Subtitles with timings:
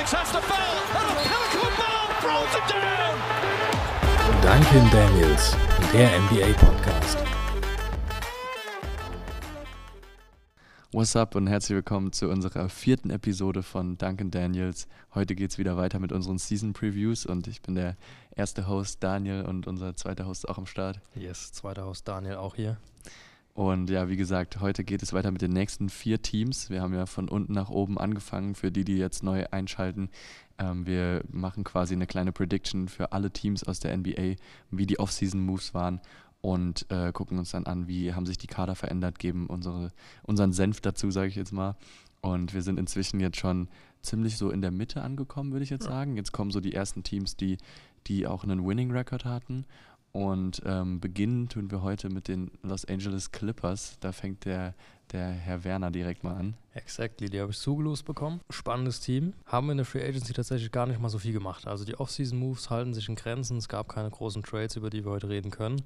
[0.00, 3.20] Phoenix has the foul, and a Pelican bomb throws it down.
[4.40, 5.54] Duncan Daniels,
[5.92, 7.18] der NBA Podcast.
[10.92, 14.88] What's up und herzlich willkommen zu unserer vierten Episode von Duncan Daniels.
[15.14, 17.98] Heute geht es wieder weiter mit unseren Season Previews und ich bin der
[18.34, 21.00] erste Host Daniel und unser zweiter Host auch am Start.
[21.14, 22.78] Yes, zweiter Host Daniel auch hier.
[23.60, 26.70] Und ja, wie gesagt, heute geht es weiter mit den nächsten vier Teams.
[26.70, 30.08] Wir haben ja von unten nach oben angefangen, für die, die jetzt neu einschalten.
[30.56, 34.36] Ähm, wir machen quasi eine kleine Prediction für alle Teams aus der NBA,
[34.70, 36.00] wie die Off-Season-Moves waren
[36.40, 39.92] und äh, gucken uns dann an, wie haben sich die Kader verändert, geben unsere,
[40.22, 41.76] unseren Senf dazu, sage ich jetzt mal.
[42.22, 43.68] Und wir sind inzwischen jetzt schon
[44.00, 45.90] ziemlich so in der Mitte angekommen, würde ich jetzt ja.
[45.90, 46.16] sagen.
[46.16, 47.58] Jetzt kommen so die ersten Teams, die,
[48.06, 49.66] die auch einen Winning Record hatten.
[50.12, 53.96] Und ähm, beginnen tun wir heute mit den Los Angeles Clippers.
[54.00, 54.74] Da fängt der,
[55.12, 56.56] der Herr Werner direkt mal an.
[56.74, 58.40] Exactly, die habe ich zugelost bekommen.
[58.50, 59.34] Spannendes Team.
[59.46, 61.66] Haben in der Free Agency tatsächlich gar nicht mal so viel gemacht.
[61.68, 63.56] Also die Off-Season-Moves halten sich in Grenzen.
[63.58, 65.82] Es gab keine großen Trades, über die wir heute reden können.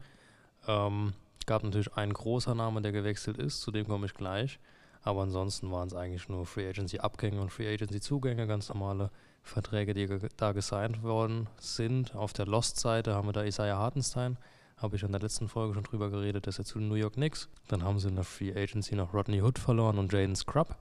[0.67, 1.13] Ähm,
[1.45, 4.59] gab natürlich einen großer Name, der gewechselt ist, zu dem komme ich gleich.
[5.03, 9.11] Aber ansonsten waren es eigentlich nur Free Agency Abgänge und Free Agency Zugänge, ganz normale
[9.45, 12.15] Verträge, die da gesigned worden sind.
[12.17, 14.37] Auf der Lost-Seite haben wir da Isaiah Hartenstein,
[14.77, 17.15] habe ich in der letzten Folge schon drüber geredet, dass er zu den New York
[17.15, 17.49] Knicks.
[17.69, 20.75] Dann haben sie in der Free Agency noch Rodney Hood verloren und Jaden Scrub.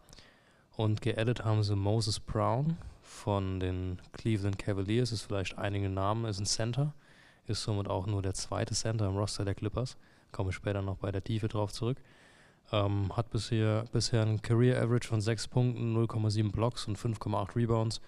[0.76, 6.40] Und geaddet haben sie Moses Brown von den Cleveland Cavaliers, ist vielleicht einige Namen, ist
[6.40, 6.94] ein Center
[7.48, 9.98] ist somit auch nur der zweite Center im Roster der Clippers.
[10.32, 11.98] Komme ich später noch bei der Tiefe drauf zurück.
[12.72, 18.02] Ähm, hat bisher, bisher ein Career Average von 6 Punkten, 0,7 Blocks und 5,8 Rebounds.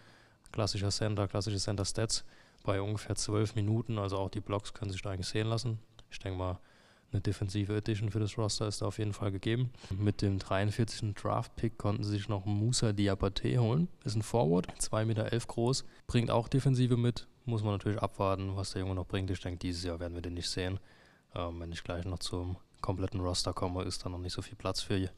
[0.52, 2.24] Klassischer Center, klassische Center Stats
[2.64, 3.98] bei ungefähr 12 Minuten.
[3.98, 5.80] Also auch die Blocks können sich da eigentlich sehen lassen.
[6.10, 6.60] Ich denke mal,
[7.12, 9.72] eine defensive Edition für das Roster ist da auf jeden Fall gegeben.
[9.90, 11.14] Mit dem 43.
[11.14, 13.88] Draft-Pick konnten sie sich noch Musa Diabate holen.
[14.04, 18.72] Ist ein Forward, 2,11 Meter groß, bringt auch Defensive mit, muss man natürlich abwarten, was
[18.72, 19.30] der Junge noch bringt.
[19.32, 20.80] Ich denke, dieses Jahr werden wir den nicht sehen.
[21.34, 24.56] Ähm, wenn ich gleich noch zum kompletten Roster komme, ist da noch nicht so viel
[24.56, 25.10] Platz für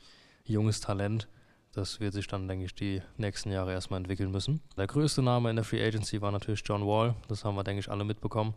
[0.45, 1.27] junges Talent.
[1.73, 4.61] Das wird sich dann, denke ich, die nächsten Jahre erstmal entwickeln müssen.
[4.77, 7.15] Der größte Name in der Free Agency war natürlich John Wall.
[7.27, 8.55] Das haben wir, denke ich, alle mitbekommen.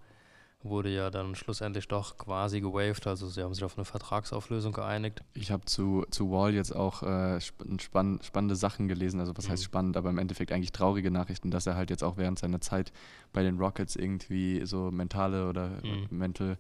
[0.62, 3.06] Wurde ja dann schlussendlich doch quasi gewaved.
[3.06, 5.22] Also sie haben sich auf eine Vertragsauflösung geeinigt.
[5.32, 9.20] Ich habe zu, zu Wall jetzt auch äh, spann spannende Sachen gelesen.
[9.20, 9.52] Also was mhm.
[9.52, 12.60] heißt spannend, aber im Endeffekt eigentlich traurige Nachrichten, dass er halt jetzt auch während seiner
[12.60, 12.92] Zeit
[13.32, 16.06] bei den Rockets irgendwie so mentale oder mhm.
[16.10, 16.58] Mental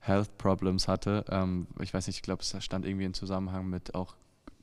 [0.00, 1.24] Health Problems hatte.
[1.28, 4.14] Ähm, ich weiß nicht, ich glaube, es stand irgendwie in Zusammenhang mit auch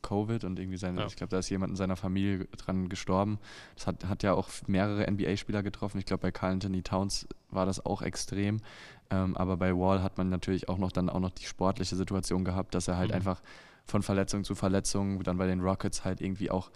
[0.01, 1.07] Covid und irgendwie seine, ja.
[1.07, 3.39] ich glaube, da ist jemand in seiner Familie dran gestorben.
[3.75, 5.99] Das hat, hat ja auch mehrere NBA-Spieler getroffen.
[5.99, 8.61] Ich glaube, bei Carl Anthony Towns war das auch extrem.
[9.09, 12.43] Ähm, aber bei Wall hat man natürlich auch noch dann auch noch die sportliche Situation
[12.43, 13.15] gehabt, dass er halt mhm.
[13.15, 13.41] einfach
[13.85, 16.69] von Verletzung zu Verletzung dann bei den Rockets halt irgendwie auch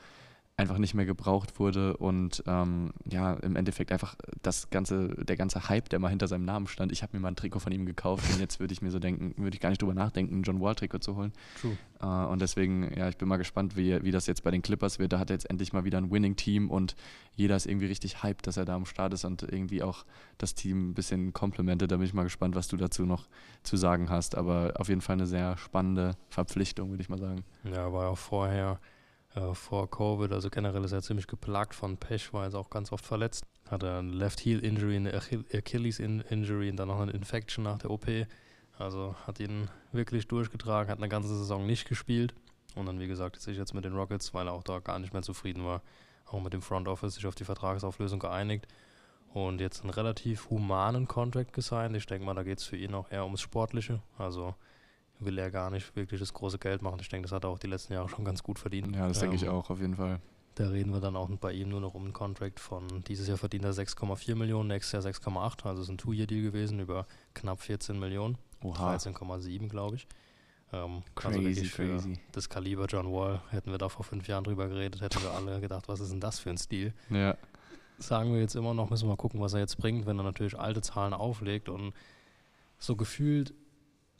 [0.55, 5.67] einfach nicht mehr gebraucht wurde und ähm, ja, im Endeffekt einfach das ganze, der ganze
[5.67, 6.91] Hype, der mal hinter seinem Namen stand.
[6.91, 8.99] Ich habe mir mal ein Trikot von ihm gekauft und jetzt würde ich mir so
[8.99, 11.33] denken, würde ich gar nicht drüber nachdenken, ein John Wall-Trikot zu holen.
[11.59, 11.75] True.
[12.01, 14.99] Äh, und deswegen, ja, ich bin mal gespannt, wie, wie das jetzt bei den Clippers
[14.99, 15.13] wird.
[15.13, 16.95] Da hat er jetzt endlich mal wieder ein Winning-Team und
[17.35, 20.05] jeder ist irgendwie richtig hyped, dass er da am Start ist und irgendwie auch
[20.37, 21.91] das Team ein bisschen komplementet.
[21.91, 23.27] Da bin ich mal gespannt, was du dazu noch
[23.63, 24.35] zu sagen hast.
[24.35, 27.43] Aber auf jeden Fall eine sehr spannende Verpflichtung, würde ich mal sagen.
[27.63, 28.79] Ja, war auch vorher
[29.35, 30.31] äh, vor Covid.
[30.31, 33.45] Also generell ist er ziemlich geplagt von Pech, war jetzt auch ganz oft verletzt.
[33.69, 37.91] Hatte ein Left Heel Injury, eine Achilles Injury und dann noch eine Infection nach der
[37.91, 38.07] OP.
[38.77, 42.33] Also hat ihn wirklich durchgetragen, hat eine ganze Saison nicht gespielt.
[42.75, 45.13] Und dann, wie gesagt, sich jetzt mit den Rockets, weil er auch da gar nicht
[45.13, 45.81] mehr zufrieden war,
[46.25, 48.67] auch mit dem Front Office sich auf die Vertragsauflösung geeinigt
[49.33, 51.95] und jetzt einen relativ humanen Contract gesigned.
[51.95, 54.01] Ich denke mal, da geht es für ihn auch eher ums Sportliche.
[54.17, 54.55] Also
[55.25, 56.99] will er gar nicht wirklich das große Geld machen.
[57.01, 58.95] Ich denke, das hat er auch die letzten Jahre schon ganz gut verdient.
[58.95, 60.19] Ja, das denke ich ähm, auch, auf jeden Fall.
[60.55, 63.37] Da reden wir dann auch bei ihm nur noch um einen Contract von dieses Jahr
[63.37, 65.65] verdient er 6,4 Millionen, nächstes Jahr 6,8.
[65.65, 68.37] Also es ist ein Two-Year-Deal gewesen über knapp 14 Millionen.
[68.61, 70.07] 13,7 glaube ich.
[70.71, 72.19] Ähm, also crazy, also crazy.
[72.31, 75.59] das Kaliber John Wall hätten wir da vor fünf Jahren drüber geredet, hätten wir alle
[75.59, 76.93] gedacht, was ist denn das für ein Stil?
[77.09, 77.37] Ja.
[77.99, 80.23] Sagen wir jetzt immer noch, müssen wir mal gucken, was er jetzt bringt, wenn er
[80.23, 81.93] natürlich alte Zahlen auflegt und
[82.79, 83.53] so gefühlt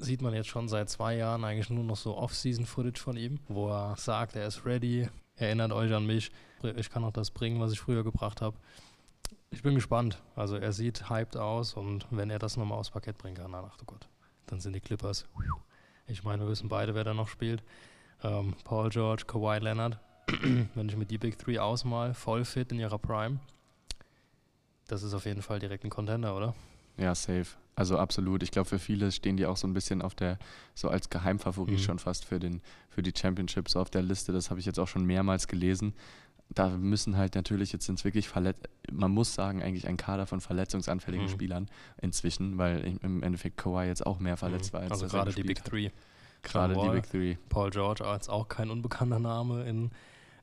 [0.04, 3.70] sieht man jetzt schon seit zwei Jahren eigentlich nur noch so Off-Season-Footage von ihm, wo
[3.70, 6.32] er sagt, er ist ready, erinnert euch an mich,
[6.76, 8.58] ich kann auch das bringen, was ich früher gebracht habe.
[9.52, 10.22] Ich bin gespannt.
[10.36, 13.66] Also er sieht hyped aus und wenn er das nochmal aufs Parkett bringen kann, dann
[13.68, 14.08] ach du Gott,
[14.48, 15.26] dann sind die Clippers.
[16.08, 17.64] Ich meine, wir wissen beide, wer da noch spielt.
[18.24, 20.00] Ähm, Paul George, Kawhi Leonard.
[20.74, 23.40] wenn ich mir die Big Three ausmal, voll fit in ihrer Prime,
[24.88, 26.56] das ist auf jeden Fall direkt ein Contender, oder?
[26.98, 27.58] Ja, safe.
[27.76, 28.44] Also absolut.
[28.44, 30.38] Ich glaube, für viele stehen die auch so ein bisschen auf der,
[30.76, 31.84] so als Geheimfavorit mhm.
[31.84, 34.32] schon fast für, den, für die Championships auf der Liste.
[34.32, 35.94] Das habe ich jetzt auch schon mehrmals gelesen.
[36.50, 40.28] da müssen halt natürlich, jetzt sind es wirklich verletzt, man muss sagen, eigentlich ein Kader
[40.28, 41.32] von verletzungsanfälligen Mhm.
[41.32, 44.82] Spielern inzwischen, weil im Endeffekt Kawhi jetzt auch mehr verletzt war.
[44.82, 45.90] Als also er gerade die Big Three.
[46.44, 47.38] Gerade die Big Three.
[47.50, 49.92] Paul George als auch kein unbekannter Name in,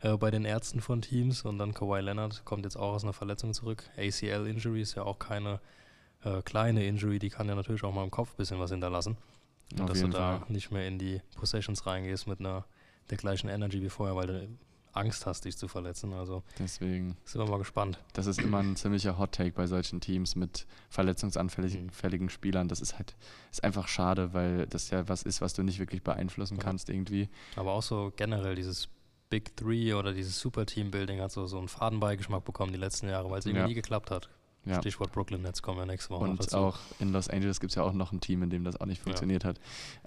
[0.00, 3.12] äh, bei den Ärzten von Teams und dann Kawhi Leonard kommt jetzt auch aus einer
[3.12, 3.84] Verletzung zurück.
[3.96, 5.60] ACL-Injury ist ja auch keine
[6.24, 9.16] äh, kleine Injury, die kann ja natürlich auch mal im Kopf ein bisschen was hinterlassen.
[9.78, 10.52] Und dass du da Fall.
[10.52, 12.64] nicht mehr in die Possessions reingehst mit einer
[13.10, 14.48] der gleichen Energy wie vorher, weil du
[14.92, 16.12] Angst hast, dich zu verletzen.
[16.12, 18.00] Also Deswegen, sind wir mal gespannt.
[18.12, 21.90] das ist immer ein ziemlicher Hot Take bei solchen Teams mit verletzungsanfälligen
[22.24, 22.28] Mhm.
[22.28, 22.68] Spielern.
[22.68, 23.16] Das ist halt
[23.50, 26.62] ist einfach schade, weil das ja was ist, was du nicht wirklich beeinflussen Ja.
[26.64, 27.28] kannst irgendwie.
[27.56, 28.88] Aber auch so generell dieses
[29.28, 33.08] Big Three oder dieses Super Team Building hat so, so einen Fadenbeigeschmack bekommen die letzten
[33.08, 33.68] Jahre, weil es irgendwie Ja.
[33.68, 34.28] nie geklappt hat.
[34.66, 34.78] Ja.
[34.78, 37.82] Stichwort Brooklyn Nets kommen wir nächste Woche Und auch in Los Angeles gibt es ja
[37.82, 39.58] auch noch ein Team, in dem das auch nicht funktioniert hat.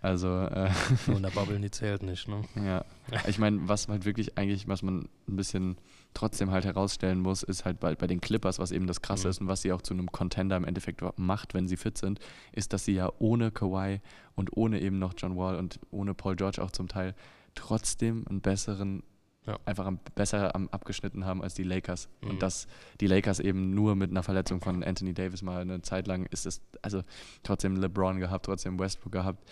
[0.01, 0.69] Also äh,
[1.07, 2.27] Nur in der Bubble, die zählt nicht.
[2.27, 2.44] Ne?
[2.55, 2.85] Ja,
[3.27, 5.77] ich meine, was halt wirklich eigentlich, was man ein bisschen
[6.13, 9.31] trotzdem halt herausstellen muss, ist halt bei, bei den Clippers, was eben das Krasse Mhm.
[9.31, 12.19] ist und was sie auch zu einem Contender im Endeffekt macht, wenn sie fit sind,
[12.51, 14.01] ist, dass sie ja ohne Kawhi
[14.35, 17.15] und ohne eben noch John Wall und ohne Paul George auch zum Teil
[17.55, 19.03] trotzdem einen besseren,
[19.45, 19.59] Ja.
[19.65, 22.07] einfach am, besser am, abgeschnitten haben als die Lakers.
[22.21, 22.29] Mhm.
[22.29, 22.67] Und dass
[23.01, 26.45] die Lakers eben nur mit einer Verletzung von Anthony Davis mal eine Zeit lang ist
[26.45, 27.01] es, also
[27.43, 29.43] trotzdem LeBron gehabt, trotzdem Westbrook gehabt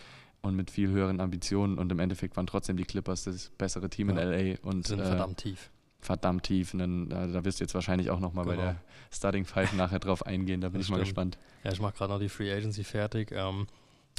[0.42, 4.10] und mit viel höheren Ambitionen und im Endeffekt waren trotzdem die Clippers das bessere Team
[4.10, 4.22] Ja.
[4.22, 5.70] in LA und sind äh, verdammt tief.
[6.00, 6.74] verdammt tief.
[6.74, 8.64] Und dann, äh, da wirst du jetzt wahrscheinlich auch nochmal bei Genau.
[8.68, 11.08] der Starting Five nachher drauf eingehen, da bin Das ich mal stimmt.
[11.10, 11.38] gespannt.
[11.64, 13.32] Ja, ich mache gerade noch die Free Agency fertig.
[13.34, 13.68] Ähm,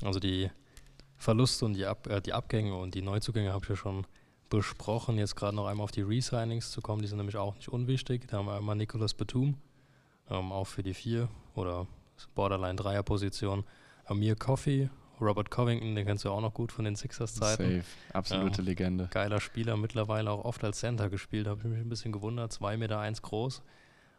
[0.05, 0.51] also die
[1.17, 4.07] Verluste und die, Ab äh, die Abgänge und die Neuzugänge habe ich ja schon
[4.57, 5.17] besprochen.
[5.19, 8.29] Jetzt gerade noch einmal auf die Resignings zu kommen, die sind nämlich auch nicht unwichtig.
[8.29, 9.57] Da haben wir einmal Nicolas Batum,
[10.29, 11.87] ähm, auch für die vier oder
[12.35, 13.65] Borderline Dreier-Position.
[14.05, 14.91] Amir Coffey,
[15.21, 17.77] Robert Covington, den kennst du auch noch gut von den Sixers-Zeiten.
[17.79, 18.65] Safe, absolute Ja.
[18.65, 19.09] Legende.
[19.11, 22.53] Geiler Spieler, mittlerweile auch oft als Center gespielt, habe ich mich ein bisschen gewundert.
[22.53, 23.63] 2,1 Meter eins groß.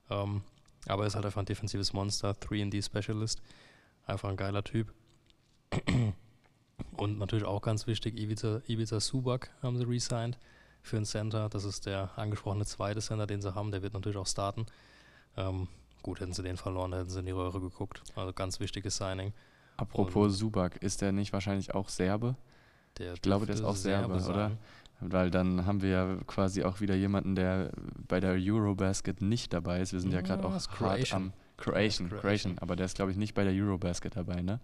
[0.10, 0.42] Ähm,
[0.88, 3.42] aber ist halt einfach ein defensives Monster, 3D-Specialist.
[4.06, 4.92] Einfach ein geiler Typ.
[6.98, 10.38] Und natürlich auch ganz wichtig, Ibiza, Ibiza Subak haben sie resigned
[10.82, 11.50] für einen Center.
[11.50, 13.72] Das ist der angesprochene zweite Center, den sie haben.
[13.72, 14.66] Der wird natürlich auch starten.
[15.38, 15.68] Ähm,
[16.02, 18.04] gut, hätten sie den verloren, hätten sie in die Röhre geguckt.
[18.16, 19.34] Also ganz wichtiges Signing.
[19.78, 22.36] Apropos Subak, ist der nicht wahrscheinlich auch Serbe?
[23.00, 24.34] Ich glaube, der ist auch Serbe, sein.
[24.34, 24.52] oder?
[25.00, 27.72] Weil dann haben wir ja quasi auch wieder jemanden, der
[28.08, 29.94] bei der Eurobasket nicht dabei ist.
[29.94, 31.22] Wir sind ja, Ja, gerade auch Croatian.
[31.24, 32.22] am Croatian, Croatian.
[32.22, 34.60] Croatian, aber der ist glaube ich nicht bei der Eurobasket dabei, ne?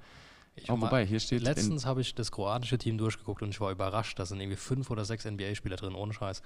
[0.64, 3.72] Ich Oh, wobei, hier steht Letztens habe ich das kroatische Team durchgeguckt und ich war
[3.72, 4.18] überrascht.
[4.20, 6.42] Da sind irgendwie fünf oder sechs NBA-Spieler drin, ohne Scheiß.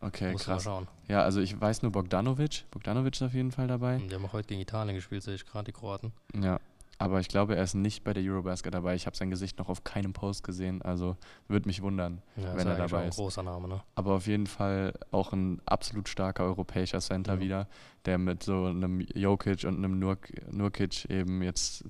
[0.00, 0.62] Okay, Musst krass.
[0.64, 0.86] schauen.
[1.08, 2.64] Ja, also ich weiß nur Bogdanovic.
[2.70, 3.96] Bogdanovic ist auf jeden Fall dabei.
[3.96, 6.12] Und Die haben auch heute gegen Italien gespielt, sehe ich gerade, die Kroaten.
[6.40, 6.60] Ja,
[6.98, 8.94] aber ich glaube, er ist nicht bei der Eurobasket dabei.
[8.94, 11.16] Ich habe sein Gesicht noch auf keinem Post gesehen, also
[11.48, 13.16] würde mich wundern, Ja, wenn ist er dabei ein ist.
[13.16, 13.80] großer Name, ne?
[13.96, 17.40] Aber auf jeden Fall auch ein absolut starker europäischer Center Ja.
[17.40, 17.68] wieder,
[18.04, 20.16] der mit so einem Jokic und einem Nur
[20.50, 21.84] Nurkic eben jetzt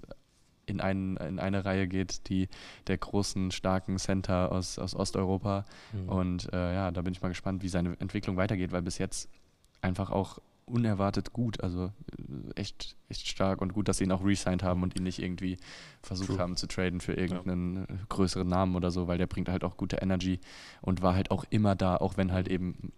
[0.69, 2.49] in, einen, in eine Reihe geht, die
[2.87, 5.65] der großen, starken Center aus, aus Osteuropa.
[5.93, 6.09] Mhm.
[6.09, 9.29] Und äh, ja, da bin ich mal gespannt, wie seine Entwicklung weitergeht, weil bis jetzt
[9.81, 10.39] einfach auch
[10.69, 14.83] unerwartet gut, also äh, echt, echt stark und gut, dass sie ihn auch resigned haben
[14.83, 15.57] und ihn nicht irgendwie
[16.03, 16.39] versucht True.
[16.39, 19.77] haben zu traden für irgendeinen äh, größeren Namen oder so, weil der bringt halt auch
[19.77, 20.41] gute Energy
[20.83, 22.93] und war halt auch immer da, auch wenn halt eben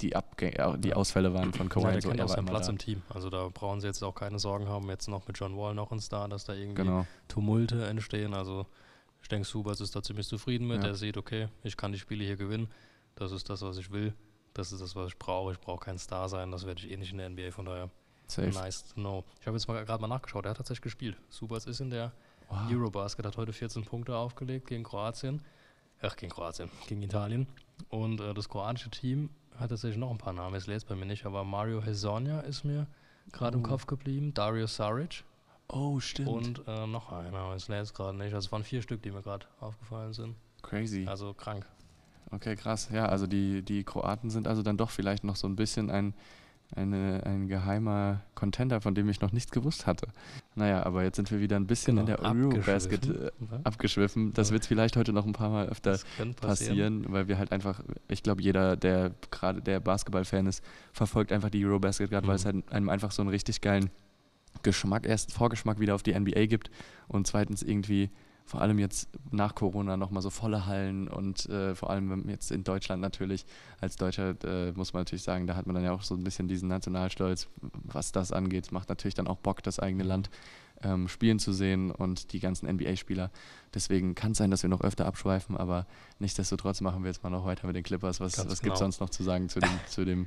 [0.00, 0.94] die, Abgänge, äh, die.
[0.94, 2.72] Ausfälle waren von Kawhi ja, und der so, kennt auch seinen Platz da.
[2.72, 3.02] im Team.
[3.08, 4.88] Also da brauchen sie jetzt auch keine Sorgen haben.
[4.88, 8.34] Jetzt noch mit John Wall noch ein Star, dass da irgendwie Genau, Tumulte entstehen.
[8.34, 8.66] Also
[9.22, 10.82] ich denke, Subas ist da ziemlich zufrieden mit.
[10.82, 10.90] Ja.
[10.90, 12.68] Er sieht, okay, ich kann die Spiele hier gewinnen.
[13.16, 14.14] Das ist das, was ich will.
[14.52, 15.52] Das ist das, was ich brauche.
[15.52, 16.50] Ich brauche kein Star sein.
[16.50, 17.50] Das werde ich eh nicht in der NBA.
[17.50, 17.90] Von daher,
[18.26, 18.48] safe.
[18.50, 19.24] nice to know.
[19.40, 20.44] Ich habe jetzt mal gerade mal nachgeschaut.
[20.46, 21.16] Er hat tatsächlich gespielt.
[21.28, 22.12] Subas ist in der
[22.48, 22.70] Wow.
[22.70, 25.42] Eurobasket, hat heute 14 Punkte aufgelegt gegen Kroatien.
[26.02, 27.46] Ach, gegen Kroatien, gegen Italien.
[27.88, 30.54] Und äh, das kroatische Team hat tatsächlich noch ein paar Namen.
[30.54, 32.86] Jetzt lese bei mir nicht, aber Mario Hezonja ist mir
[33.32, 33.68] gerade im Oh.
[33.68, 34.34] Kopf geblieben.
[34.34, 35.24] Dario Saric
[35.68, 36.28] Oh, stimmt.
[36.28, 37.36] und äh, noch einer.
[37.38, 38.34] aber Ich lese es gerade nicht.
[38.34, 40.34] Also es waren vier Stück, die mir gerade aufgefallen sind.
[40.62, 41.06] Crazy.
[41.06, 41.66] Also krank.
[42.30, 42.88] Okay, krass.
[42.92, 46.14] Ja, also die, die Kroaten sind also dann doch vielleicht noch so ein bisschen ein,
[46.74, 50.08] eine, ein geheimer Contender, von dem ich noch nichts gewusst hatte.
[50.56, 53.30] Naja, aber jetzt sind wir wieder ein bisschen in der Eurobasket äh,
[53.64, 54.32] abgeschwiffen.
[54.34, 56.34] Das wird vielleicht heute noch ein paar Mal öfter passieren.
[56.36, 61.50] passieren, weil wir halt einfach, ich glaube, jeder, der gerade der Basketball-Fan ist, verfolgt einfach
[61.50, 62.48] die Eurobasket gerade, weil es Mhm.
[62.48, 63.90] halt einem einfach so einen richtig geilen
[64.62, 66.70] Geschmack, erst Vorgeschmack wieder auf die NBA gibt
[67.08, 68.10] und zweitens irgendwie
[68.44, 72.62] vor allem jetzt nach Corona nochmal so volle Hallen und äh, vor allem jetzt in
[72.62, 73.46] Deutschland natürlich,
[73.80, 76.24] als Deutscher äh, muss man natürlich sagen, da hat man dann ja auch so ein
[76.24, 78.70] bisschen diesen Nationalstolz, was das angeht.
[78.70, 80.28] Macht natürlich dann auch Bock, das eigene Land
[80.82, 83.30] ähm, spielen zu sehen und die ganzen NBA-Spieler.
[83.72, 85.86] Deswegen kann es sein, dass wir noch öfter abschweifen, aber
[86.18, 88.20] nichtsdestotrotz machen wir jetzt mal noch weiter mit den Clippers.
[88.20, 88.90] Was, Ganz was gibt es genau.
[88.90, 90.26] sonst noch zu sagen zu dem, zu dem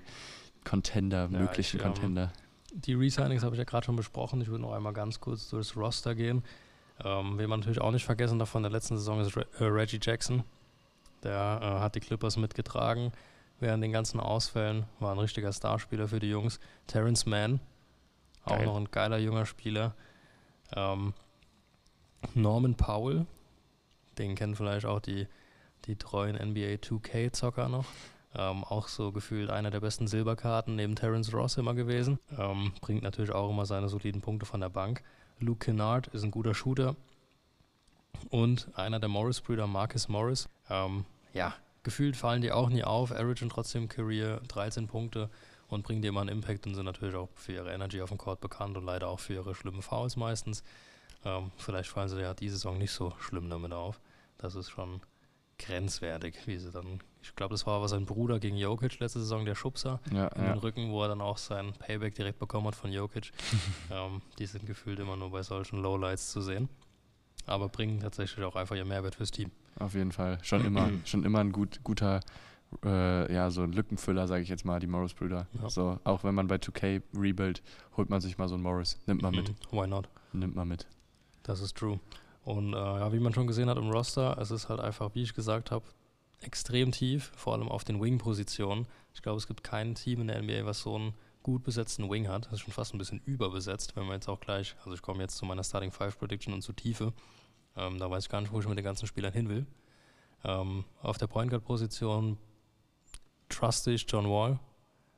[0.64, 2.34] Contender, möglichen ich, ähm, Contender.
[2.74, 4.42] Die Resignings habe ich ja gerade schon besprochen.
[4.42, 6.44] Ich würde noch einmal ganz kurz durch das Roster gehen.
[7.04, 9.66] Ähm, wen man natürlich auch nicht vergessen darf von der letzten Saison ist Re äh,
[9.66, 10.44] Reggie Jackson.
[11.24, 13.12] Der äh, hat die Clippers mitgetragen
[13.60, 14.86] während den ganzen Ausfällen.
[15.00, 16.60] War ein richtiger Starspieler für die Jungs.
[16.88, 17.60] Terrence Mann,
[18.44, 18.66] auch Geil.
[18.66, 19.96] noch ein geiler junger Spieler.
[20.76, 21.14] Ähm,
[22.34, 23.26] Norman Powell,
[24.18, 25.28] den kennen vielleicht auch die,
[25.86, 27.86] die treuen NBA 2K-Zocker noch.
[28.36, 32.20] Ähm, auch so gefühlt einer der besten Silberkarten neben Terrence Ross immer gewesen.
[32.38, 35.04] Ähm, bringt natürlich auch immer seine soliden Punkte von der Bank.
[35.40, 36.96] Luke Kennard ist ein guter Shooter.
[38.30, 40.50] Und einer der Morris-Brüder, Marcus Morris.
[40.70, 41.54] Ähm, ja,
[41.84, 45.30] gefühlt fallen die auch nie auf, averagen trotzdem Career 13 Punkte
[45.68, 48.18] und bringen dir immer einen Impact und sind natürlich auch für ihre Energy auf dem
[48.18, 50.64] Court bekannt und leider auch für ihre schlimmen Fouls meistens.
[51.24, 54.00] Ähm, vielleicht fallen sie ja diese Saison nicht so schlimm damit auf.
[54.38, 55.02] Das ist schon
[55.60, 57.02] grenzwertig, wie sie dann.
[57.28, 60.44] Ich glaube, das war aber sein Bruder gegen Jokic letzte Saison, der Schubser Ja, in
[60.44, 60.54] ja.
[60.54, 63.32] den Rücken, wo er dann auch sein Payback direkt bekommen hat von Jokic.
[63.92, 66.70] ähm, die sind gefühlt immer nur bei solchen Lowlights zu sehen.
[67.46, 69.52] Aber bringen tatsächlich auch einfach ihr Mehrwert fürs Team.
[69.80, 70.40] Auf jeden Fall.
[70.42, 72.22] Schon immer, schon immer ein gut, guter,
[72.84, 75.48] äh, ja, so ein Lückenfüller, sage ich jetzt mal, die Morris-Brüder.
[75.62, 75.70] Ja.
[75.70, 77.62] So, auch wenn man bei 2K rebuild,
[77.96, 78.98] holt man sich mal so einen Morris.
[79.06, 79.50] Nimmt man mit.
[79.50, 80.10] Mhm, Why not?
[80.34, 80.88] Nimmt man mit.
[81.44, 82.00] Das ist true.
[82.44, 85.24] Und äh, ja, wie man schon gesehen hat im Roster, es ist halt einfach, wie
[85.24, 85.84] ich gesagt habe,
[86.42, 88.88] extrem tief, vor allem auf den Wing-Positionen.
[89.14, 91.14] Ich glaube, es gibt kein Team in der NBA, was so einen
[91.44, 92.46] gut besetzten Wing hat.
[92.46, 95.24] Das ist schon fast ein bisschen überbesetzt, wenn wir jetzt auch gleich, also ich komme
[95.24, 97.14] jetzt zu meiner Starting Five Prediction und zu Tiefe.
[97.76, 99.66] Ähm, da weiß ich gar nicht, wo ich mit den ganzen Spielern hin will.
[100.44, 102.38] Ähm, auf der Point Guard Position
[103.50, 104.60] truste ich John Wall.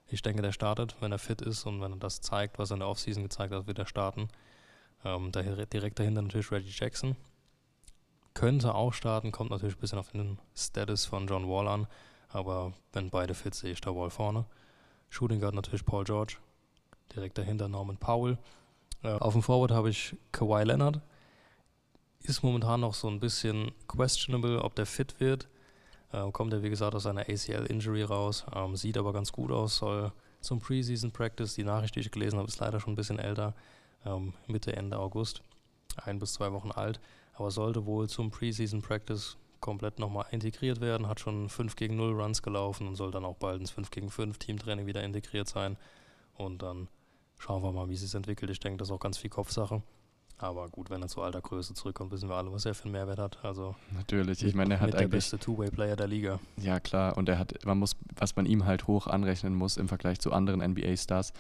[0.08, 2.76] Ich denke, der startet, wenn er fit ist und wenn er das zeigt, was er
[2.76, 4.28] in der Offseason gezeigt hat, wird er starten.
[5.04, 7.16] Ähm, direkt dahinter natürlich Reggie Jackson.
[8.34, 11.88] Könnte auch starten, kommt natürlich ein bisschen auf den Status von John Wall an.
[12.30, 14.46] Aber wenn beide fit sehe ich da Wall vorne.
[15.10, 16.38] Shooting Guard natürlich Paul George.
[17.16, 18.38] Direkt dahinter Norman Powell.
[19.04, 21.02] Äh, auf dem Forward habe ich Kawhi Leonard.
[22.22, 25.48] Ist momentan noch so ein bisschen questionable, ob der fit wird.
[26.12, 28.46] Äh, kommt er, wie gesagt, aus einer ACL-Injury raus.
[28.54, 29.78] Ähm, sieht aber ganz gut aus.
[29.78, 31.56] Soll zum Preseason Practice.
[31.56, 33.56] Die Nachricht, die ich gelesen habe, ist leider schon ein bisschen älter.
[34.06, 35.42] Ähm, Mitte, Ende August.
[35.98, 37.00] Ein bis zwei Wochen alt.
[37.40, 41.08] Aber sollte wohl zum Preseason Practice komplett nochmal integriert werden.
[41.08, 44.10] Hat schon 5 gegen 0 Runs gelaufen und soll dann auch bald ins 5 gegen
[44.10, 45.78] 5 Teamtraining wieder integriert sein.
[46.34, 46.90] Und dann
[47.38, 48.52] schauen wir mal, wie es sich entwickelt.
[48.52, 49.82] Ich denke, das ist auch ganz viel Kopfsache.
[50.38, 52.92] Aber gut, wenn er zu alter Größe zurückkommt, wissen wir alle, was er für einen
[52.92, 53.44] Mehrwert hat.
[53.44, 54.44] Also Natürlich.
[54.44, 55.12] Ich meine, er hat mit der eigentlich.
[55.12, 56.40] beste Two-Way-Player der Liga.
[56.58, 57.16] Ja, klar.
[57.16, 60.34] Und er hat, man muss, was man ihm halt hoch anrechnen muss im Vergleich zu
[60.34, 61.32] anderen NBA-Stars.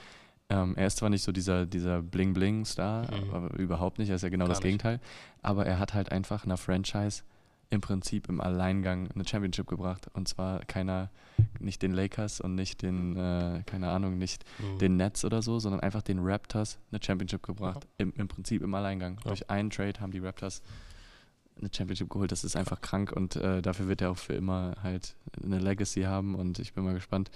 [0.49, 3.33] Ähm, er ist zwar nicht so dieser, dieser Bling-Bling-Star, Mhm.
[3.33, 4.09] aber überhaupt nicht.
[4.09, 4.63] Er ist ja genau Gar das nicht.
[4.65, 4.99] Gegenteil.
[5.43, 7.21] Aber er hat halt einfach einer Franchise
[7.71, 10.07] im Prinzip im Alleingang eine Championship gebracht.
[10.13, 11.11] Und zwar keiner,
[11.59, 14.79] nicht den Lakers und nicht den, äh, keine Ahnung, nicht Mhm.
[14.79, 17.85] den Nets oder so, sondern einfach den Raptors eine Championship gebracht.
[17.99, 19.17] Im, Im Prinzip im Alleingang.
[19.23, 19.27] Ja.
[19.29, 20.63] Durch einen Trade haben die Raptors
[21.59, 22.31] eine Championship geholt.
[22.31, 26.03] Das ist einfach krank und äh, dafür wird er auch für immer halt eine Legacy
[26.03, 27.29] haben und ich bin mal gespannt,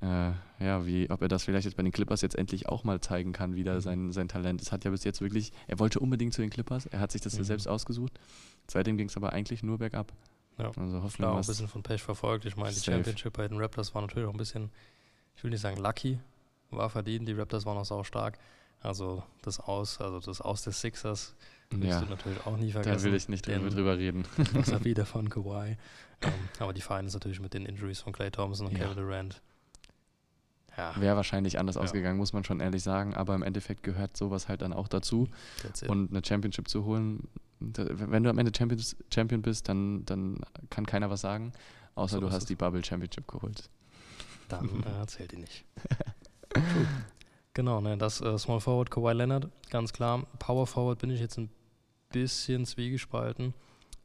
[0.00, 0.32] äh,
[0.64, 3.32] ja, wie, ob er das vielleicht jetzt bei den Clippers jetzt endlich auch mal zeigen
[3.32, 3.80] kann, wieder Mhm.
[3.80, 4.62] sein, sein Talent.
[4.62, 7.20] Es hat ja bis jetzt wirklich, er wollte unbedingt zu den Clippers, er hat sich
[7.20, 7.44] das ja Mhm.
[7.44, 8.18] selbst ausgesucht.
[8.68, 10.12] Seitdem ging es aber eigentlich nur bergab.
[10.58, 10.70] Ja.
[10.76, 12.44] Also hoffen Klar, wir auch ein bisschen von Pech verfolgt.
[12.44, 12.80] Ich meine, die.
[12.80, 14.70] Championship bei den Raptors war natürlich auch ein bisschen,
[15.36, 16.18] ich will nicht sagen lucky,
[16.70, 17.26] war verdient.
[17.28, 18.38] Die Raptors waren auch sau stark.
[18.80, 21.34] Also das Aus, also das Aus des Sixers
[21.70, 22.98] willst Ja, du natürlich auch nie vergessen.
[22.98, 24.24] da will ich nicht drüber, drüber reden.
[24.52, 25.76] Buzzer wieder von Kawhi.
[26.22, 28.88] ähm, aber die Finals natürlich mit den Injuries von Clay Thompson und Ja.
[28.88, 29.40] Kevin Durant.
[30.76, 31.82] Ja, Wäre wahrscheinlich anders Ja.
[31.82, 35.28] ausgegangen, muss man schon ehrlich sagen, aber im Endeffekt gehört sowas halt dann auch dazu.
[35.86, 37.28] Und eine Championship zu holen,
[37.60, 41.52] wenn du am Ende Champions, Champion bist, dann, dann kann keiner was sagen,
[41.94, 43.68] außer So du hast die Bubble Championship geholt.
[44.48, 45.64] dann äh, zählt die nicht.
[47.54, 50.26] Genau, ne, das äh, Small Forward Kawhi Leonard, ganz klar.
[50.38, 51.50] Power Forward bin ich jetzt ein
[52.10, 53.52] bisschen zwiegespalten.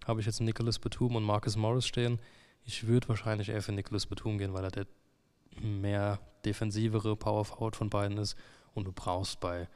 [0.06, 2.20] Habe ich jetzt Nicholas Batum und Marcus Morris stehen.
[2.66, 4.88] Ich würde wahrscheinlich eher für Nicholas Batum gehen, weil er der
[5.62, 8.36] mehr defensivere Power Forward von beiden ist.
[8.74, 9.68] Und du brauchst bei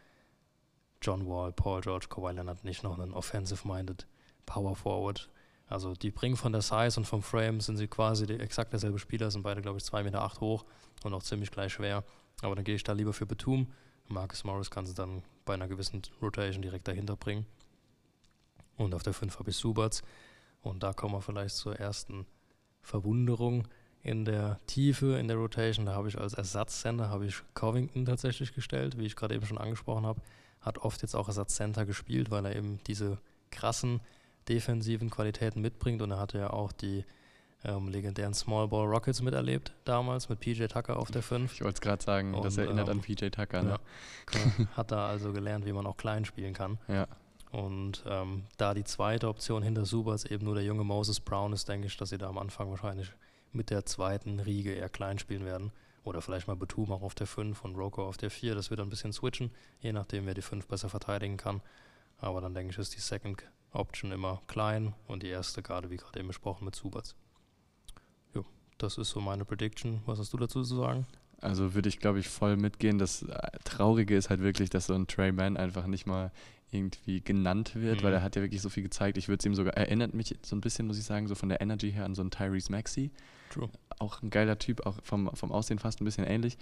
[1.02, 4.08] John Wall, Paul George, Kawhi Leonard nicht noch einen offensive-minded
[4.46, 5.30] Power Forward.
[5.68, 9.00] Also die bringen von der Size und vom Frame sind sie quasi die, exakt derselbe
[9.00, 10.66] Spieler, sind beide glaube ich 2,8 Meter acht hoch
[11.04, 12.04] und auch ziemlich gleich schwer.
[12.42, 13.72] Aber dann gehe ich da lieber für Batum.
[14.08, 17.46] Marcus Morris kann sie dann bei einer gewissen Rotation direkt dahinter bringen.
[18.78, 20.02] Und auf der 5 habe ich Subats.
[20.62, 22.26] Und da kommen wir vielleicht zur ersten
[22.82, 23.68] Verwunderung
[24.04, 25.86] in der Tiefe in der Rotation.
[25.86, 29.58] Da habe ich als Ersatzcenter habe ich Covington tatsächlich gestellt, wie ich gerade eben schon
[29.58, 30.22] angesprochen habe.
[30.62, 33.18] Hat oft jetzt auch Ersatzcenter gespielt, weil er eben diese
[33.52, 34.02] krassen
[34.50, 37.06] defensiven Qualitäten mitbringt und er hatte ja auch die
[37.64, 41.54] ähm, legendären Small Ball Rockets miterlebt, damals mit PJ Tucker auf der 5.
[41.54, 43.62] Ich wollte es gerade sagen, das Und, erinnert ähm, an PJ Tucker.
[43.62, 43.80] Ne?
[44.34, 44.68] Ja.
[44.78, 46.78] Hat da also gelernt, wie man auch klein spielen kann.
[46.88, 47.08] Ja.
[47.52, 51.68] Und ähm, da die zweite Option hinter Subas eben nur der junge Moses Brown ist,
[51.68, 53.12] denke ich, dass sie da am Anfang wahrscheinlich
[53.54, 55.72] mit der zweiten Riege eher klein spielen werden.
[56.04, 58.56] Oder vielleicht mal Batum auch auf der 5 und Roko auf der 4.
[58.56, 61.62] Das wird ein bisschen switchen, je nachdem, wer die 5 besser verteidigen kann.
[62.18, 65.98] Aber dann denke ich, ist die Second Option immer klein und die erste gerade, wie
[65.98, 67.16] gerade eben besprochen, mit Subats.
[68.34, 68.46] Jo,
[68.78, 70.02] das ist so meine Prediction.
[70.06, 71.06] Was hast du dazu zu sagen?
[71.40, 72.98] Also würde ich, glaube ich, voll mitgehen.
[72.98, 76.32] Das äh, Traurige ist halt wirklich, dass so ein Trey Mann einfach nicht mal
[76.72, 78.04] irgendwie genannt wird, Mhm.
[78.06, 79.18] weil er hat ja wirklich so viel gezeigt.
[79.18, 81.50] Ich würde es ihm sogar, erinnert mich so ein bisschen, muss ich sagen, so von
[81.50, 83.12] der Energy her an so einen Tyrese Maxey.
[83.52, 83.70] True.
[84.00, 86.58] Auch ein geiler Typ, auch vom, vom Aussehen fast ein bisschen ähnlich.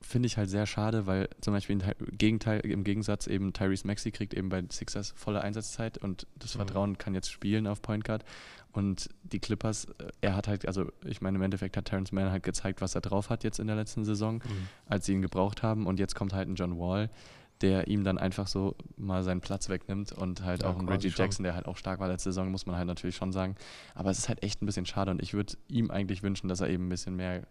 [0.00, 4.12] Finde ich halt sehr schade, weil zum Beispiel im Gegenteil, im Gegensatz eben Tyrese Maxey
[4.12, 6.58] kriegt eben bei Sixers volle Einsatzzeit und das Mhm.
[6.58, 8.22] Vertrauen kann jetzt spielen auf Point Guard.
[8.72, 12.30] Und die Clippers, äh, er hat halt, also ich meine, im Endeffekt hat Terrence Mann
[12.30, 14.42] halt gezeigt, was er drauf hat jetzt in der letzten Saison,
[14.86, 15.86] als sie ihn gebraucht haben.
[15.86, 17.08] Und jetzt kommt halt ein John Wall,
[17.60, 21.10] der ihm dann einfach so mal seinen Platz wegnimmt und halt Ja, auch ein Reggie
[21.10, 21.24] schon.
[21.24, 23.54] Jackson, der halt auch stark war letzte Saison, muss man halt natürlich schon sagen.
[23.94, 26.60] Aber es ist halt echt ein bisschen schade und ich würde ihm eigentlich wünschen, dass
[26.60, 27.42] er eben ein bisschen mehr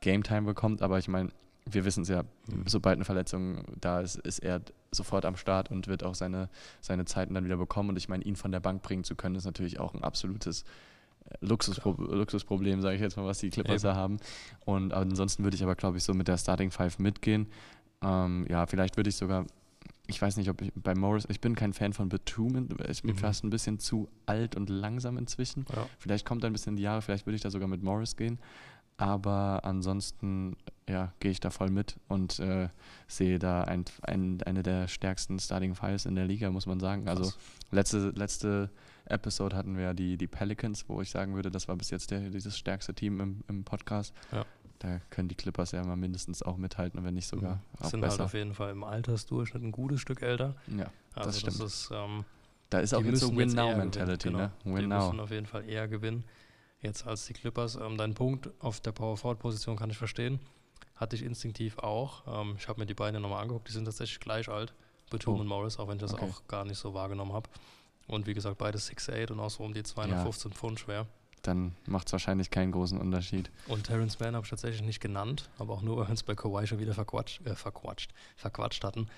[0.00, 0.82] Game Time bekommt.
[0.82, 1.28] Aber ich meine,
[1.66, 2.64] wir wissen es ja, Mhm.
[2.66, 4.60] sobald eine Verletzung da ist, ist er
[4.90, 6.48] sofort am Start und wird auch seine,
[6.80, 7.90] seine Zeiten dann wieder bekommen.
[7.90, 10.64] Und ich meine, ihn von der Bank bringen zu können, ist natürlich auch ein absolutes
[11.26, 13.92] äh, Luxuspro Luxusproblem, sage ich jetzt mal, was die Clippers Eben.
[13.92, 14.16] da haben.
[14.64, 17.46] Und ansonsten würde ich aber, glaube ich, so mit der Starting Five mitgehen.
[18.02, 19.46] Ähm, ja, vielleicht würde ich sogar,
[20.06, 23.12] ich weiß nicht, ob ich bei Morris, ich bin kein Fan von Batum, ist mir
[23.12, 23.18] Mhm.
[23.18, 25.64] fast ein bisschen zu alt und langsam inzwischen.
[25.74, 25.86] Ja.
[25.98, 28.16] Vielleicht kommt er ein bisschen in die Jahre, vielleicht würde ich da sogar mit Morris
[28.16, 28.38] gehen.
[28.96, 30.56] Aber ansonsten
[30.88, 32.68] ja, gehe ich da voll mit und äh,
[33.08, 37.08] sehe da ein, ein, eine der stärksten Starting Files in der Liga, muss man sagen.
[37.08, 37.38] Also Krass.
[37.72, 38.70] letzte, letzte
[39.06, 42.30] Episode hatten wir die, die Pelicans, wo ich sagen würde, das war bis jetzt der,
[42.30, 44.14] dieses stärkste Team im, im Podcast.
[44.30, 44.44] Ja.
[44.80, 48.18] Da können die Clippers ja mal mindestens auch mithalten, wenn nicht sogar auch sind besser.
[48.18, 50.56] halt auf jeden Fall im Altersdurchschnitt ein gutes Stück älter.
[50.76, 51.60] ja, Also das stimmt.
[51.60, 52.24] ist, ähm,
[52.70, 54.32] da ist auch jetzt so Win-Now-Mentality, ne?
[54.32, 54.50] genau.
[54.64, 55.06] Die Win-Now.
[55.06, 56.24] müssen auf jeden Fall eher gewinnen
[56.80, 57.76] jetzt als die Clippers.
[57.76, 60.40] Ähm, dein Punkt auf der Power-Forward-Position kann ich verstehen.
[60.96, 62.24] Hatte ich instinktiv auch.
[62.26, 64.74] Ähm, ich habe mir die beiden nochmal angeguckt, die sind tatsächlich gleich alt.
[65.10, 65.40] Batum Oh.
[65.40, 66.24] und Morris, auch wenn ich das Okay.
[66.28, 67.48] auch gar nicht so wahrgenommen habe.
[68.06, 71.06] Und wie gesagt, beide 6'8 und auch so um die 215 Pfund schwer.
[71.46, 73.50] Dann macht es wahrscheinlich keinen großen Unterschied.
[73.68, 76.34] Und Terrence Mann habe ich tatsächlich nicht genannt, aber auch nur, weil wir uns bei
[76.34, 79.08] Kawhi schon wieder verquatscht, äh, verquatscht, verquatscht hatten.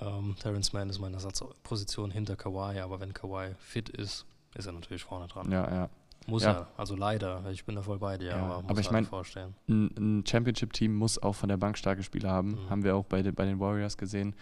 [0.00, 4.72] Ähm, Terrence Mann ist meine Ersatzposition hinter Kawhi, aber wenn Kawhi fit ist, ist er
[4.72, 5.50] natürlich vorne dran.
[5.50, 5.88] Ja, ja.
[6.26, 6.52] Muss Ja.
[6.52, 8.92] er, also leider, ich bin da voll bei dir, Ja, aber muss aber ich halt
[8.92, 9.54] mein- vorstellen.
[9.68, 12.52] Ein, ein Championship-Team muss auch von der Bank starke Spieler haben.
[12.64, 12.70] Mhm.
[12.70, 14.34] Haben wir auch bei, bei den Warriors gesehen.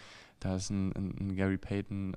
[0.44, 2.16] Da ist ein, ein, ein Gary Payton, äh,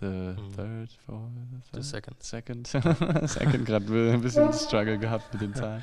[0.00, 0.52] the Mhm.
[0.56, 1.30] third, fourth,
[1.72, 2.22] The second.
[2.22, 2.66] Second.
[3.28, 5.82] Second gerade ein bisschen Struggle gehabt mit den Zahlen.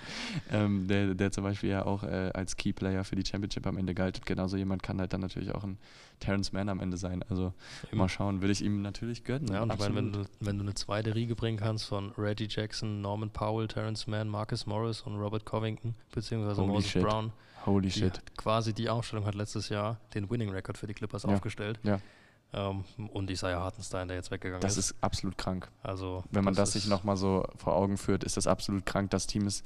[0.52, 3.94] Ähm, der, der zum Beispiel ja auch äh, als Key-Player für die Championship am Ende
[3.94, 4.26] galt.
[4.26, 5.78] Genauso jemand kann halt dann natürlich auch ein
[6.22, 7.24] Terrence Mann am Ende sein.
[7.30, 7.54] Also
[7.92, 9.48] mal schauen, würde ich ihm natürlich gönnen.
[9.52, 12.48] Ja, und ich meine, wenn du, wenn du eine zweite Riege bringen kannst von Reggie
[12.50, 17.04] Jackson, Norman Powell, Terrence Mann, Marcus Morris und Robert Covington, beziehungsweise Holy Moses shit.
[17.04, 17.32] Brown,
[17.66, 18.22] Holy die shit.
[18.38, 21.80] quasi die Aufstellung hat letztes Jahr den Winning Record für die Clippers Ja, aufgestellt.
[21.84, 22.00] ja.
[22.52, 24.92] Ähm, und Isaiah Hartenstein, der jetzt weggegangen Das ist.
[24.92, 25.70] ist absolut krank.
[25.84, 29.12] Also, Wenn man das, ist- sich nochmal so vor Augen führt, ist das absolut krank.
[29.12, 29.64] Das Team ist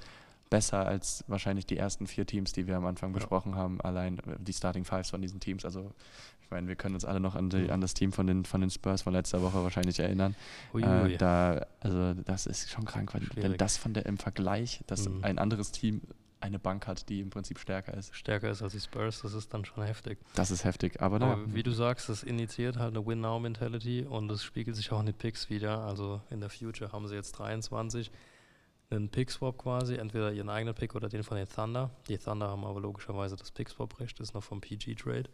[0.49, 3.15] besser als wahrscheinlich die ersten vier Teams, die wir am Anfang Ja.
[3.19, 3.79] besprochen haben.
[3.82, 5.63] Allein äh, die Starting Fives von diesen Teams.
[5.63, 5.93] Also
[6.41, 7.69] ich meine, wir können uns alle noch an, die, Mhm.
[7.71, 10.36] an das Team von den, von den Spurs von letzter Woche wahrscheinlich erinnern.
[10.73, 11.13] Uiui.
[11.13, 13.58] Äh, da, also das ist schon krank, weil, Schwierig.
[13.58, 15.23] das von der im Vergleich, dass Mhm.
[15.23, 16.01] ein anderes Team
[16.43, 18.13] eine Bank hat, die im Prinzip stärker ist.
[18.15, 20.19] stärker ist als die Spurs, das ist dann schon heftig.
[20.36, 21.01] Das ist heftig.
[21.01, 24.91] Aber, na, Aber wie du sagst, das initiiert halt eine Win-Now-Mentality und das spiegelt sich
[24.91, 25.79] auch in den Picks wieder.
[25.79, 28.12] Also in der Future haben sie jetzt 23
[28.89, 31.89] einen Pick-Swap quasi, entweder ihren eigenen Pick oder den von den Thunder.
[32.10, 35.29] Die Thunder haben aber logischerweise das Pick-Swap-Recht, das ist noch vom PG-Trade.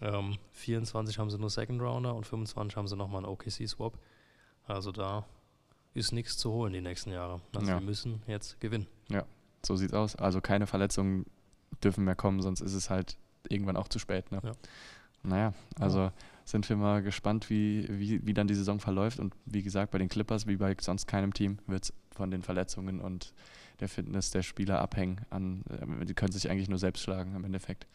[0.00, 3.96] Ähm, 24 haben sie nur Second Rounder und 25 haben sie nochmal einen OKC-Swap.
[4.66, 5.24] Also da
[5.94, 7.40] ist nichts zu holen die nächsten Jahre.
[7.54, 7.78] Also Ja.
[7.78, 8.86] wir müssen jetzt gewinnen.
[9.64, 10.16] So sieht's aus.
[10.16, 11.26] Also keine Verletzungen
[11.82, 13.16] dürfen mehr kommen, sonst ist es halt
[13.48, 14.30] irgendwann auch zu spät.
[14.32, 14.40] Ne?
[14.42, 14.52] Ja.
[15.22, 16.12] Naja, also
[16.44, 19.18] sind wir mal gespannt, wie, wie, wie dann die Saison verläuft.
[19.18, 22.42] Und wie gesagt, bei den Clippers, wie bei sonst keinem Team, wird es von den
[22.42, 23.34] Verletzungen und
[23.80, 25.20] der Fitness der Spieler abhängen.
[25.30, 27.86] An, äh, die können sich eigentlich nur selbst schlagen im Endeffekt.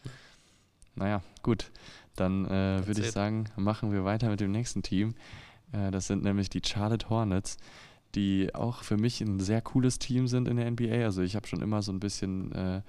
[0.95, 1.71] Naja, gut.
[2.15, 5.15] Dann äh, würde ich sagen, machen wir weiter mit dem nächsten Team.
[5.71, 7.58] Äh, das sind nämlich die Charlotte Hornets,
[8.15, 11.04] die auch für mich ein sehr cooles Team sind in der NBA.
[11.04, 12.82] Also ich habe schon immer so ein bisschen, äh,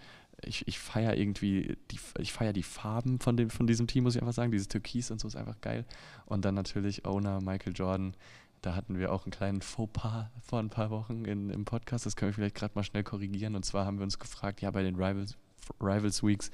[0.43, 4.17] ich, ich feiere irgendwie, die, ich feiere die Farben von, dem, von diesem Team, muss
[4.17, 4.53] ich einfach sagen.
[4.53, 5.85] Dieses Türkis und so ist einfach geil.
[6.27, 8.15] Und dann natürlich Owner Michael Jordan,
[8.61, 12.07] Da hatten wir auch einen kleinen Fauxpas vor ein paar Wochen in, im Podcast.
[12.07, 13.57] Das können wir vielleicht gerade mal schnell korrigieren.
[13.57, 15.37] Und zwar haben wir uns gefragt, ja, bei den Rivals,
[15.81, 16.51] Rivals Weeks,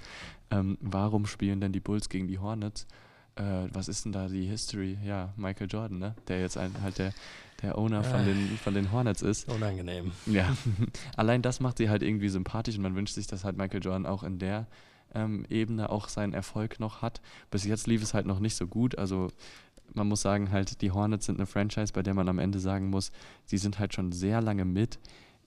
[0.51, 2.87] ähm, warum spielen denn die Bulls gegen die Hornets?
[3.37, 4.99] Äh, was ist denn da die History?
[5.05, 6.15] Ja, Michael Jordan, ne?
[6.29, 7.13] Der jetzt ein, halt der,
[7.63, 9.49] der Owner von, den, von den Hornets ist.
[9.49, 10.13] Unangenehm.
[10.27, 10.57] Ja,
[11.17, 14.07] allein das macht sie halt irgendwie sympathisch und man wünscht sich, dass halt Michael Jordan
[14.07, 14.67] auch in der
[15.15, 17.21] ähm, Ebene auch seinen Erfolg noch hat.
[17.51, 18.97] Bis jetzt lief es halt noch nicht so gut.
[18.99, 19.29] Also
[19.95, 22.91] man muss sagen, halt, die Hornets sind eine Franchise, bei der man am Ende sagen
[22.91, 23.11] muss,
[23.45, 24.99] sie sind halt schon sehr lange mit.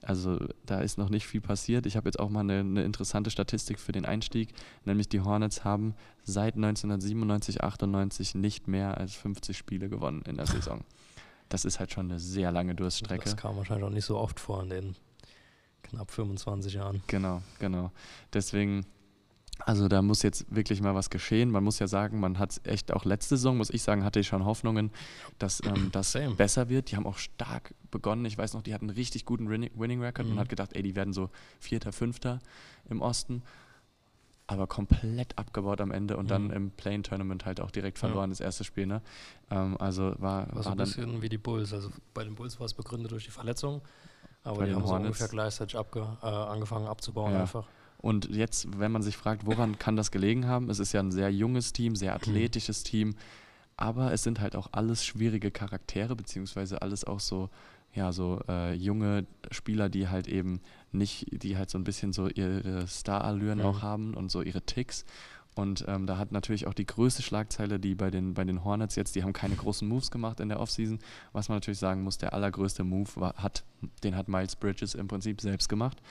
[0.01, 1.85] Also da ist noch nicht viel passiert.
[1.85, 4.49] Ich habe jetzt auch mal eine, eine, interessante Statistik für den Einstieg,
[4.83, 10.45] nämlich die Hornets haben seit 1997, 98 nicht mehr als 50 Spiele gewonnen in der
[10.45, 10.81] Saison.
[11.53, 13.25] Das ist halt schon eine sehr lange Durststrecke.
[13.25, 14.95] Das kam wahrscheinlich auch nicht so oft vor in den
[15.83, 17.03] knapp 25 Jahren.
[17.05, 17.91] Genau, genau.
[18.33, 18.87] Deswegen
[19.59, 21.51] also da muss jetzt wirklich mal was geschehen.
[21.51, 24.25] Man muss ja sagen, man hat echt auch letzte Saison, muss ich sagen, hatte ich
[24.25, 24.89] schon Hoffnungen,
[25.37, 26.33] dass ähm, das Same.
[26.33, 26.89] besser wird.
[26.89, 28.25] Die haben auch stark begonnen.
[28.25, 30.33] Ich weiß noch, die hatten einen richtig guten Winning Record mhm.
[30.33, 32.39] und hat gedacht, ey, die werden so Vierter, Fünfter
[32.89, 33.43] im Osten.
[34.45, 36.29] Aber komplett abgebaut am Ende und mhm.
[36.29, 38.33] dann im Plane Tournament halt auch direkt verloren, ja.
[38.33, 38.85] das erste Spiel.
[38.85, 39.01] Ne?
[39.49, 41.73] Ähm, also war, war, so ein bisschen wie die Bulls.
[41.73, 43.81] Also bei den Bulls war es begründet durch die Verletzung,
[44.43, 47.41] aber die haben so ungefähr gleichzeitig abge, äh, angefangen abzubauen ja.
[47.41, 47.65] einfach.
[48.03, 51.11] Und jetzt, wenn man sich fragt, woran kann das gelegen haben, es ist ja ein
[51.11, 53.15] sehr junges Team, sehr athletisches Team,
[53.77, 57.49] aber es sind halt auch alles schwierige Charaktere, beziehungsweise alles auch so,
[57.93, 62.27] ja, so äh, junge Spieler, die halt eben nicht, die halt so ein bisschen so
[62.27, 63.65] ihre Star-Allüren mhm.
[63.65, 65.05] auch haben und so ihre Ticks.
[65.55, 68.95] Und ähm, da hat natürlich auch die größte Schlagzeile, die bei den, bei den Hornets
[68.95, 70.99] jetzt, die haben keine großen Moves gemacht in der Offseason.
[71.31, 73.63] Was man natürlich sagen muss, der allergrößte Move war, hat,
[74.03, 76.01] den hat Miles Bridges im Prinzip selbst gemacht.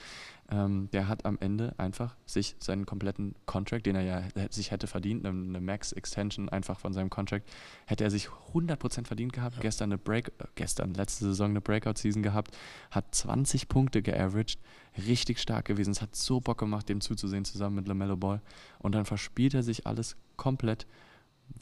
[0.53, 4.85] Ähm, der hat am Ende einfach sich seinen kompletten Contract, den er ja sich hätte
[4.85, 7.49] verdient, eine, eine Max-Extension einfach von seinem Contract,
[7.87, 9.55] hätte er sich 100% verdient gehabt.
[9.55, 9.61] Ja.
[9.61, 12.55] Gestern eine Break, äh, gestern, letzte Saison eine Breakout-Season gehabt,
[12.91, 14.59] hat 20 Punkte geaveraged,
[15.07, 15.89] richtig stark gewesen.
[15.89, 18.39] Es hat so Bock gemacht, dem zuzusehen zusammen mit LaMelo Ball.
[18.77, 20.85] Und dann verspielt er sich alles komplett.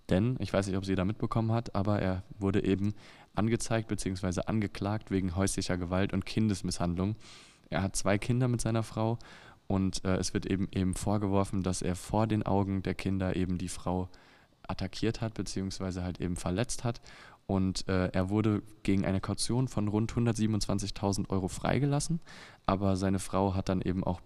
[0.09, 2.93] Denn, ich weiß nicht, ob sie da mitbekommen hat, aber er wurde eben
[3.35, 4.41] angezeigt bzw.
[4.47, 7.15] angeklagt wegen häuslicher Gewalt und Kindesmisshandlung.
[7.71, 9.17] Er hat zwei Kinder mit seiner Frau
[9.67, 13.57] und äh, es wird eben eben vorgeworfen, dass er vor den Augen der Kinder eben
[13.57, 14.09] die Frau
[14.67, 17.01] attackiert hat, beziehungsweise halt eben verletzt hat.
[17.47, 22.19] Und äh, er wurde gegen eine Kaution von rund 127.000 Euro freigelassen,
[22.65, 24.21] aber seine Frau hat dann eben auch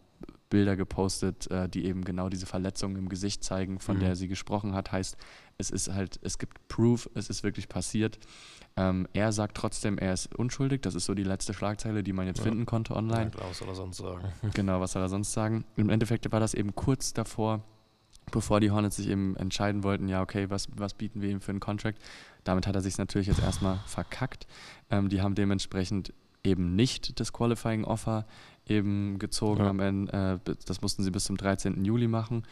[0.50, 4.02] Bilder gepostet, äh, die eben genau diese Verletzung im Gesicht zeigen, von mhm.
[4.02, 4.92] der sie gesprochen hat.
[4.92, 5.18] Heißt,
[5.58, 8.20] es ist halt, es gibt Proof, es ist wirklich passiert.
[8.78, 10.82] Ähm, er sagt trotzdem, er ist unschuldig.
[10.82, 12.46] Das ist so die letzte Schlagzeile, die man jetzt ja.
[12.46, 13.32] finden konnte online.
[13.38, 14.28] Ja, was soll er sonst sagen?
[14.54, 15.66] Genau, was soll er sonst sagen?
[15.76, 17.64] Im Endeffekt war das eben kurz davor,
[18.32, 21.52] bevor die Hornets sich eben entscheiden wollten, ja, okay, was, was bieten wir ihm für
[21.52, 22.00] einen Contract?
[22.44, 24.46] Damit hat er sich natürlich jetzt erstmal verkackt.
[24.90, 26.14] Ähm, die haben dementsprechend
[26.46, 28.26] eben nicht das Qualifying Offer
[28.68, 29.70] eben gezogen ja.
[29.70, 30.42] am Ende.
[30.46, 31.84] Äh, das mussten sie bis zum 13.
[31.84, 32.44] Juli machen.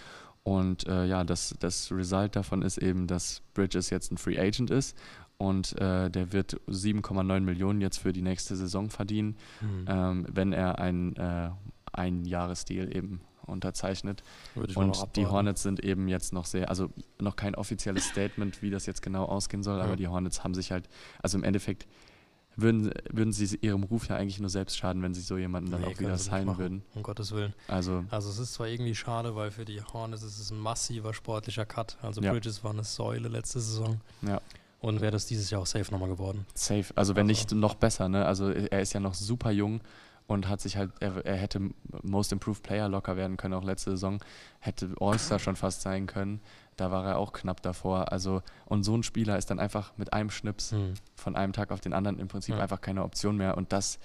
[0.44, 4.72] Und äh, ja, das, das Result davon ist eben, dass Bridges jetzt ein Free Agent
[4.72, 4.98] ist
[5.38, 9.86] und äh, der wird 7,9 Millionen jetzt für die nächste Saison verdienen, mhm.
[9.88, 11.50] ähm, wenn er ein, äh,
[11.94, 14.24] ein Jahresdeal eben unterzeichnet.
[14.76, 18.86] Und die Hornets sind eben jetzt noch sehr, also noch kein offizielles Statement, wie das
[18.86, 19.84] jetzt genau ausgehen soll, ja.
[19.84, 20.88] aber die Hornets haben sich halt,
[21.22, 21.88] also im Endeffekt
[22.56, 25.82] würden, würden sie ihrem Ruf ja eigentlich nur selbst schaden, wenn sie so jemanden dann
[25.82, 26.84] nee, auch wieder signen würden.
[26.94, 27.54] Um Gottes Willen.
[27.68, 31.13] Also, also es ist zwar irgendwie schade, weil für die Hornets ist es ein massiver
[31.13, 31.98] sportlicher Cut.
[32.02, 32.32] Also ja.
[32.32, 34.02] Bridges war eine Säule letzte Saison.
[34.22, 34.42] Ja.
[34.82, 36.46] Und wäre das dieses Jahr auch safe nochmal geworden.
[36.54, 37.30] Safe, also wenn also.
[37.30, 38.26] nicht noch besser, ne?
[38.26, 39.80] Also er ist ja noch super jung
[40.28, 41.70] und hat sich halt, er, er hätte
[42.02, 44.20] Most Improved Player locker werden können, auch letzte Saison,
[44.60, 46.42] hätte All-Star schon fast sein können.
[46.78, 48.12] Da war er auch knapp davor.
[48.12, 50.94] Also, und so ein Spieler ist dann einfach mit einem Schnips mhm.
[51.16, 52.62] von einem Tag auf den anderen im Prinzip mhm.
[52.62, 53.58] einfach keine Option mehr.
[53.58, 54.00] Und das,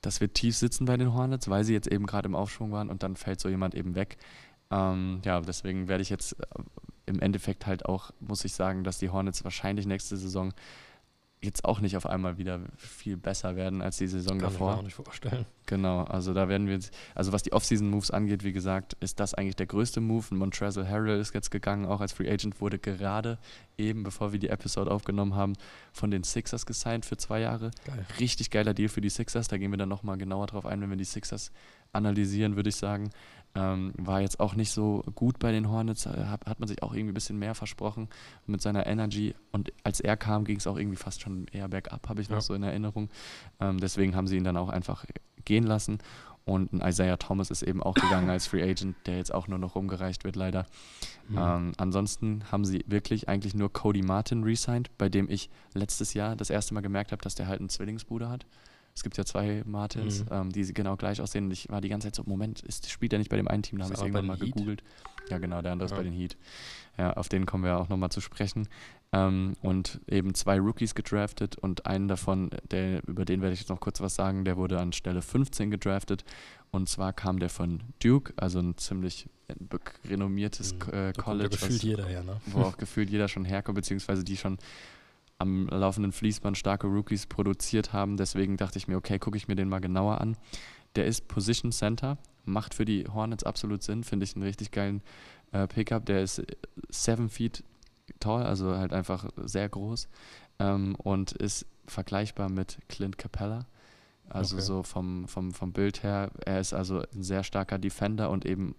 [0.00, 2.90] das wird tief sitzen bei den Hornets, weil sie jetzt eben gerade im Aufschwung waren
[2.90, 4.18] und dann fällt so jemand eben weg.
[4.70, 6.36] Ähm, ja, deswegen werde ich jetzt
[7.06, 10.52] im Endeffekt halt auch, muss ich sagen, dass die Hornets wahrscheinlich nächste Saison
[11.40, 14.58] jetzt auch nicht auf einmal wieder viel besser werden als die Saison Kann davor.
[14.58, 15.46] Kann ich mir auch nicht vorstellen.
[15.66, 19.34] Genau, also da werden wir jetzt, also was die Offseason-Moves angeht, wie gesagt, ist das
[19.34, 20.34] eigentlich der größte Move.
[20.34, 23.38] Montrezl Harrell ist jetzt gegangen, auch als Free Agent, wurde gerade
[23.76, 25.52] eben, bevor wir die Episode aufgenommen haben,
[25.92, 27.70] von den Sixers gesigned für zwei Jahre.
[27.84, 28.06] Geil.
[28.18, 30.90] Richtig geiler Deal für die Sixers, da gehen wir dann nochmal genauer drauf ein, wenn
[30.90, 31.52] wir die Sixers
[31.92, 33.10] analysieren, würde ich sagen.
[33.54, 36.82] Ähm, war jetzt auch nicht so gut bei den Hornets, äh, hat, hat, man sich
[36.82, 38.08] auch irgendwie ein bisschen mehr versprochen
[38.46, 39.34] mit seiner Energy.
[39.52, 42.36] Und als er kam, ging es auch irgendwie fast schon eher bergab, habe ich ja.
[42.36, 43.08] noch so in Erinnerung.
[43.58, 45.04] Ähm, deswegen haben sie ihn dann auch einfach
[45.44, 45.98] gehen lassen.
[46.48, 49.58] Und ein Isaiah Thomas ist eben auch gegangen als Free Agent, der jetzt auch nur
[49.58, 50.66] noch rumgereicht wird, leider.
[51.28, 51.38] Mhm.
[51.38, 56.36] Ähm, ansonsten haben sie wirklich eigentlich nur Cody Martin resigned, bei dem ich letztes Jahr
[56.36, 58.46] das erste Mal gemerkt habe, dass der halt einen Zwillingsbruder hat.
[58.98, 60.30] Es gibt ja zwei Martins, mhm.
[60.32, 61.44] ähm, die genau gleich aussehen.
[61.44, 63.62] Und ich war die ganze Zeit so, Moment, ist, spielt er nicht bei dem einen
[63.62, 63.78] Team?
[63.78, 64.52] Da habe ich irgendwann mal Heat?
[64.52, 64.82] gegoogelt.
[65.30, 65.94] Ja, genau, der andere ja.
[65.94, 66.36] ist bei den Heat.
[66.96, 68.66] Ja, auf den kommen wir auch nochmal zu sprechen.
[69.12, 73.68] Ähm, und eben zwei Rookies gedraftet und einen davon, der, über den werde ich jetzt
[73.68, 76.24] noch kurz was sagen, der wurde an Stelle 15 gedraftet.
[76.72, 79.28] Und zwar kam der von Duke, also ein ziemlich
[80.10, 80.92] renommiertes mhm.
[80.92, 81.50] äh, College.
[81.50, 82.40] gefühlt jeder her, ne?
[82.46, 84.58] Wo auch gefühlt jeder schon herkommt, beziehungsweise die schon
[85.38, 88.16] am laufenden Fließband starke Rookies produziert haben.
[88.16, 90.36] Deswegen dachte ich mir, okay, gucke ich mir den mal genauer an.
[90.96, 95.02] Der ist Position Center, macht für die Hornets absolut Sinn, finde ich einen richtig geilen
[95.52, 96.06] äh, Pickup.
[96.06, 96.42] Der ist
[96.88, 97.62] 7 Feet
[98.20, 100.08] tall, also halt einfach sehr groß
[100.58, 103.66] ähm, und ist vergleichbar mit Clint Capella.
[104.28, 104.64] Also okay.
[104.64, 108.74] so vom, vom, vom Bild her, er ist also ein sehr starker Defender und eben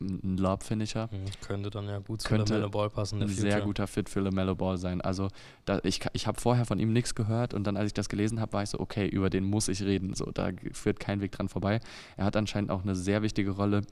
[0.00, 1.08] ein Lob-Finisher.
[1.12, 3.22] Mhm, könnte dann ja gut zu LaMelo Ball passen.
[3.22, 5.00] Ein sehr guter Fit für LaMelo Ball sein.
[5.00, 5.28] Also
[5.64, 8.40] da, ich, ich habe vorher von ihm nichts gehört und dann, als ich das gelesen
[8.40, 10.14] habe, war ich so, okay, über den muss ich reden.
[10.14, 11.80] So, da führt kein Weg dran vorbei.
[12.16, 13.82] Er hat anscheinend auch eine sehr wichtige Rolle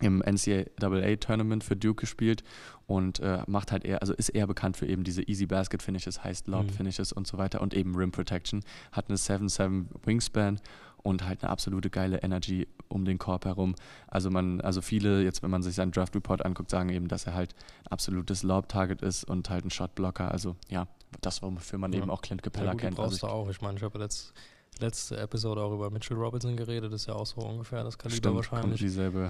[0.00, 2.44] im NCAA-Tournament für Duke gespielt
[2.86, 6.22] und äh, macht halt eher, also ist eher bekannt für eben diese Easy Basket Finishes,
[6.22, 7.18] heißt Lob Finishes mhm.
[7.18, 8.62] und so weiter und eben Rim Protection.
[8.92, 10.60] Hat eine 7-7 Wingspan
[11.06, 13.74] und halt eine absolute geile Energy um den Korb herum.
[14.08, 17.26] Also man, also viele, jetzt wenn man sich seinen Draft Report anguckt, sagen eben, dass
[17.26, 17.54] er halt
[17.88, 20.30] absolutes Lob-Target ist und halt ein Shotblocker.
[20.30, 20.88] Also ja,
[21.20, 22.00] das, wofür man ja.
[22.00, 22.96] eben auch Clint Capella ja, gut, kennt.
[22.96, 23.48] Brauchst also du auch.
[23.48, 24.34] Ich meine, ich habe letzt,
[24.80, 28.16] letzte Episode auch über Mitchell Robinson geredet, das ist ja auch so ungefähr das Kaliber
[28.16, 28.80] Stimmt, wahrscheinlich.
[28.80, 29.28] Dieselbe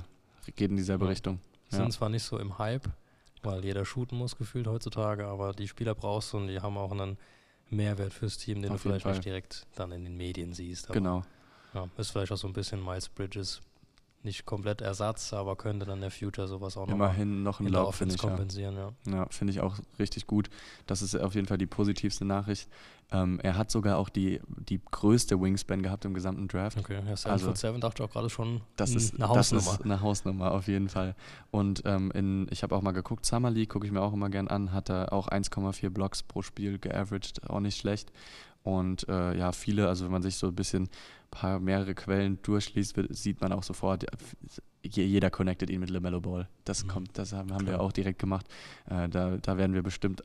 [0.57, 1.11] geht in dieselbe ja.
[1.11, 1.41] Richtung.
[1.69, 2.89] Sind zwar nicht so im Hype,
[3.43, 6.93] weil jeder shooten muss gefühlt heutzutage, aber die Spieler brauchst du und die haben auch
[6.93, 7.19] einen
[7.69, 9.15] Mehrwert fürs Team, den Auf du vielleicht Fall.
[9.15, 10.89] nicht direkt dann in den Medien siehst.
[10.93, 11.23] genau.
[11.77, 13.61] Ja, ist vielleicht auch so ein bisschen Miles Bridges.
[14.23, 18.75] Nicht komplett Ersatz, aber könnte dann der Future sowas auch Immerhin noch ein Lauf kompensieren.
[18.75, 20.51] Ja, ja finde ich auch richtig gut.
[20.87, 22.69] Das ist auf jeden Fall die positivste Nachricht.
[23.13, 26.79] Ähm, er hat sogar auch die, die größte Wingspan gehabt im gesamten Draft.
[26.79, 29.65] Okay, ja, 7 also, 7 dachte ich auch gerade schon das ist, eine Hausnummer.
[29.65, 31.15] Das ist eine Hausnummer, auf jeden Fall.
[31.53, 34.31] Und ähm, in, ich habe auch mal geguckt, Summer League gucke ich mir auch immer
[34.31, 38.11] gern an, hat er auch 1,4 Blocks pro Spiel geaveraged, auch nicht schlecht.
[38.67, 40.89] Und äh, ja, viele, also wenn man sich so ein bisschen
[41.31, 44.05] paar mehrere Quellen durchliest, wird, sieht man auch sofort,
[44.83, 46.49] jeder connectet ihn mit LaMelo Ball.
[46.65, 46.89] Das mhm.
[46.89, 48.45] kommt, das haben, haben wir auch direkt gemacht.
[48.91, 50.25] Äh, da, da werden wir bestimmt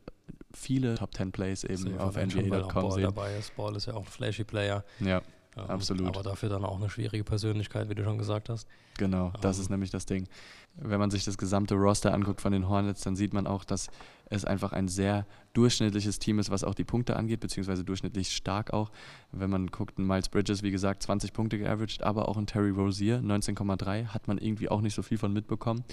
[0.53, 3.03] viele Top 10 Plays eben Sehr auf NBA.com sehen.
[3.03, 3.55] dabei ist.
[3.55, 4.83] Ball ist ja auch ein flashy Player.
[4.99, 5.21] Ja,
[5.57, 6.07] ähm, absolut.
[6.07, 8.67] Aber dafür dann auch eine schwierige Persönlichkeit, wie du schon gesagt hast.
[8.97, 9.63] Genau, das ähm.
[9.63, 10.27] ist nämlich das Ding.
[10.75, 13.89] Wenn man sich das gesamte Roster anguckt von den Hornets, dann sieht man auch, dass
[14.29, 18.71] es einfach ein sehr durchschnittliches Team ist, was auch die Punkte angeht, beziehungsweise durchschnittlich stark
[18.71, 18.89] auch.
[19.33, 22.69] Wenn man guckt, ein Miles Bridges, wie gesagt, 20 Punkte geaveraged, aber auch ein Terry
[22.69, 25.83] Rozier, 19,3, hat man irgendwie auch nicht so viel von mitbekommen.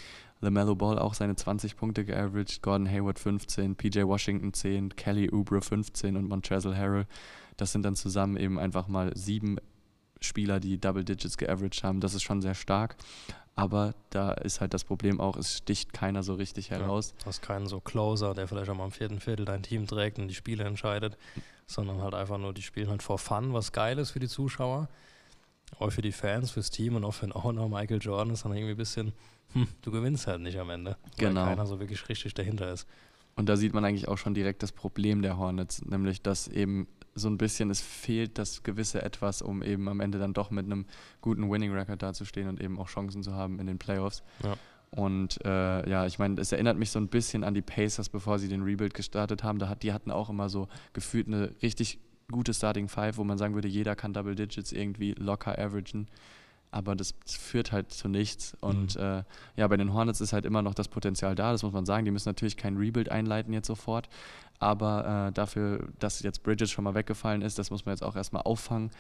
[0.40, 5.60] LaMelo Ball auch seine 20 Punkte geaveraged, Gordon Hayward 15, PJ Washington 10, Kelly Oubre
[5.60, 7.06] 15 und Montrezl Harrell.
[7.58, 9.58] Das sind dann zusammen eben einfach mal sieben
[10.20, 12.00] Spieler, die Double Digits geaveraged haben.
[12.00, 12.96] Das ist schon sehr stark.
[13.54, 17.10] Aber da ist halt das Problem auch, es sticht keiner so richtig heraus.
[17.10, 19.86] Ja, du hast keinen so Closer, der vielleicht auch mal am vierten Viertel dein Team
[19.88, 21.18] trägt und die Spiele entscheidet,
[21.66, 24.88] sondern halt einfach nur, die spielen halt vor Fun, was geil ist für die Zuschauer,
[25.76, 28.52] aber für die Fans, fürs Team und auch für den Owner Michael Jordan ist dann
[28.52, 29.12] irgendwie ein bisschen,
[29.52, 31.44] hm, du gewinnst halt nicht am Ende, weil genau.
[31.44, 32.86] keiner so wirklich richtig dahinter ist.
[33.34, 36.86] Und da sieht man eigentlich auch schon direkt das Problem der Hornets, nämlich dass eben
[37.18, 40.66] so ein bisschen, es fehlt das gewisse Etwas, um eben am Ende dann doch mit
[40.66, 40.86] einem
[41.20, 44.22] guten Winning-Record dazustehen und eben auch Chancen zu haben in den Playoffs.
[44.42, 44.54] Ja.
[44.90, 48.38] Und äh, ja, ich meine, es erinnert mich so ein bisschen an die Pacers, bevor
[48.38, 49.58] sie den Rebuild gestartet haben.
[49.58, 51.98] Da hat, die hatten auch immer so gefühlt eine richtig
[52.30, 56.08] gute Starting Five, wo man sagen würde, jeder kann Double Digits irgendwie locker averagen
[56.70, 58.56] aber das führt halt zu nichts.
[58.60, 59.02] Und mhm.
[59.02, 59.22] äh,
[59.56, 62.04] ja, bei den Hornets ist halt immer noch das Potenzial da, das muss man sagen.
[62.04, 64.08] Die müssen natürlich kein Rebuild einleiten jetzt sofort,
[64.58, 68.16] aber äh, dafür, dass jetzt Bridges schon mal weggefallen ist, das muss man jetzt auch
[68.16, 68.90] erstmal auffangen.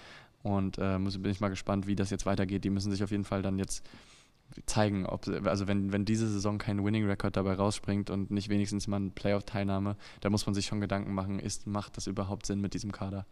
[0.42, 2.64] Und äh, muss, bin ich mal gespannt, wie das jetzt weitergeht.
[2.64, 3.84] Die müssen sich auf jeden Fall dann jetzt
[4.66, 8.86] zeigen, ob, also wenn, wenn diese Saison kein Winning Record dabei rausspringt und nicht wenigstens
[8.86, 12.60] mal eine Playoff-Teilnahme, da muss man sich schon Gedanken machen, ist, macht das überhaupt Sinn
[12.60, 13.26] mit diesem Kader?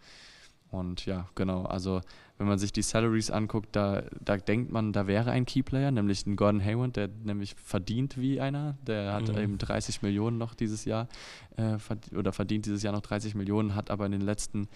[0.71, 1.65] Und ja, genau.
[1.65, 2.01] Also,
[2.39, 6.27] wenn man sich die Salaries anguckt, da, da denkt man, da wäre ein Keyplayer, nämlich
[6.27, 8.77] ein Gordon Hayward, der nämlich verdient wie einer.
[8.87, 9.39] Der hat mhm.
[9.39, 11.09] eben 30 Millionen noch dieses Jahr
[11.57, 11.77] äh,
[12.15, 14.69] oder verdient dieses Jahr noch 30 Millionen, hat aber in den letzten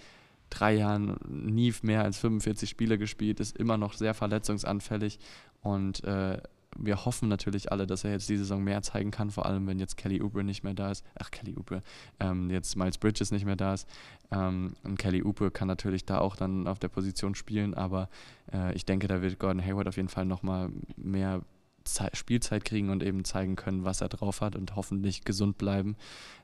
[0.49, 5.19] drei Jahren nie mehr als 45 Spiele gespielt, ist immer noch sehr verletzungsanfällig
[5.61, 6.37] und äh,
[6.77, 9.79] wir hoffen natürlich alle, dass er jetzt die Saison mehr zeigen kann, vor allem wenn
[9.79, 11.05] jetzt Kelly Oubre nicht mehr da ist.
[11.19, 11.83] Ach, Kelly Oubre,
[12.19, 13.87] ähm, jetzt Miles Bridges nicht mehr da ist.
[14.31, 18.09] Ähm, und Kelly Oubre kann natürlich da auch dann auf der Position spielen, aber
[18.53, 21.41] äh, ich denke, da wird Gordon Hayward auf jeden Fall nochmal mehr
[21.83, 25.95] Ze Spielzeit kriegen und eben zeigen können, was er drauf hat und hoffentlich gesund bleiben.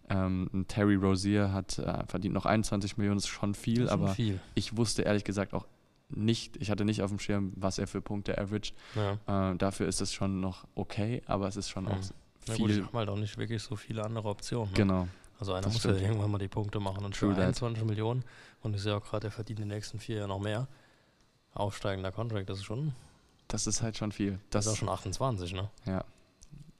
[0.10, 4.40] Ähm, Terry Rozier hat äh, verdient noch 21 Millionen, ist schon viel, Schon aber viel.
[4.56, 5.68] ich wusste ehrlich gesagt auch
[6.10, 8.74] nicht, ich hatte nicht auf dem Schirm, was er für Punkte average.
[8.96, 9.52] Ja.
[9.52, 11.92] Äh, dafür ist es schon noch okay, aber es ist schon Mhm.
[11.92, 12.00] auch
[12.48, 12.76] Na gut, viel.
[12.82, 14.70] die haben halt auch nicht wirklich so viele andere Optionen.
[14.70, 14.74] Ne?
[14.78, 15.08] Genau.
[15.40, 16.08] Also einer das muss ja stimmt.
[16.08, 17.40] irgendwann mal die Punkte machen und für that.
[17.44, 18.24] 21 Millionen
[18.64, 20.68] und ich sehe auch gerade, er verdient die nächsten vier Jahre noch mehr.
[21.54, 22.94] Aufsteigender Contract, das ist schon,
[23.48, 24.40] Das ist halt schon viel.
[24.50, 25.70] das Das, ist auch schon 28, ne?
[25.86, 26.04] ja.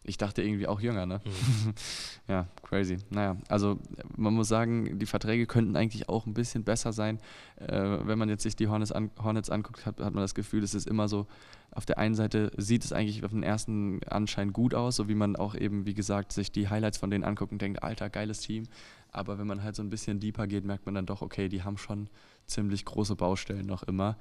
[0.08, 1.22] Ich dachte irgendwie auch jünger, ne?
[1.24, 1.74] Mhm.
[2.28, 2.98] Ja, crazy.
[3.10, 3.80] Naja, also
[4.18, 7.20] man muss sagen, die Verträge könnten eigentlich auch ein bisschen besser sein.
[7.58, 10.64] Äh, wenn man jetzt sich die Hornets, an, Hornets anguckt, hat, hat man das Gefühl,
[10.64, 11.28] es ist immer so,
[11.72, 15.16] auf der einen Seite sieht es eigentlich auf den ersten Anschein gut aus, so wie
[15.16, 18.40] man auch eben, wie gesagt, sich die Highlights von denen anguckt und denkt, alter, geiles
[18.40, 18.64] Team.
[19.12, 21.64] Aber wenn man halt so ein bisschen deeper geht, merkt man dann doch, okay, die
[21.64, 22.10] haben schon
[22.46, 24.18] ziemlich große Baustellen noch immer.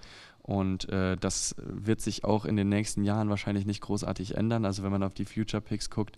[0.46, 4.64] Und äh, das wird sich auch in den nächsten Jahren wahrscheinlich nicht großartig ändern.
[4.64, 6.16] Also wenn man auf die Future Picks guckt,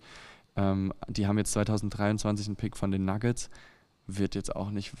[0.55, 3.49] ähm, die haben jetzt 2023 einen Pick von den Nuggets,
[4.05, 4.93] wird jetzt auch nicht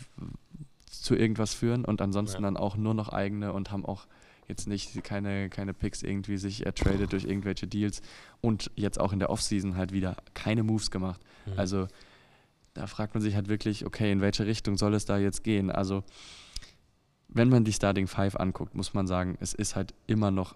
[0.89, 2.47] zu irgendwas führen und ansonsten Ja.
[2.47, 4.07] dann auch nur noch eigene und haben auch
[4.47, 8.01] jetzt nicht keine, keine Picks irgendwie sich ertradet durch irgendwelche Deals
[8.41, 11.21] und jetzt auch in der Offseason halt wieder keine Moves gemacht.
[11.45, 11.53] Mhm.
[11.55, 11.87] Also
[12.73, 15.69] da fragt man sich halt wirklich, okay, in welche Richtung soll es da jetzt gehen?
[15.69, 16.03] Also
[17.29, 20.55] wenn man die Starting Five anguckt, muss man sagen, es ist halt immer noch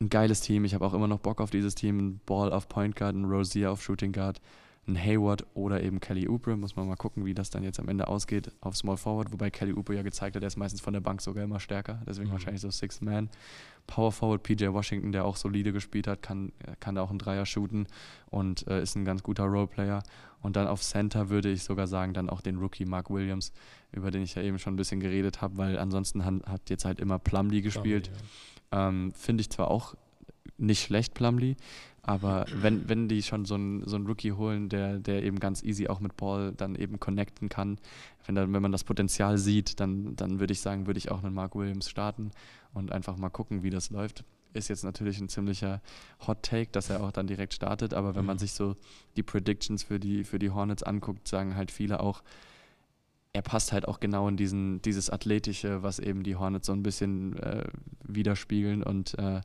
[0.00, 0.64] ein geiles Team.
[0.64, 1.98] Ich habe auch immer noch Bock auf dieses Team.
[1.98, 4.40] Ein Ball auf Point Guard, ein Rozier auf Shooting Guard,
[4.88, 6.56] ein Hayward oder eben Kelly Oubre.
[6.56, 9.30] Muss man mal gucken, wie das dann jetzt am Ende ausgeht auf Small Forward.
[9.32, 12.00] Wobei Kelly Oubre ja gezeigt hat, er ist meistens von der Bank sogar immer stärker.
[12.06, 12.32] Deswegen Mhm.
[12.32, 13.28] wahrscheinlich so Six Man.
[13.86, 17.44] Power Forward PJ Washington, der auch solide gespielt hat, kann, kann da auch einen Dreier
[17.44, 17.86] shooten
[18.30, 20.02] und äh, ist ein ganz guter Roleplayer.
[20.42, 23.52] Und dann auf Center würde ich sogar sagen, dann auch den Rookie Mark Williams,
[23.92, 26.84] über den ich ja eben schon ein bisschen geredet habe, weil ansonsten han- hat jetzt
[26.84, 28.10] halt immer Plumlee gespielt.
[28.72, 29.94] Ähm, Finde ich zwar auch
[30.56, 31.56] nicht schlecht, Plumlee,
[32.02, 35.62] aber wenn, wenn die schon so einen so einen Rookie holen, der, der eben ganz
[35.62, 37.78] easy auch mit Ball dann eben connecten kann,
[38.26, 41.22] wenn, dann, wenn man das Potenzial sieht, dann, dann würde ich sagen, würde ich auch
[41.22, 42.30] einen Mark Williams starten
[42.72, 44.24] und einfach mal gucken, wie das läuft.
[44.52, 45.80] Ist jetzt natürlich ein ziemlicher
[46.26, 48.40] Hot Take, dass er auch dann direkt startet, aber wenn man Mhm.
[48.40, 48.74] sich so
[49.16, 52.22] die Predictions für die, für die Hornets anguckt, sagen halt viele auch,
[53.32, 56.82] er passt halt auch genau in diesen, dieses Athletische, was eben die Hornets so ein
[56.82, 57.62] bisschen äh,
[58.02, 58.82] widerspiegeln.
[58.82, 59.40] Und äh,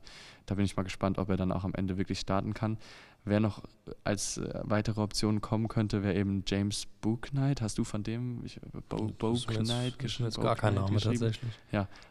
[0.46, 2.78] da bin ich mal gespannt, ob er dann auch am Ende wirklich starten kann.
[3.24, 3.62] Wer noch
[4.02, 7.60] als äh, weitere Option kommen könnte, wäre eben James Bouknight.
[7.60, 11.20] Hast du von dem ich, Bo, ist mir jetzt- gar kein Name geschrieben?
[11.20, 11.52] tatsächlich.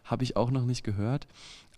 [0.06, 1.28] Habe ich auch noch nicht gehört,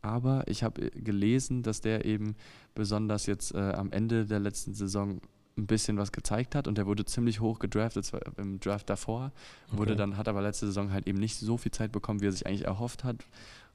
[0.01, 2.35] aber ich habe äh, gelesen, dass der eben
[2.75, 5.19] besonders jetzt äh, am Ende der letzten Saison
[5.57, 9.31] ein bisschen was gezeigt hat und der wurde ziemlich hoch gedraftet zwar im Draft davor,
[9.71, 9.97] wurde Okay.
[9.97, 12.45] dann hat aber letzte Saison halt eben nicht so viel Zeit bekommen, wie er sich
[12.45, 13.17] eigentlich erhofft hat.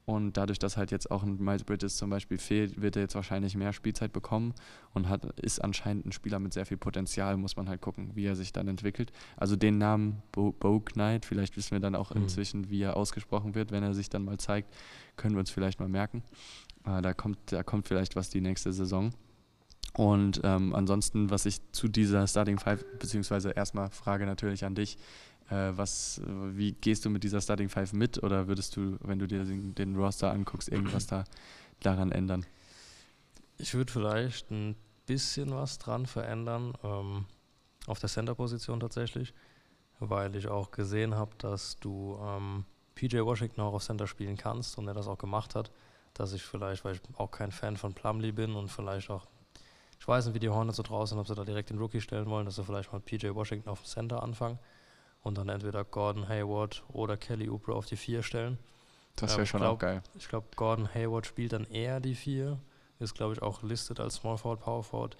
[0.05, 3.15] Und dadurch, dass halt jetzt auch ein Miles Bridges zum Beispiel fehlt, wird er jetzt
[3.15, 4.53] wahrscheinlich mehr Spielzeit bekommen
[4.95, 8.25] und hat, ist anscheinend ein Spieler mit sehr viel Potenzial, muss man halt gucken, wie
[8.25, 9.13] er sich dann entwickelt.
[9.37, 12.23] Also den Namen Bo, Bo Knight, vielleicht wissen wir dann auch Mhm.
[12.23, 14.75] inzwischen, wie er ausgesprochen wird, wenn er sich dann mal zeigt,
[15.17, 16.25] können wir uns vielleicht mal merken.
[16.85, 19.11] Äh, da, kommt, da kommt vielleicht was die nächste Saison.
[19.95, 24.97] Und ähm, ansonsten, was ich zu dieser Starting Five, beziehungsweise erstmal Frage natürlich an dich,
[25.51, 29.27] was, äh, wie gehst du mit dieser Starting Five mit oder würdest du, wenn du
[29.27, 31.25] dir den, den Roster anguckst, irgendwas da
[31.81, 32.47] daran ändern?
[33.59, 34.77] Ich würde vielleicht ein
[35.07, 37.27] bisschen was dran verändern, ähm,
[37.87, 39.35] auf der Center-Position tatsächlich,
[39.99, 44.79] weil ich auch gesehen habe, dass du ähm, PJ Washington auch auf Center spielen kannst
[44.79, 45.71] und er das auch gemacht hat,
[46.15, 49.27] dass ich vielleicht, weil ich auch kein Fan von Plumlee bin und vielleicht auch,
[49.99, 52.27] ich weiß nicht, wie die Hornets so draußen, ob sie da direkt den Rookie stellen
[52.27, 54.59] wollen, dass sie vielleicht mal PJ Washington auf dem Center anfangen
[55.23, 58.59] und dann entweder Gordon Hayward oder Kelly Oubre auf die Vier stellen.
[59.17, 60.03] Das wäre ich schon glaub- auch geil.
[60.19, 62.59] Ich glaube, Gordon Hayward spielt dann eher die vier.
[62.99, 65.17] Ist, glaube ich, auch listed als Small Forward, Power Forward.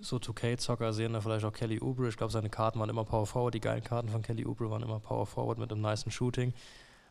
[0.00, 2.08] So 2K-Zocker sehen da vielleicht auch Kelly Oubre.
[2.08, 3.54] Ich glaube, seine Karten waren immer Power Forward.
[3.54, 6.54] Die geilen Karten von Kelly Oubre waren immer Power Forward mit einem nicen Shooting.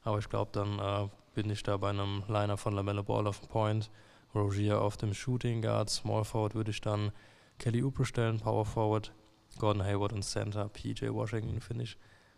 [0.04, 3.39] Aber ich glaube, dann äh, bin ich da bei einem Liner von LaMelo Ball auf
[3.42, 3.89] dem Point.
[4.34, 5.89] Rogier auf dem Shooting Guard.
[5.89, 7.12] Small Forward würde ich dann
[7.58, 9.12] Kelly Oubre stellen, Power Forward.
[9.58, 10.70] Gordon Hayward und Center.
[10.70, 11.98] PJ Washington finde ich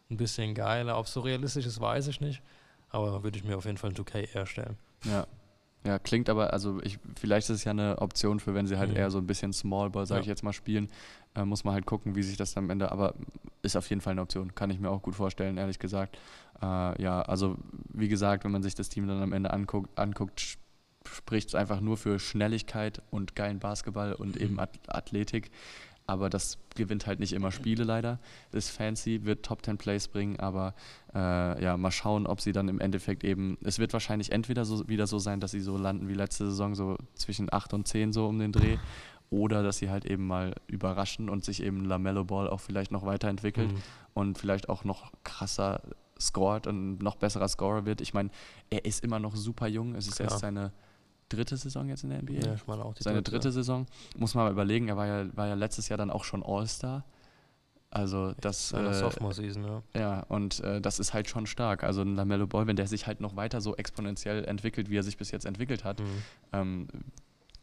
[0.10, 0.98] ein bisschen geiler.
[0.98, 2.42] Ob es so realistisch ist, weiß ich nicht.
[2.90, 4.78] Aber würde ich mir auf jeden Fall ein 2K erstellen.
[5.04, 5.26] Ja.
[5.84, 8.92] Ja, klingt aber, also ich, vielleicht ist es ja eine Option für, wenn sie halt
[8.92, 8.98] Mhm.
[8.98, 10.22] eher so ein bisschen Small Ball, sage Ja.
[10.22, 10.90] ich jetzt mal, spielen.
[11.34, 13.16] Äh, muss man halt gucken, wie sich das dann am Ende, aber
[13.64, 14.54] ist auf jeden Fall eine Option.
[14.54, 16.20] Kann ich mir auch gut vorstellen, ehrlich gesagt.
[16.62, 17.58] Äh, ja, also
[17.94, 20.58] wie gesagt, wenn man sich das Team dann am Ende anguckt, anguckt
[21.08, 25.50] spricht einfach nur für Schnelligkeit und geilen Basketball und eben Athletik.
[26.08, 28.20] Aber das gewinnt halt nicht immer Spiele leider.
[28.52, 30.74] Ist fancy, wird Top 10 Plays bringen, aber
[31.14, 33.58] äh, ja, mal schauen, ob sie dann im Endeffekt eben.
[33.64, 36.76] Es wird wahrscheinlich entweder so, wieder so sein, dass sie so landen wie letzte Saison,
[36.76, 38.78] so zwischen 8 und 10 so um den Dreh.
[39.30, 43.06] Oder dass sie halt eben mal überraschen und sich eben Lamello Ball auch vielleicht noch
[43.06, 43.82] weiterentwickelt mhm.
[44.14, 45.82] und vielleicht auch noch krasser
[46.20, 48.02] scored und noch besserer Scorer wird.
[48.02, 48.30] Ich meine,
[48.70, 49.96] er ist immer noch super jung.
[49.96, 50.30] Es ist Klar.
[50.30, 50.72] erst seine
[51.36, 52.46] dritte Saison jetzt in der NBA.
[52.46, 53.86] Ja, ich meine auch die Seine dritte, dritte Saison.
[54.18, 57.04] Muss man mal überlegen, er war ja, war ja letztes Jahr dann auch schon All-Star.
[57.90, 58.72] Also das.
[58.72, 59.84] Äh, Sophomore-Season, ja.
[59.94, 61.84] Ja, und äh, das ist halt schon stark.
[61.84, 65.04] Also ein Lamello Ball, wenn der sich halt noch weiter so exponentiell entwickelt, wie er
[65.04, 66.24] sich bis jetzt entwickelt hat, mhm.
[66.54, 66.88] ähm,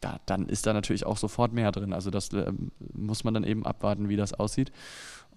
[0.00, 1.92] da, dann ist da natürlich auch sofort mehr drin.
[1.92, 2.52] Also das äh,
[2.92, 4.70] muss man dann eben abwarten, wie das aussieht.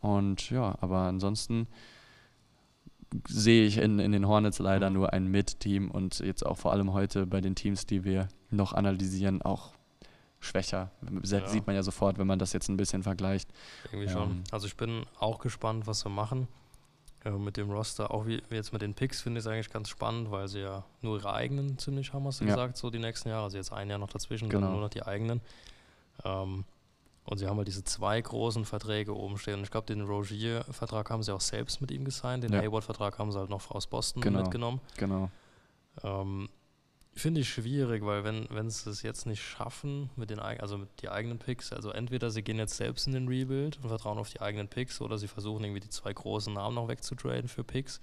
[0.01, 1.67] Und ja, aber ansonsten
[3.27, 6.93] sehe ich in, in den Hornets leider nur ein Mid-Team und jetzt auch vor allem
[6.93, 9.73] heute bei den Teams, die wir noch analysieren, auch
[10.39, 10.91] schwächer.
[11.23, 11.47] Ja.
[11.47, 13.49] Sieht man ja sofort, wenn man das jetzt ein bisschen vergleicht.
[13.91, 14.43] Irgendwie ähm, schon.
[14.51, 16.47] Also ich bin auch gespannt, was wir machen
[17.23, 18.11] äh, mit dem Roster.
[18.11, 20.61] Auch wie, wie jetzt mit den Picks finde ich es eigentlich ganz spannend, weil sie
[20.61, 22.55] ja nur ihre eigenen ziemlich haben, hast du ja.
[22.55, 23.43] gesagt, so die nächsten Jahre.
[23.43, 24.67] Also jetzt ein Jahr noch dazwischen, genau.
[24.67, 25.41] dann nur noch die eigenen.
[26.23, 26.65] Ähm,
[27.31, 29.59] und sie haben halt diese zwei großen Verträge oben stehen.
[29.59, 32.43] Und ich glaube, den Rogier-Vertrag haben sie auch selbst mit ihm gesigned.
[32.43, 32.59] Den ja.
[32.59, 34.41] Hayward-Vertrag haben sie halt noch aus Boston genau.
[34.41, 34.81] mitgenommen.
[34.97, 35.31] Genau.
[36.03, 36.49] Ähm,
[37.13, 40.89] Finde ich schwierig, weil wenn, wenn sie es jetzt nicht schaffen, mit den also mit
[41.01, 44.29] die eigenen Picks, also entweder sie gehen jetzt selbst in den Rebuild und vertrauen auf
[44.29, 48.01] die eigenen Picks oder sie versuchen irgendwie die zwei großen Namen noch wegzutraden für Picks.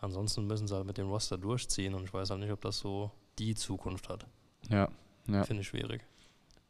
[0.00, 2.78] Ansonsten müssen sie halt mit dem Roster durchziehen und ich weiß halt nicht, ob das
[2.78, 4.26] so die Zukunft hat.
[4.68, 4.88] Ja,
[5.28, 5.44] ja.
[5.44, 6.02] Finde ich schwierig.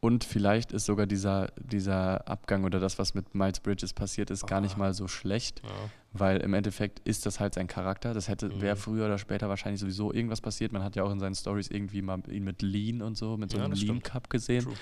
[0.00, 4.44] Und vielleicht ist sogar dieser, dieser Abgang oder das, was mit Miles Bridges passiert ist,
[4.44, 4.46] ah.
[4.46, 4.78] gar nicht ah.
[4.78, 5.70] mal so schlecht, ja.
[6.14, 8.14] weil im Endeffekt ist das halt sein Charakter.
[8.14, 8.62] Das hätte mhm.
[8.62, 10.72] wäre früher oder später wahrscheinlich sowieso irgendwas passiert.
[10.72, 13.50] Man hat ja auch in seinen Stories irgendwie mal ihn mit Lean und so, mit
[13.50, 14.64] so ja, einem Lean Cup gesehen.
[14.64, 14.74] True.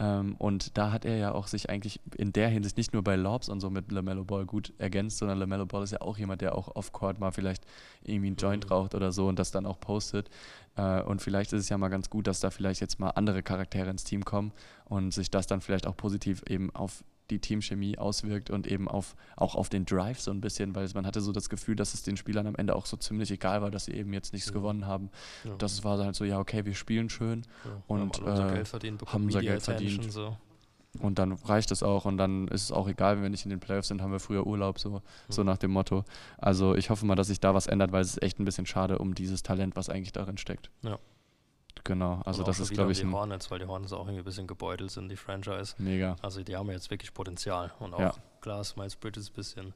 [0.00, 3.16] Ähm, und da hat er ja auch sich eigentlich in der Hinsicht nicht nur bei
[3.16, 6.40] Lobs und so mit LaMelo Ball gut ergänzt, sondern LaMelo Ball ist ja auch jemand,
[6.40, 7.66] der auch off-court mal vielleicht
[8.02, 8.72] irgendwie einen Joint mhm.
[8.72, 10.30] raucht oder so und das dann auch postet.
[10.76, 13.42] Äh, und vielleicht ist es ja mal ganz gut, dass da vielleicht jetzt mal andere
[13.42, 14.52] Charaktere ins Team kommen
[14.86, 19.16] und sich das dann vielleicht auch positiv eben auf die Teamchemie auswirkt und eben auf,
[19.36, 22.02] auch auf den Drive so ein bisschen, weil man hatte so das Gefühl, dass es
[22.02, 24.54] den Spielern am Ende auch so ziemlich egal war, dass sie eben jetzt nichts ja.
[24.54, 25.10] gewonnen haben.
[25.44, 25.54] Ja.
[25.58, 27.82] Das war halt so, ja, okay, wir spielen schön ja.
[27.86, 30.12] und haben unser äh, Geld verdient, haben unser Geld verdient.
[30.12, 30.36] So.
[30.98, 33.50] Und dann reicht es auch und dann ist es auch egal, wenn wir nicht in
[33.50, 35.00] den Playoffs sind, haben wir früher Urlaub, so, mhm.
[35.28, 36.04] so nach dem Motto.
[36.38, 38.66] Also ich hoffe mal, dass sich da was ändert, weil es ist echt ein bisschen
[38.66, 40.70] schade um dieses Talent, was eigentlich darin steckt.
[40.82, 40.98] Ja.
[41.84, 43.00] Genau, also das ist, glaube ich.
[43.00, 45.74] Die Hornets, weil die Hornets auch irgendwie ein bisschen gebeutelt sind, die Franchise.
[45.78, 46.16] Mega.
[46.22, 47.72] Also die haben jetzt wirklich Potenzial.
[47.78, 48.60] Und auch ja.
[48.60, 49.74] ist Miles Bridges ein bisschen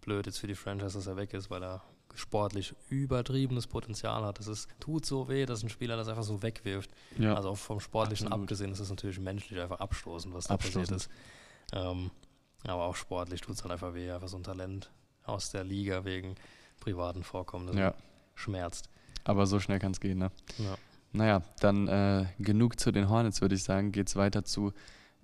[0.00, 1.82] blöd jetzt für die Franchise, dass er weg ist, weil er
[2.14, 4.38] sportlich übertriebenes Potenzial hat.
[4.38, 6.90] Es ist, tut so weh, dass ein Spieler das einfach so wegwirft.
[7.18, 7.34] Ja.
[7.34, 8.44] Also auch vom Sportlichen Absolut.
[8.44, 11.08] abgesehen ist es natürlich menschlich einfach abstoßend, was da passiert ist.
[11.72, 12.10] Ähm,
[12.64, 14.90] aber auch sportlich tut es halt einfach weh, einfach so ein Talent
[15.24, 16.34] aus der Liga wegen
[16.80, 17.94] privaten Vorkommnissen ja.
[18.34, 18.88] schmerzt.
[19.24, 20.30] Aber so schnell kann es gehen, ne?
[20.58, 20.74] Ja.
[21.12, 23.92] Naja, dann äh, genug zu den Hornets, würde ich sagen.
[23.92, 24.72] Geht es weiter zu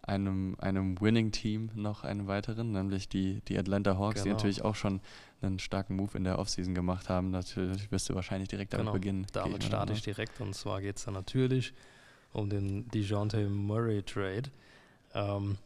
[0.09, 4.24] einem, einem Winning-Team, noch einem weiteren, nämlich die, die Atlanta Hawks, genau.
[4.24, 5.01] die natürlich auch schon
[5.40, 7.30] einen starken Move in der Offseason gemacht haben.
[7.30, 8.92] Natürlich wirst du wahrscheinlich direkt damit genau.
[8.92, 9.26] beginnen.
[9.32, 11.74] Damit starte ich direkt und zwar geht es dann natürlich
[12.32, 14.51] um den DeJounte Murray Trade.
[15.14, 15.59] Ähm,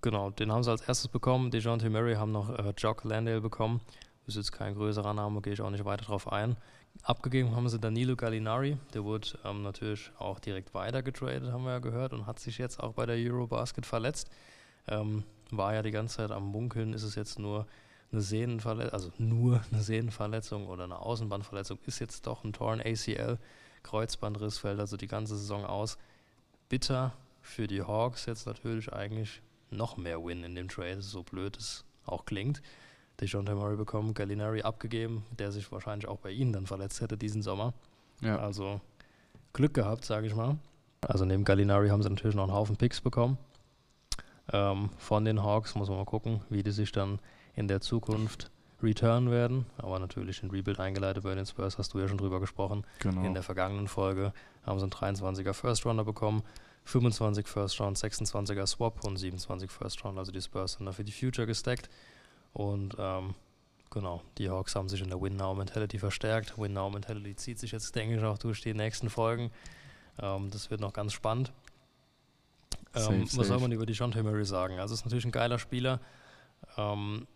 [0.00, 1.50] genau, den haben sie als erstes bekommen.
[1.50, 3.80] DeJounte Murray haben noch äh, Jock Landale bekommen.
[4.26, 6.56] Ist jetzt kein größerer Name, gehe ich auch nicht weiter drauf ein.
[7.02, 11.72] Abgegeben haben sie Danilo Gallinari, der wurde ähm, natürlich auch direkt weiter getradet, haben wir
[11.72, 14.30] ja gehört, und hat sich jetzt auch bei der Eurobasket verletzt.
[14.86, 17.66] Ähm, war ja die ganze Zeit am Munkeln, ist es jetzt nur
[18.12, 23.38] eine Sehnenverletzung, also nur eine Sehnenverletzung oder eine Außenbandverletzung, ist jetzt doch ein Torn ACL,
[23.82, 25.98] Kreuzbandriss, fällt also die ganze Saison aus.
[26.68, 27.12] Bitter
[27.42, 31.84] für die Hawks jetzt natürlich eigentlich noch mehr Win in dem Trade, so blöd es
[32.06, 32.62] auch klingt.
[33.20, 37.42] DeJounte Murray bekommen, Gallinari abgegeben, der sich wahrscheinlich auch bei ihnen dann verletzt hätte diesen
[37.42, 37.72] Sommer.
[38.20, 38.38] Ja.
[38.38, 38.80] Also
[39.52, 40.58] Glück gehabt, sage ich mal.
[41.00, 43.38] Also neben Gallinari haben sie natürlich noch einen Haufen Picks bekommen.
[44.52, 47.18] Ähm, von den Hawks muss man mal gucken, wie die sich dann
[47.54, 48.50] in der Zukunft
[48.82, 49.66] return werden.
[49.78, 52.84] Aber natürlich in Rebuild eingeleitet bei den Spurs, hast du ja schon drüber gesprochen.
[53.00, 53.22] Genau.
[53.22, 54.32] In der vergangenen Folge
[54.64, 56.42] haben sie einen 23er First Runner bekommen,
[56.84, 60.18] 25 First Round, 26er Swap und 27 First Round.
[60.18, 61.88] Also die Spurs sind da für die Future gesteckt.
[62.54, 63.34] Und ähm,
[63.90, 66.56] genau, die Hawks haben sich in der Win-Now-Mentality verstärkt.
[66.56, 69.50] Win-Now-Mentality zieht sich jetzt, denke ich, auch durch die nächsten Folgen.
[70.18, 71.52] Ähm, das wird noch ganz spannend.
[72.94, 73.44] Ähm, safe, was safe.
[73.44, 74.78] soll man über die John Murray sagen?
[74.78, 76.00] Also, ist natürlich ein geiler Spieler.
[76.78, 77.26] Ähm,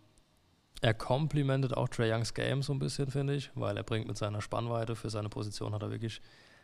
[0.81, 4.17] er komplementet auch Trey Youngs Game so ein bisschen, finde ich, weil er bringt mit
[4.17, 6.21] seiner Spannweite für seine Position hat er wirklich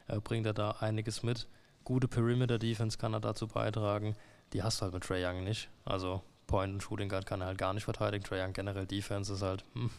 [0.08, 1.48] äh, bringt er da einiges mit.
[1.84, 4.16] Gute Perimeter-Defense kann er dazu beitragen.
[4.54, 5.70] Die hast du halt mit Trey Young nicht.
[5.84, 8.24] Also Point und Shooting Guard kann er halt gar nicht verteidigen.
[8.24, 9.90] Trey Young generell Defense ist halt hm,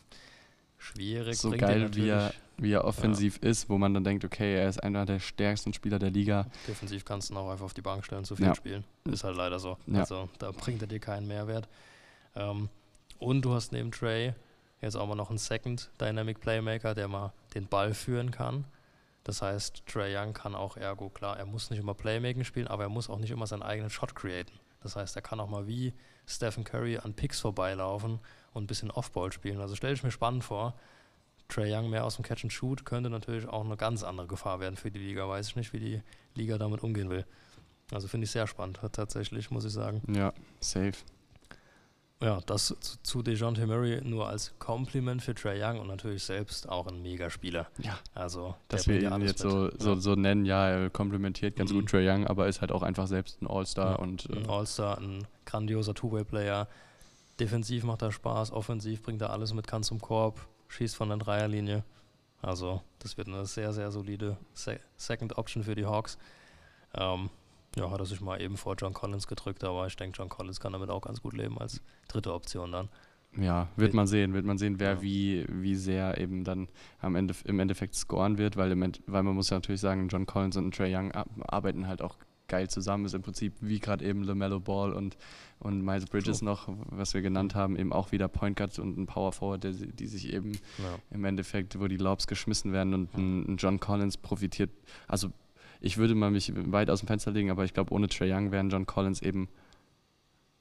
[0.78, 1.38] schwierig.
[1.38, 4.82] So geil, wie er, wie er offensiv ist, wo man dann denkt, okay, er ist
[4.82, 6.46] einer der stärksten Spieler der Liga.
[6.66, 8.54] Defensiv kannst du ihn auch einfach auf die Bank stellen, zu viel Ja.
[8.54, 8.84] spielen.
[9.04, 9.76] Ist halt leider so.
[9.86, 10.00] Ja.
[10.00, 11.68] Also da bringt er dir keinen Mehrwert.
[12.34, 12.68] Ähm,
[13.18, 14.34] und du hast neben Trey
[14.80, 18.64] jetzt auch mal noch einen Second Dynamic Playmaker, der mal den Ball führen kann.
[19.24, 22.84] Das heißt, Trey Young kann auch ergo, klar, er muss nicht immer Playmaking spielen, aber
[22.84, 24.52] er muss auch nicht immer seinen eigenen Shot createn.
[24.80, 25.94] Das heißt, er kann auch mal wie
[26.26, 28.20] Stephen Curry an Picks vorbeilaufen
[28.52, 29.60] und ein bisschen Offball spielen.
[29.60, 30.74] Also stelle ich mir spannend vor.
[31.48, 34.60] Trey Young mehr aus dem Catch and Shoot könnte natürlich auch eine ganz andere Gefahr
[34.60, 35.28] werden für die Liga.
[35.28, 36.02] Weiß ich nicht, wie die
[36.34, 37.24] Liga damit umgehen will.
[37.92, 40.02] Also finde ich sehr spannend, tatsächlich, muss ich sagen.
[40.12, 40.96] Ja, safe.
[42.22, 46.86] Ja, das zu, DeJounte Murray nur als Kompliment für Trey Young und natürlich selbst auch
[46.86, 47.66] ein Megaspieler.
[47.78, 51.80] Ja, Also, dass wir ihn jetzt so, so, so nennen, ja, er komplimentiert ganz Mhm.
[51.80, 54.48] gut Trae Young, aber ist halt auch einfach selbst ein All-Star Ja, und ein äh,
[54.48, 56.68] All-Star, ein grandioser Two-Way-Player.
[57.38, 61.18] Defensiv macht er Spaß, offensiv bringt er alles mit, kann zum Korb, schießt von der
[61.18, 61.84] Dreierlinie.
[62.40, 66.16] Also, das wird eine sehr, sehr solide Se Second Option für die Hawks.
[66.94, 67.28] Ähm,
[67.76, 70.60] ja, hat er sich mal eben vor John Collins gedrückt, aber ich denke, John Collins
[70.60, 72.88] kann damit auch ganz gut leben als dritte Option dann.
[73.38, 75.02] ja, wird man sehen, wird man sehen, wer Ja.
[75.02, 76.68] wie, wie sehr eben dann
[77.00, 80.24] am Ende im Endeffekt scoren wird, weil, im weil man muss ja natürlich sagen, John
[80.26, 82.16] Collins und Trae Young ar- arbeiten halt auch
[82.48, 85.16] geil zusammen, ist im Prinzip wie gerade eben LaMelo Ball und,
[85.58, 86.48] und Miles Bridges True.
[86.48, 89.72] noch, was wir genannt haben, eben auch wieder Point Guard und ein Power Forward, der,
[89.72, 90.94] die sich eben Ja.
[91.10, 94.70] im Endeffekt, wo die Lobs geschmissen werden und ein, ein John Collins profitiert.
[95.08, 95.30] Also
[95.86, 98.50] ich würde mal mich weit aus dem Fenster legen, aber ich glaube, ohne Trae Young
[98.52, 99.48] wären John Collins eben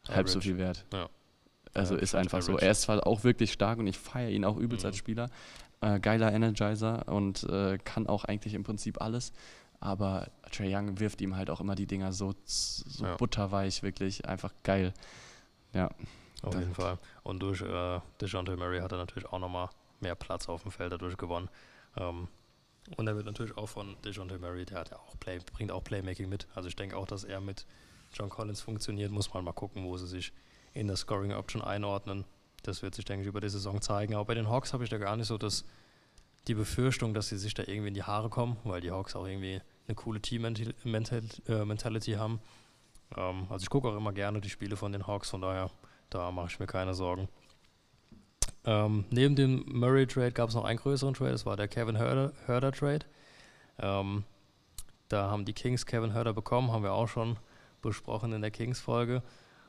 [0.08, 0.86] halb so viel wert.
[0.94, 1.10] Ja.
[1.74, 2.52] Also Ja, ist einfach so.
[2.54, 2.66] average.
[2.66, 4.88] Er ist zwar auch wirklich stark und ich feiere ihn auch übelst Mhm.
[4.90, 5.30] als Spieler.
[5.82, 9.34] Äh, geiler Energizer und äh, kann auch eigentlich im Prinzip alles.
[9.82, 13.18] Aber Trae Young wirft ihm halt auch immer die Dinger so, so Ja.
[13.18, 14.94] butterweich, wirklich einfach geil.
[15.74, 15.90] Ja,
[16.44, 16.98] Auf jeden Fall.
[17.24, 19.70] Und durch äh, DeJounte Murray hat er natürlich auch nochmal
[20.00, 21.50] mehr Platz auf dem Feld dadurch gewonnen.
[21.98, 22.28] Ähm,
[22.98, 25.84] und er wird natürlich auch von DeJounte Murray, der hat ja auch Play, bringt auch
[25.84, 26.48] Playmaking mit.
[26.54, 27.66] Also ich denke auch, dass er mit
[28.14, 29.12] John Collins funktioniert.
[29.12, 30.32] Muss man mal gucken, wo sie sich
[30.74, 32.26] in der Scoring Option einordnen.
[32.64, 34.14] Das wird sich, denke ich, über die Saison zeigen.
[34.16, 35.66] Aber bei den Hawks habe ich da gar nicht so das,
[36.48, 39.26] die Befürchtung, dass sie sich da irgendwie in die Haare kommen, weil die Hawks auch
[39.26, 42.40] irgendwie eine coole Team-Mentality haben.
[43.16, 45.72] Ähm, also ich gucke auch immer gerne die Spiele von den Hawks, von daher
[46.10, 47.28] da mache ich mir keine Sorgen.
[48.66, 52.34] Ähm, neben dem Murray-Trade gab es noch einen größeren Trade, das war der Kevin Herder-
[52.48, 53.06] Herder-Trade.
[53.80, 54.24] Ähm,
[55.10, 57.38] da haben die Kings Kevin Herder bekommen, haben wir auch schon
[57.82, 59.22] besprochen in der Kings-Folge.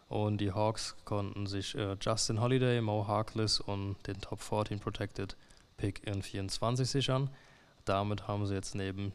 [0.08, 5.36] Und die Hawks konnten sich äh, Justin Holiday, Mo Harkless und den Top 14 Protected
[5.76, 7.28] Pick in 24 sichern.
[7.84, 9.12] Damit haben sie jetzt neben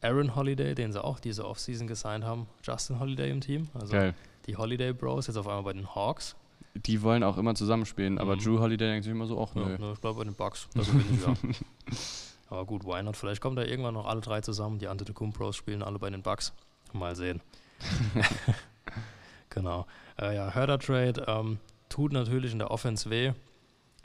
[0.00, 3.68] Aaron Holiday, den sie auch diese Offseason gesigned haben, Justin Holiday im Team.
[3.74, 4.14] Also geil.
[4.46, 6.34] die Holiday Bros jetzt auf einmal bei den Hawks.
[6.74, 8.40] Die wollen auch immer zusammenspielen, aber Mhm.
[8.40, 9.78] Drew Holiday denkt sich immer so, ach Ja, nö.
[9.78, 10.68] ne, ich glaube bei den Bucks.
[10.74, 11.34] Das bin ich ja.
[12.50, 13.16] Aber gut, why not?
[13.16, 14.78] Vielleicht kommen da irgendwann noch alle drei zusammen.
[14.78, 16.52] Die Antetokounmpros spielen alle bei den Bucks.
[16.92, 17.40] Mal sehen.
[19.50, 19.86] genau.
[20.20, 21.58] Äh, ja, Herder Trade ähm,
[21.88, 23.32] tut natürlich in der Offense weh.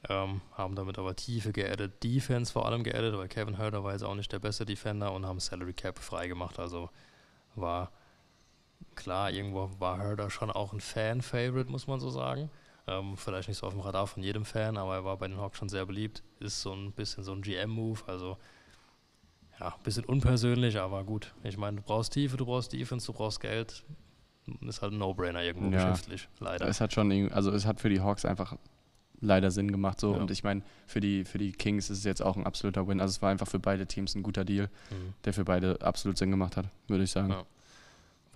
[0.10, 4.04] Ähm, haben damit aber Tiefe geaddet, Defense vor allem geaddet, weil Kevin Herder war jetzt
[4.04, 6.60] auch nicht der beste Defender und haben Salary Cap freigemacht.
[6.60, 6.90] Also
[7.56, 7.92] war
[8.96, 12.50] klar, irgendwo war Herder schon auch ein Fan-Favorite, muss man so sagen.
[12.88, 15.38] Ähm, vielleicht nicht so auf dem Radar von jedem Fan, aber er war bei den
[15.38, 16.24] Hawks schon sehr beliebt.
[16.40, 18.38] Ist so ein bisschen so ein GM-Move, also
[19.60, 21.34] ja, ein bisschen unpersönlich, aber gut.
[21.44, 23.84] Ich meine, du brauchst Tiefe, du brauchst Defense, du brauchst Geld.
[24.62, 25.90] Ist halt ein No-Brainer irgendwo Ja.
[25.90, 26.68] geschäftlich, leider.
[26.68, 28.56] Es hat schon, also es hat für die Hawks einfach
[29.20, 30.22] leider Sinn gemacht so Ja.
[30.22, 33.02] und ich meine für die für die Kings ist es jetzt auch ein absoluter Win.
[33.02, 35.14] Also es war einfach für beide Teams ein guter Deal, Mhm.
[35.26, 37.32] der für beide absolut Sinn gemacht hat, würde ich sagen.
[37.32, 37.44] Ja.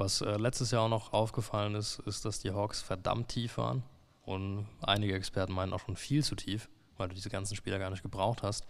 [0.01, 3.83] Was äh, letztes Jahr auch noch aufgefallen ist, ist, dass die Hawks verdammt tief waren.
[4.25, 7.91] Und einige Experten meinen auch schon viel zu tief, weil du diese ganzen Spieler gar
[7.91, 8.65] nicht gebraucht hast.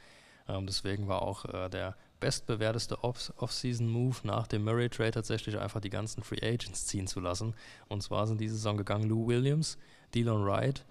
[0.50, 5.90] Ähm, deswegen war auch äh, der bestbewerteste Off- Off-Season-Move nach dem Murray-Trade tatsächlich einfach die
[5.90, 7.56] ganzen Free Agents ziehen zu lassen.
[7.88, 9.78] Und zwar sind diese Saison gegangen Lou Williams,
[10.14, 10.84] Dylan Wright,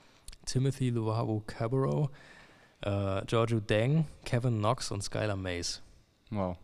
[0.46, 2.08] Timothy Luabu Cabarro,
[2.80, 5.82] äh, Giorgio Deng, Kevin Knox und Skylar Mays.
[6.30, 6.56] Wow.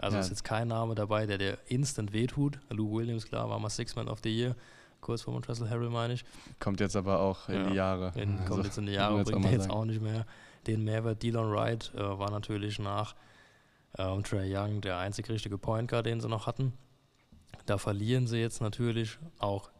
[0.00, 0.20] Also Ja.
[0.22, 2.58] ist jetzt kein Name dabei, der dir instant wehtut.
[2.70, 4.56] Lou Williams, klar, war mal Six Man of the Year,
[5.00, 6.24] kurz vor Montrezl Harrell, meine ich.
[6.58, 7.68] Kommt jetzt aber auch in Ja.
[7.68, 8.12] die Jahre.
[8.20, 9.74] In, Also, kommt jetzt in die Jahre, bringt er jetzt sagen.
[9.74, 10.26] auch nicht mehr
[10.66, 11.22] den Mehrwert.
[11.22, 13.14] Dylan Wright äh, war natürlich nach
[13.98, 16.72] ähm, Trey Young der einzig richtige Point Guard, den sie noch hatten.
[17.66, 19.70] Da verlieren sie jetzt natürlich auch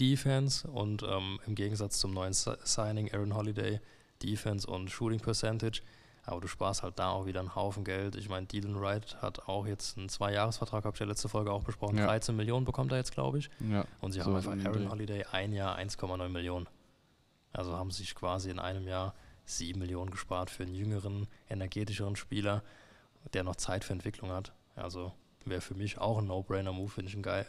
[0.00, 3.80] Defense und ähm, im Gegensatz zum neuen Si- Signing Aaron Holiday
[4.22, 5.82] Defense und Shooting Percentage.
[6.26, 8.16] Aber du sparst halt da auch wieder einen Haufen Geld.
[8.16, 11.62] Ich meine, Dylan Wright hat auch jetzt einen Zwei-Jahres-Vertrag, habe ich ja letzte Folge auch
[11.62, 11.98] besprochen.
[11.98, 12.06] Ja.
[12.06, 13.50] 13 Millionen bekommt er jetzt, glaube ich.
[13.60, 13.84] Ja.
[14.00, 14.90] Und sie So haben einfach Aaron.
[14.90, 16.66] Holiday ein Jahr 1,9 Millionen.
[17.52, 19.14] Also haben sich quasi in einem Jahr
[19.44, 22.62] 7 Millionen gespart für einen jüngeren, energetischeren Spieler,
[23.34, 24.52] der noch Zeit für Entwicklung hat.
[24.76, 25.12] Also
[25.44, 27.46] wäre für mich auch ein No-Brainer-Move, finde ich ein geil,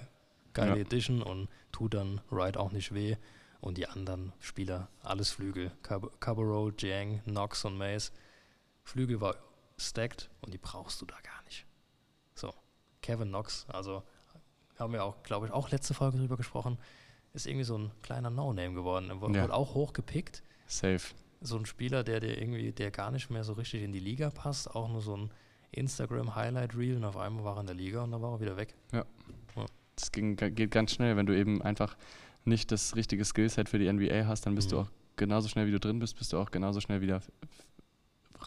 [0.54, 0.82] geile Ja.
[0.82, 3.16] Edition und tut dann Wright auch nicht weh.
[3.62, 5.72] Und die anderen Spieler, alles Flügel.
[5.82, 8.12] Cab Cabarro, Jiang, Knox und Mace.
[8.86, 9.36] Flügel war
[9.78, 11.66] stacked und die brauchst du da gar nicht.
[12.36, 12.54] So,
[13.02, 14.04] Kevin Knox, also
[14.80, 16.78] haben wir auch, glaube ich, auch letzte Folge drüber gesprochen,
[17.34, 19.10] ist irgendwie so ein kleiner No-Name geworden.
[19.10, 19.50] Er wurde Ja.
[19.52, 20.44] auch hochgepickt.
[20.68, 21.02] Safe.
[21.42, 24.30] So ein Spieler, der dir irgendwie, der gar nicht mehr so richtig in die Liga
[24.30, 25.32] passt, auch nur so ein
[25.72, 28.76] Instagram-Highlight-Reel und auf einmal war er in der Liga und dann war er wieder weg.
[29.98, 31.96] Das ging, geht ganz schnell, wenn du eben einfach
[32.44, 34.82] nicht das richtige Skillset für die NBA hast, dann bist du Mhm.
[34.84, 37.22] auch genauso schnell, wie du drin bist, bist du auch genauso schnell wieder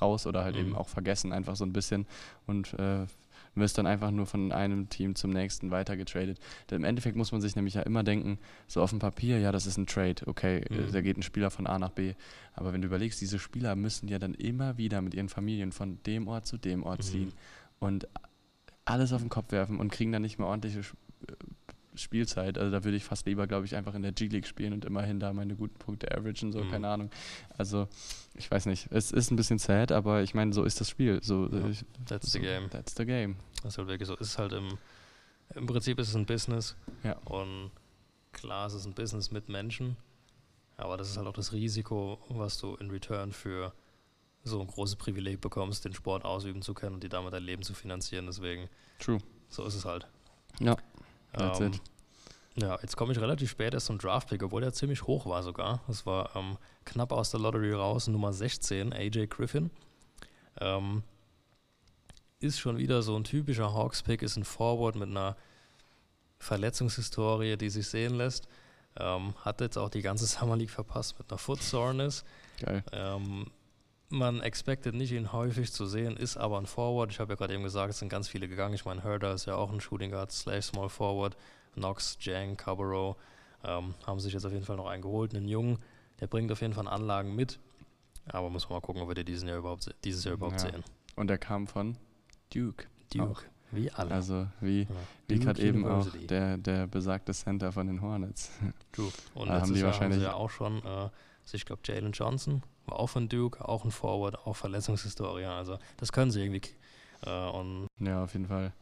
[0.00, 0.76] raus oder halt eben Mhm.
[0.76, 2.06] auch vergessen, einfach so ein bisschen
[2.46, 3.06] und äh,
[3.54, 6.38] wirst dann einfach nur von einem Team zum nächsten weitergetradet.
[6.70, 9.50] Denn Im Endeffekt muss man sich nämlich ja immer denken, so auf dem Papier, ja,
[9.50, 10.92] das ist ein Trade, okay, äh, Mhm.
[10.92, 12.14] da geht ein Spieler von A nach B.
[12.54, 16.00] Aber wenn du überlegst, diese Spieler müssen ja dann immer wieder mit ihren Familien von
[16.04, 17.04] dem Ort zu dem Ort Mhm.
[17.04, 17.32] ziehen
[17.80, 18.06] und
[18.84, 21.32] alles auf den Kopf werfen und kriegen dann nicht mehr ordentliche äh,
[22.00, 22.58] Spielzeit.
[22.58, 25.20] Also da würde ich fast lieber, glaube ich, einfach in der G-League spielen und immerhin
[25.20, 26.70] da meine guten Punkte averagen, so, Mhm.
[26.70, 27.10] keine Ahnung.
[27.56, 27.88] Also,
[28.34, 28.88] ich weiß nicht.
[28.90, 31.20] Es ist ein bisschen sad, aber ich meine, so ist das Spiel.
[31.22, 32.70] So, Ja, ich, That's so, the game.
[32.70, 33.36] That's the game.
[33.62, 34.14] Das ist halt wirklich so.
[34.14, 34.78] Es ist halt im,
[35.54, 36.76] im Prinzip ist es ein Business.
[37.02, 37.16] Ja.
[37.24, 37.70] Und
[38.32, 39.96] klar, es ist ein Business mit Menschen.
[40.76, 43.72] Aber das ist halt auch das Risiko, was du in Return für
[44.44, 47.62] so ein großes Privileg bekommst, den Sport ausüben zu können und dir damit dein Leben
[47.64, 48.26] zu finanzieren.
[48.26, 48.68] Deswegen,
[49.00, 49.18] True.
[49.48, 50.06] so ist es halt.
[50.60, 50.76] Ja,
[51.34, 51.72] Ähm.
[52.60, 55.80] Ja, jetzt komme ich relativ spät erst zum Draftpick, obwohl der ziemlich hoch war sogar.
[55.86, 59.70] Das war ähm, knapp aus der Lottery raus, Nummer 16, AJ Griffin.
[60.60, 61.04] Ähm,
[62.40, 65.36] ist schon wieder so ein typischer Hawks-Pick, ist ein Forward mit einer
[66.38, 68.48] Verletzungshistorie, die sich sehen lässt.
[68.96, 72.24] Ähm, hat jetzt auch die ganze Summer League verpasst mit einer Foot Soreness.
[72.60, 72.82] Geil.
[72.92, 73.46] Ähm,
[74.10, 77.10] man expected nicht, ihn häufig zu sehen, ist aber ein Forward.
[77.10, 78.74] Ich habe ja gerade eben gesagt, es sind ganz viele gegangen.
[78.74, 81.36] Ich meine, Herder ist ja auch ein Shooting Guard, slash Small Forward.
[81.74, 83.16] Knox, Jang, Cabarro
[83.64, 85.34] ähm, haben sich jetzt auf jeden Fall noch einen geholt.
[85.34, 85.78] Einen Jungen,
[86.20, 87.58] der bringt auf jeden Fall Anlagen mit.
[88.30, 90.62] Aber muss man mal gucken, ob wir den diesen Jahr überhaupt, se- dieses Jahr überhaupt
[90.62, 90.70] Ja.
[90.70, 90.84] sehen.
[91.16, 91.96] Und er kam von
[92.52, 92.86] Duke.
[93.12, 94.10] Duke, wie alle.
[94.10, 94.88] Also, wie, Ja.
[95.28, 98.50] wie Duke gerade eben auch der, der besagte Center von den Hornets.
[98.92, 99.10] True.
[99.34, 101.08] Und Da haben die haben wahrscheinlich- sie ja auch schon, äh,
[101.48, 105.46] also ich glaube, Jalen Johnson war auch von Duke, auch ein Forward, auch Verletzungshistorie.
[105.46, 106.60] Also das können sie irgendwie.
[107.24, 107.30] Äh,
[108.00, 108.74] Ja, auf jeden Fall.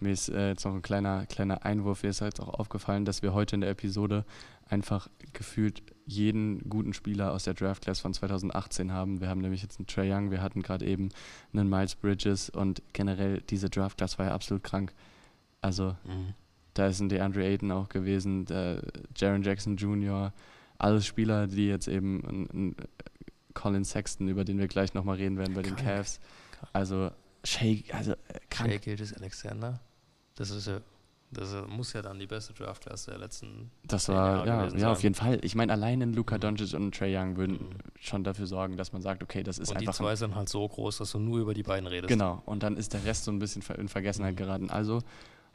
[0.00, 2.02] Mir ist äh, jetzt noch ein kleiner, kleiner Einwurf.
[2.02, 4.24] Mir ist jetzt auch aufgefallen, dass wir heute in der Episode
[4.70, 9.20] einfach gefühlt jeden guten Spieler aus der Draft Class von 2018 haben.
[9.20, 11.10] Wir haben nämlich jetzt einen Trey Young, wir hatten gerade eben
[11.52, 14.94] einen Miles Bridges und generell diese Draft Class war ja absolut krank.
[15.60, 16.34] Also mh,
[16.72, 18.82] da ist ein DeAndre Ayton auch gewesen, der
[19.14, 20.32] Jaron Jackson Jr.,
[20.84, 22.76] alles Spieler, die jetzt eben ein, ein
[23.54, 25.88] Colin Sexton, über den wir gleich nochmal reden werden bei den Krank.
[25.88, 26.20] Cavs.
[26.52, 26.70] Krank.
[26.72, 27.10] Also
[27.44, 28.16] Shake, also äh,
[28.50, 28.70] krank.
[28.70, 29.80] Shea Gilgis Alexander,
[30.36, 30.80] das ist ja,
[31.30, 33.70] das muss ja dann die beste Draftklasse der letzten.
[33.84, 35.38] Das war, Jahre ja, ja, auf jeden Fall.
[35.42, 36.40] Ich meine, allein in Luka Mhm.
[36.40, 37.68] Doncic und Trey Young würden Mhm.
[38.00, 39.98] schon dafür sorgen, dass man sagt, okay, das ist und die einfach.
[39.98, 42.08] zwei Ein, sind halt so groß, dass du nur über die beiden redest.
[42.08, 42.42] genau.
[42.46, 44.38] Und dann ist der Rest so ein bisschen in Vergessenheit Mhm.
[44.38, 44.70] geraten.
[44.70, 45.02] Also,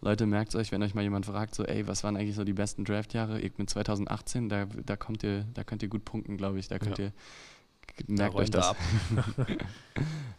[0.02, 2.54] Leute, merkt euch, wenn euch mal jemand fragt, so, ey, was waren eigentlich so die
[2.54, 3.41] besten Draftjahre?
[3.41, 6.68] Ich mit 2018, da, da kommt ihr, da könnt ihr gut punkten, glaube ich.
[6.70, 7.06] Da könnt Ja.
[7.06, 7.12] ihr.
[8.08, 8.70] Da Merkt euch räumt er das.
[8.70, 8.78] ab.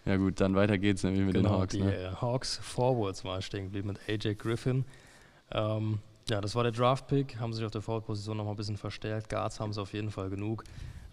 [0.07, 1.73] Ja gut, dann weiter geht's nämlich mit genau, den Hawks.
[1.75, 1.95] die Ne?
[1.95, 4.87] äh, Hawks Forwards war stehen geblieben mit AJ Griffin.
[5.53, 5.99] Ähm,
[6.31, 9.29] ja, das war der Draft-Pick, haben sich auf der Forward-Position nochmal ein bisschen verstärkt.
[9.29, 10.65] Guards haben sie auf jeden Fall genug.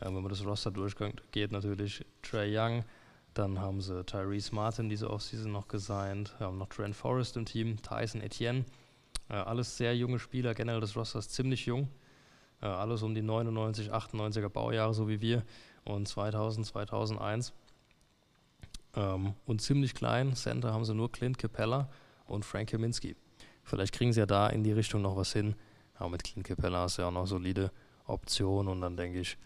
[0.01, 2.85] Ähm, wenn man das Roster durchgeht, natürlich Trey Young.
[3.37, 6.33] Dann haben sie Tyrese Martin diese Offseason noch gesigned.
[6.39, 8.65] Haben noch Trent Forrest im Team, Tyson Etienne.
[9.29, 10.55] Äh, alles sehr junge Spieler.
[10.55, 11.87] Generell das Roster ist ziemlich jung.
[12.63, 15.43] Äh, alles um die 99, 98er Baujahre, so wie wir.
[15.85, 17.53] Und 2000, 2001.
[18.95, 20.35] Ähm, und ziemlich klein.
[20.35, 21.89] Center haben sie nur Clint Capella
[22.25, 23.15] und Frank Kaminski.
[23.61, 25.53] Vielleicht kriegen sie ja da in die Richtung noch was hin.
[25.93, 27.71] Aber mit Clint Capella ist ja auch noch solide
[28.07, 28.67] Option.
[28.67, 29.37] Und dann denke ich,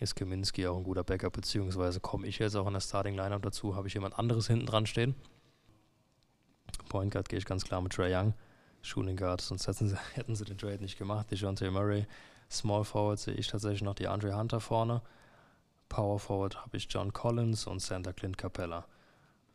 [0.00, 1.32] ist Kaminski auch ein guter Backup.
[1.32, 3.74] Beziehungsweise komme ich jetzt auch in der Starting Lineup dazu.
[3.76, 5.14] Habe ich jemand anderes hinten dran stehen.
[6.88, 8.34] Point Guard gehe ich ganz klar mit Trey Young.
[8.82, 11.30] Shooting Guard, sonst hätten sie, hätten sie den Trade nicht gemacht.
[11.30, 12.06] DeJounte Murray.
[12.50, 15.02] Small Forward sehe ich tatsächlich noch die Andre Hunter vorne.
[15.88, 18.86] Power Forward habe ich John Collins und Center Clint Capella.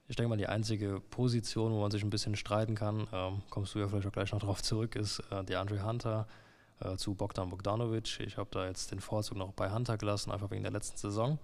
[0.07, 3.73] Ich denke mal, die einzige Position, wo man sich ein bisschen streiten kann, ähm, kommst
[3.73, 6.27] du ja vielleicht auch gleich noch drauf zurück, ist äh, der Andre Hunter
[6.79, 8.19] äh, zu Bogdan Bogdanovic.
[8.21, 11.39] Ich habe da jetzt den Vorzug noch bei Hunter gelassen, einfach wegen der letzten Saison.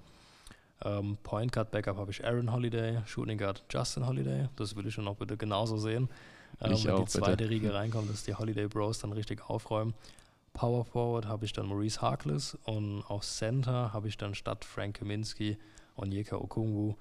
[0.83, 4.47] Ähm, Point Guard Backup habe ich Aaron Holiday, Shooting Guard Justin Holiday.
[4.55, 6.09] Das will ich schon noch bitte genauso sehen.
[6.61, 7.49] Ähm, Ich wenn auch, die zweite bitte.
[7.49, 9.93] Riege reinkommt, dass die Holiday Bros dann richtig aufräumen.
[10.53, 14.97] Power Forward habe ich dann Maurice Harkless und auf Center habe ich dann statt Frank
[14.97, 15.57] Kaminski
[15.95, 16.95] Onyeka Okungwu.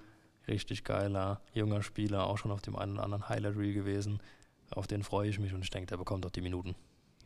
[0.47, 4.21] Richtig geiler, junger Spieler, auch schon auf dem einen oder anderen Highlight Reel gewesen.
[4.71, 6.75] Auf den freue ich mich und ich denke, der bekommt auch die Minuten.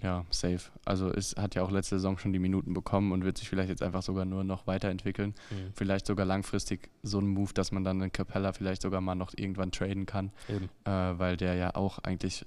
[0.02, 0.70] Ja, safe.
[0.84, 3.68] Also es hat ja auch letzte Saison schon die Minuten bekommen und wird sich vielleicht
[3.68, 5.34] jetzt einfach sogar nur noch weiterentwickeln.
[5.50, 5.72] Mhm.
[5.74, 9.32] Vielleicht sogar langfristig so ein Move, dass man dann den Capella vielleicht sogar mal noch
[9.36, 10.32] irgendwann traden kann,
[10.84, 12.44] äh, weil der ja auch eigentlich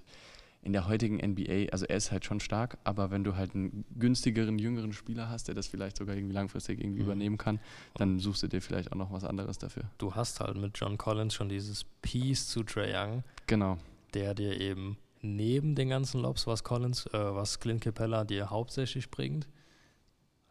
[0.64, 3.86] in der heutigen NBA, also er ist halt schon stark, aber wenn du halt einen
[4.00, 7.06] günstigeren, jüngeren Spieler hast, der das vielleicht sogar irgendwie langfristig irgendwie Mhm.
[7.06, 7.60] übernehmen kann,
[7.94, 9.84] dann suchst du dir vielleicht auch noch was anderes dafür.
[10.00, 13.78] Du hast halt mit John Collins schon dieses Piece zu Trae Young, Genau.
[14.16, 19.10] der dir eben neben den ganzen Lobs, was Collins, äh, was Clint Capella dir hauptsächlich
[19.12, 19.48] bringt,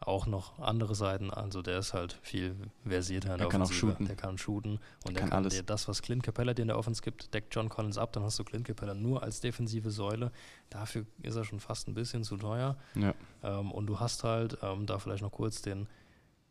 [0.00, 1.30] auch noch andere Seiten.
[1.30, 2.54] Also der ist halt viel
[2.86, 3.92] versierter in der Er kann auch Offensive.
[3.92, 4.06] shooten.
[4.06, 5.54] Der kann shooten und der Kann kann, alles.
[5.54, 8.12] dir das, was Clint Capella dir in der Offense gibt, deckt John Collins ab.
[8.12, 10.30] Dann hast du Clint Capella nur als defensive Säule.
[10.68, 12.76] Dafür ist er schon fast ein bisschen zu teuer.
[12.94, 13.14] Ja.
[13.42, 15.88] Ähm, und du hast halt, ähm, da vielleicht noch kurz den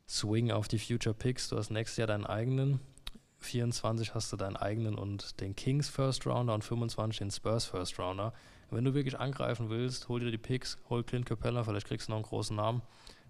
[0.10, 1.50] Swing auf die Future Picks.
[1.50, 2.80] Du hast nächstes Jahr deinen eigenen.
[3.46, 8.00] 24 hast du deinen eigenen und den Kings First Rounder und 25 den Spurs First
[8.00, 8.34] Rounder.
[8.72, 12.12] Wenn du wirklich angreifen willst, hol dir die Picks, hol Clint Capella, vielleicht kriegst du
[12.12, 12.82] noch einen großen Namen.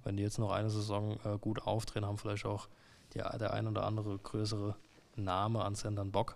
[0.03, 2.67] Wenn die jetzt noch eine Saison äh, gut aufdrehen, haben vielleicht auch
[3.13, 4.75] die, der ein oder andere größere
[5.15, 6.35] Name an Sendern Bock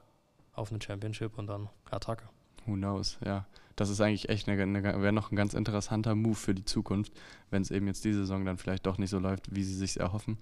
[0.53, 2.27] auf eine Championship und dann Attacke.
[2.65, 3.45] Who knows, ja.
[3.77, 7.13] Das ist eigentlich echt eine, eine, wäre noch ein ganz interessanter Move für die Zukunft,
[7.51, 9.99] wenn es eben jetzt diese Saison dann vielleicht doch nicht so läuft, wie sie sich
[9.99, 10.37] erhoffen.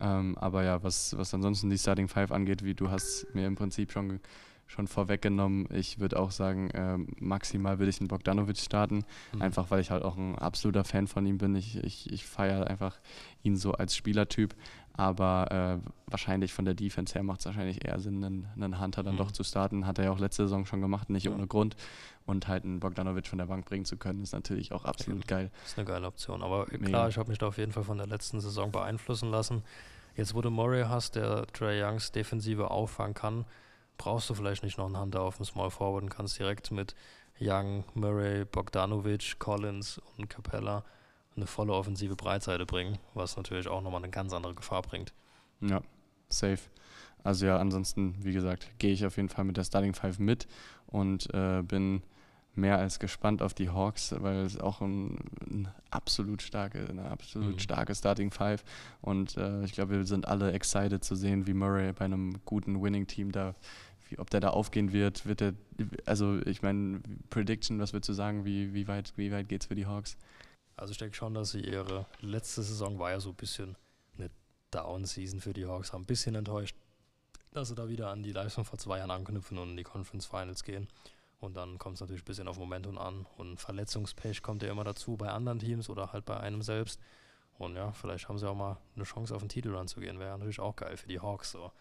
[0.00, 3.56] Ähm, aber ja, was, was ansonsten die Starting Five angeht, wie du hast mir im
[3.56, 4.20] Prinzip schon,
[4.66, 9.42] schon vorweggenommen, ich würde auch sagen, ähm, maximal würde ich einen Bogdanovic starten, Mhm.
[9.42, 11.54] einfach weil ich halt auch ein absoluter Fan von ihm bin.
[11.56, 12.96] Ich, ich, ich feiere einfach
[13.42, 14.54] ihn so als Spielertyp.
[14.94, 19.04] Aber äh, wahrscheinlich von der Defense her macht es wahrscheinlich eher Sinn, einen, einen Hunter
[19.04, 19.18] dann Mhm.
[19.18, 19.86] doch zu starten.
[19.86, 21.30] Hat er ja auch letzte Saison schon gemacht, nicht Ja.
[21.32, 21.76] ohne Grund.
[22.28, 25.50] Und halt einen Bogdanovic von der Bank bringen zu können, ist natürlich auch absolut geil.
[25.62, 26.42] Das ist eine geile Option.
[26.42, 26.84] Aber Mega.
[26.84, 29.62] klar, ich habe mich da auf jeden Fall von der letzten Saison beeinflussen lassen.
[30.14, 33.46] Jetzt, wo du Murray hast, der Trey Youngs Defensive auffangen kann,
[33.96, 36.94] brauchst du vielleicht nicht noch einen Hunter auf dem Small Forward und kannst direkt mit
[37.40, 40.84] Young, Murray, Bogdanovic, Collins und Capella
[41.34, 45.14] eine volle offensive Breitseite bringen, was natürlich auch nochmal eine ganz andere Gefahr bringt.
[45.62, 45.80] Ja,
[46.28, 46.60] safe.
[47.24, 50.46] Also ja, ansonsten, wie gesagt, gehe ich auf jeden Fall mit der Starting Five mit
[50.86, 52.02] und äh, bin
[52.58, 57.54] mehr als gespannt auf die Hawks, weil es auch ein, ein absolut starke, eine absolut
[57.54, 57.58] Mhm.
[57.58, 58.64] starke Starting Five
[59.00, 62.82] und äh, ich glaube, wir sind alle excited zu sehen, wie Murray bei einem guten
[62.82, 63.54] Winning-Team da,
[64.08, 65.54] wie, ob der da aufgehen wird, wird er,
[66.04, 67.00] also ich meine,
[67.30, 70.16] Prediction, was würdest du sagen, wie, wie weit, wie weit geht's für die Hawks?
[70.76, 73.76] Also ich denke schon, dass sie ihre letzte Saison war ja so ein bisschen
[74.16, 74.30] eine
[74.70, 76.76] Down-Season für die Hawks, haben ein bisschen enttäuscht,
[77.52, 80.26] dass sie da wieder an die Leistung vor zwei Jahren anknüpfen und in die Conference
[80.26, 80.86] Finals gehen.
[81.40, 83.26] Und dann kommt es natürlich ein bisschen auf Momentum an.
[83.36, 87.00] Und Verletzungspech kommt ja immer dazu bei anderen Teams oder halt bei einem selbst.
[87.58, 90.18] Und ja, vielleicht haben sie auch mal eine Chance auf einen Titelrun zu gehen.
[90.18, 91.52] Wäre natürlich auch geil für die Hawks.
[91.52, 91.72] So.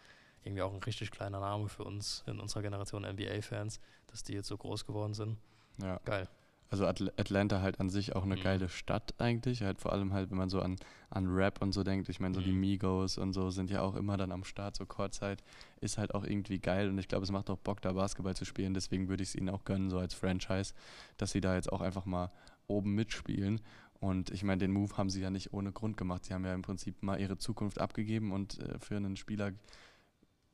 [0.44, 4.48] Irgendwie auch ein richtig kleiner Name für uns in unserer Generation NBA-Fans, dass die jetzt
[4.48, 5.38] so groß geworden sind.
[5.82, 6.00] Ja.
[6.06, 6.28] Geil.
[6.70, 8.42] Also Atl Atlanta halt an sich auch eine Mhm.
[8.42, 9.62] geile Stadt eigentlich.
[9.62, 10.76] Halt vor allem halt, wenn man so an,
[11.10, 12.10] an Rap und so denkt.
[12.10, 12.60] Ich meine, so die Mhm.
[12.60, 14.76] Migos und so sind ja auch immer dann am Start.
[14.76, 15.44] So Kurzzeit
[15.80, 18.44] ist halt auch irgendwie geil und ich glaube, es macht auch Bock, da Basketball zu
[18.46, 18.74] spielen.
[18.74, 20.74] Deswegen würde ich es ihnen auch gönnen, so als Franchise,
[21.18, 22.32] dass sie da jetzt auch einfach mal
[22.68, 23.62] oben mitspielen.
[24.00, 26.26] Und ich meine, den Move haben sie ja nicht ohne Grund gemacht.
[26.26, 29.54] Sie haben ja im Prinzip mal ihre Zukunft abgegeben und äh, für einen Spieler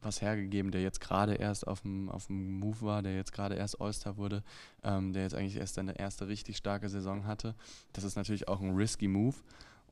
[0.05, 3.55] was hergegeben, der jetzt gerade erst auf dem, auf dem Move war, der jetzt gerade
[3.55, 4.43] erst All-Star wurde,
[4.83, 7.55] ähm, der jetzt eigentlich erst seine erste richtig starke Saison hatte.
[7.93, 9.35] Das ist natürlich auch ein risky Move,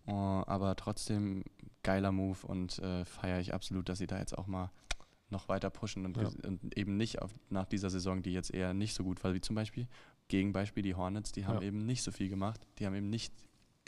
[0.08, 1.44] äh, aber trotzdem
[1.84, 4.72] geiler Move und äh, feiere ich absolut, dass sie da jetzt auch mal
[5.30, 6.30] noch weiter pushen und, Ja.
[6.46, 9.42] und eben nicht auf, nach dieser Saison, die jetzt eher nicht so gut war, wie
[9.42, 9.88] zum Beispiel,
[10.28, 11.68] Gegenbeispiel die Hornets, die haben Ja.
[11.68, 13.34] eben nicht so viel gemacht, die haben eben nicht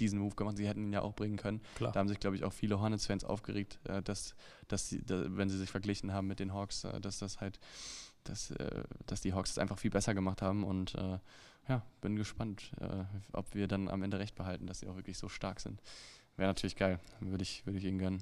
[0.03, 1.61] diesen Move gemacht, sie hätten ihn ja auch bringen können.
[1.75, 1.91] Klar.
[1.91, 4.35] Da haben sich, glaube ich, auch viele Hornets-Fans aufgeregt, äh, dass,
[4.67, 7.59] dass sie, da, wenn sie sich verglichen haben mit den Hawks, äh, dass das halt,
[8.25, 10.95] dass, äh, dass die Hawks es einfach viel besser gemacht haben und
[11.69, 12.73] ja, bin gespannt,
[13.31, 15.81] ob wir dann am Ende recht behalten, dass sie auch wirklich so stark sind.
[16.35, 18.21] Wäre natürlich geil, würde ich, würde ich ihnen gönnen.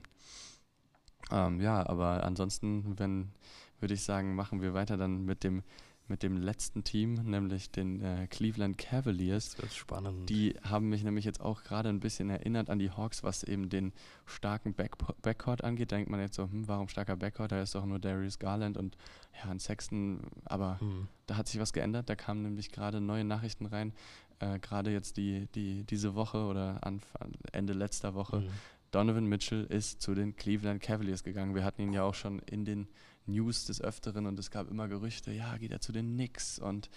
[1.31, 3.31] Ähm, ja, aber ansonsten, wenn,
[3.79, 5.63] würde ich sagen, machen wir weiter dann mit dem,
[6.11, 9.51] mit dem letzten Team, nämlich den äh, Cleveland Cavaliers.
[9.55, 10.29] Das wird spannend.
[10.29, 13.69] Die haben mich nämlich jetzt auch gerade ein bisschen erinnert an die Hawks, was eben
[13.69, 13.91] den
[14.27, 15.91] starken Back Backcourt angeht.
[15.91, 17.51] Da denkt man jetzt so, hm, warum starker Backcourt?
[17.51, 18.95] Da ist doch nur Darius Garland und
[19.43, 20.19] ja, ein Sexton.
[20.45, 21.07] Aber Hm.
[21.25, 22.09] da hat sich was geändert.
[22.09, 23.93] Da kamen nämlich gerade neue Nachrichten rein.
[24.39, 28.49] Äh, gerade jetzt die, die, diese Woche oder Anfang, Ende letzter Woche, Mhm.
[28.91, 31.55] Donovan Mitchell ist zu den Cleveland Cavaliers gegangen.
[31.55, 32.89] Wir hatten ihn ja auch schon in den
[33.25, 36.89] News des Öfteren und es gab immer Gerüchte, ja, geht er zu den Knicks und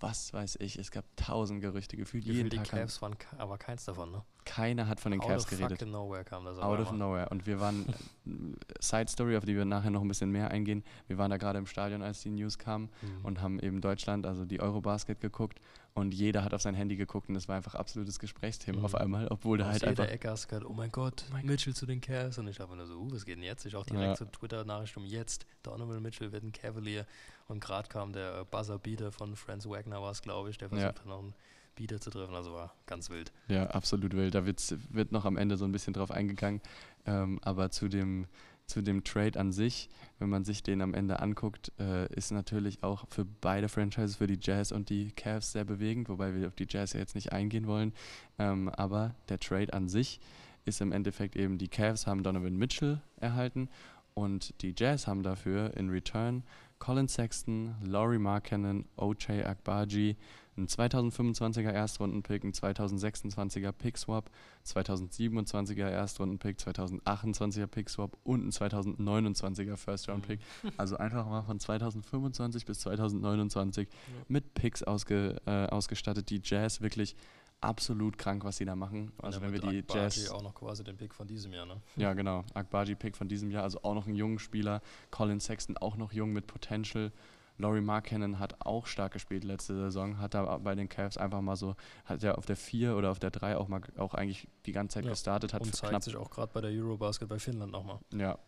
[0.00, 2.70] was weiß ich, es gab tausend Gerüchte, gefühlt jeden die Tag.
[2.70, 4.24] Cavs waren aber keins davon, ne?
[4.44, 5.78] Keiner hat von den Out Cavs of geredet.
[5.78, 7.08] fucking nowhere kam das Out of einmal.
[7.10, 7.28] nowhere.
[7.28, 7.86] Und wir waren,
[8.80, 10.82] Side Story, auf die wir nachher noch ein bisschen mehr eingehen.
[11.06, 13.24] Wir waren da gerade im Stadion, als die News kamen Mhm.
[13.24, 15.60] und haben eben Deutschland, also die Eurobasket geguckt
[15.94, 18.84] und jeder hat auf sein Handy geguckt und es war einfach absolutes Gesprächsthema Mhm.
[18.84, 20.06] auf einmal, obwohl da halt jeder einfach.
[20.08, 22.38] Ecke hast gehört, oh mein Gott, mein Mitchell zu den Cavs.
[22.38, 23.66] Und ich habe nur so, uh, was geht denn jetzt?
[23.66, 24.14] Ich auch direkt Ja.
[24.14, 25.44] zur Twitter-Nachricht um jetzt.
[25.62, 27.06] Donovan Mitchell wird ein Cavalier.
[27.48, 30.76] Und gerade kam der äh, Buzzer-Beater von Franz Wagner, war es, glaube ich, der Ja.
[30.78, 31.34] versucht hat, noch einen
[31.76, 32.34] Beater zu treffen.
[32.34, 33.30] Also war ganz wild.
[33.48, 34.34] Ja, absolut wild.
[34.34, 36.60] Da wird's, wird noch am Ende so ein bisschen drauf eingegangen.
[37.04, 38.26] Ähm, aber zu dem,
[38.66, 39.88] zu dem Trade an sich,
[40.18, 44.26] wenn man sich den am Ende anguckt, äh, ist natürlich auch für beide Franchises, für
[44.26, 47.32] die Jazz und die Cavs sehr bewegend, wobei wir auf die Jazz ja jetzt nicht
[47.32, 47.92] eingehen wollen.
[48.38, 50.20] Ähm, aber der Trade an sich
[50.64, 53.68] ist im Endeffekt eben, die Cavs haben Donovan Mitchell erhalten
[54.14, 56.44] und die Jazz haben dafür in Return
[56.82, 59.46] Colin Sexton, Laurie Markkanen, O.J.
[59.46, 60.16] Akbaji,
[60.56, 64.30] ein 2025er Erstrundenpick, ein 2026er Pick-Swap,
[64.66, 70.40] 2027er Erstrundenpick, 2028er Pick-Swap und ein 2029er First-Round-Pick.
[70.76, 73.88] Also einfach mal von 2025 bis 2029
[74.28, 76.28] mit Picks ausge, äh, ausgestattet.
[76.30, 77.16] Die Jazz wirklich
[77.62, 79.12] absolut krank, was sie da machen.
[79.18, 80.30] Also Und wenn wir die Akbaji Jazz...
[80.30, 81.80] auch noch quasi den Pick von diesem Jahr, ne?
[81.96, 82.44] Ja, genau.
[82.54, 84.82] Akbaji Pick von diesem Jahr, also auch noch ein junger Spieler.
[85.10, 87.12] Colin Sexton auch noch jung mit Potential.
[87.58, 91.56] Laurie Markkanen hat auch stark gespielt letzte Saison, hat da bei den Cavs einfach mal
[91.56, 94.72] so, hat ja auf der 4 oder auf der 3 auch mal auch eigentlich die
[94.72, 97.38] ganze Zeit Ja, gestartet, hat Und zeigt knapp, sich auch gerade bei der Eurobasket bei
[97.38, 97.98] Finnland nochmal.
[98.14, 98.38] ja,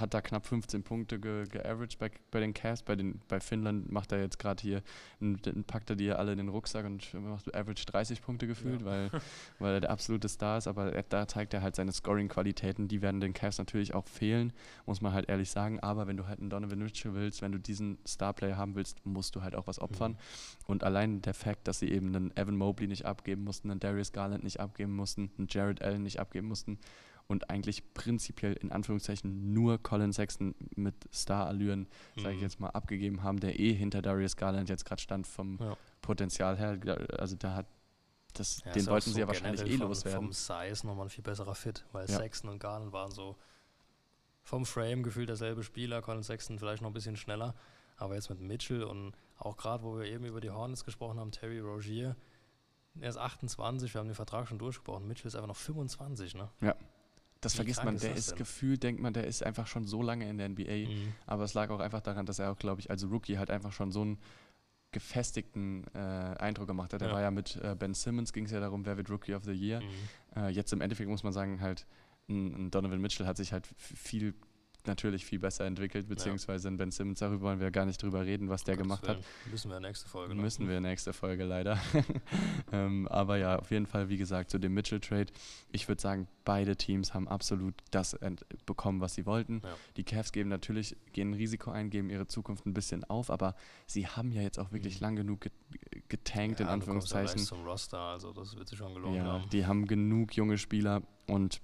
[0.00, 2.82] hat da knapp 15 Punkte ge, geaveraged bei, bei den Cavs.
[2.82, 4.82] Bei, den, bei Finnland macht er jetzt gerade hier,
[5.66, 8.86] packt er die alle in den Rucksack und macht average 30 Punkte gefühlt, Ja.
[8.86, 9.10] weil,
[9.58, 10.66] weil er der absolute Star ist.
[10.66, 12.88] Aber er, da zeigt er halt seine Scoring-Qualitäten.
[12.88, 14.52] Die werden den Cavs natürlich auch fehlen,
[14.86, 15.80] muss man halt ehrlich sagen.
[15.80, 19.36] Aber wenn du halt einen Donovan Mitchell willst, wenn du diesen Star-Player haben willst, musst
[19.36, 20.12] du halt auch was opfern.
[20.12, 20.16] Mhm.
[20.66, 24.12] Und allein der Fakt, dass sie eben einen Evan Mobley nicht abgeben mussten, einen Darius
[24.12, 26.78] Garland nicht abgeben mussten, einen Jared Allen nicht abgeben mussten
[27.26, 32.42] und eigentlich prinzipiell in Anführungszeichen nur Colin Sexton mit Star-Allüren, sage ich Mhm.
[32.42, 35.76] jetzt mal, abgegeben haben, der eh hinter Darius Garland jetzt gerade stand vom Ja.
[36.02, 36.78] Potenzial her.
[37.18, 37.66] Also da hat
[38.34, 40.20] das, Ja, den wollten so sie ja wahrscheinlich eh vom, loswerden.
[40.20, 42.16] Vom Size nochmal ein viel besserer Fit, weil Ja.
[42.18, 43.36] Sexton und Garland waren so
[44.42, 47.54] vom Frame gefühlt derselbe Spieler, Colin Sexton vielleicht noch ein bisschen schneller,
[47.96, 51.30] aber jetzt mit Mitchell und auch gerade, wo wir eben über die Hornets gesprochen haben,
[51.30, 52.16] Terry Rogier,
[53.00, 56.50] er ist 28, wir haben den Vertrag schon durchgesprochen, Mitchell ist einfach noch 25, ne?
[57.44, 58.38] Das vergisst man, ist der ist denn?
[58.38, 60.88] gefühlt, denkt man, der ist einfach schon so lange in der NBA.
[60.88, 61.12] Mhm.
[61.26, 63.72] Aber es lag auch einfach daran, dass er auch, glaube ich, als Rookie halt einfach
[63.72, 64.18] schon so einen
[64.92, 67.02] gefestigten äh, Eindruck gemacht hat.
[67.02, 67.14] Er Ja.
[67.14, 69.52] war ja mit äh, Ben Simmons, ging es ja darum, wer wird Rookie of the
[69.52, 69.80] Year.
[69.80, 69.88] Mhm.
[70.42, 71.86] Äh, jetzt im Endeffekt muss man sagen, halt,
[72.28, 74.34] ein, ein Donovan Mitchell hat sich halt viel,
[74.86, 78.48] natürlich viel besser entwickelt, beziehungsweise ein Ben Simmons, darüber wollen wir gar nicht drüber reden,
[78.48, 79.18] was der gemacht hat.
[79.50, 80.34] Müssen wir in der nächsten Folge.
[80.34, 80.42] ne?
[80.42, 81.78] Müssen wir nächste Folge leider.
[82.72, 85.32] ähm, aber ja, auf jeden Fall, wie gesagt, zu dem Mitchell-Trade.
[85.72, 88.16] Ich würde sagen, beide Teams haben absolut das
[88.66, 89.60] bekommen, was sie wollten.
[89.64, 89.74] Ja.
[89.96, 93.54] Die Cavs geben natürlich, gehen ein Risiko ein, geben ihre Zukunft ein bisschen auf, aber
[93.86, 95.04] sie haben ja jetzt auch wirklich Mhm.
[95.06, 95.52] lang genug get
[96.08, 97.34] getankt, in Ja, du kommst ja Anführungszeichen.
[97.36, 99.48] gleich zum Roster, also das wird sich schon gelohnt Ja, haben.
[99.50, 101.60] die haben genug junge Spieler und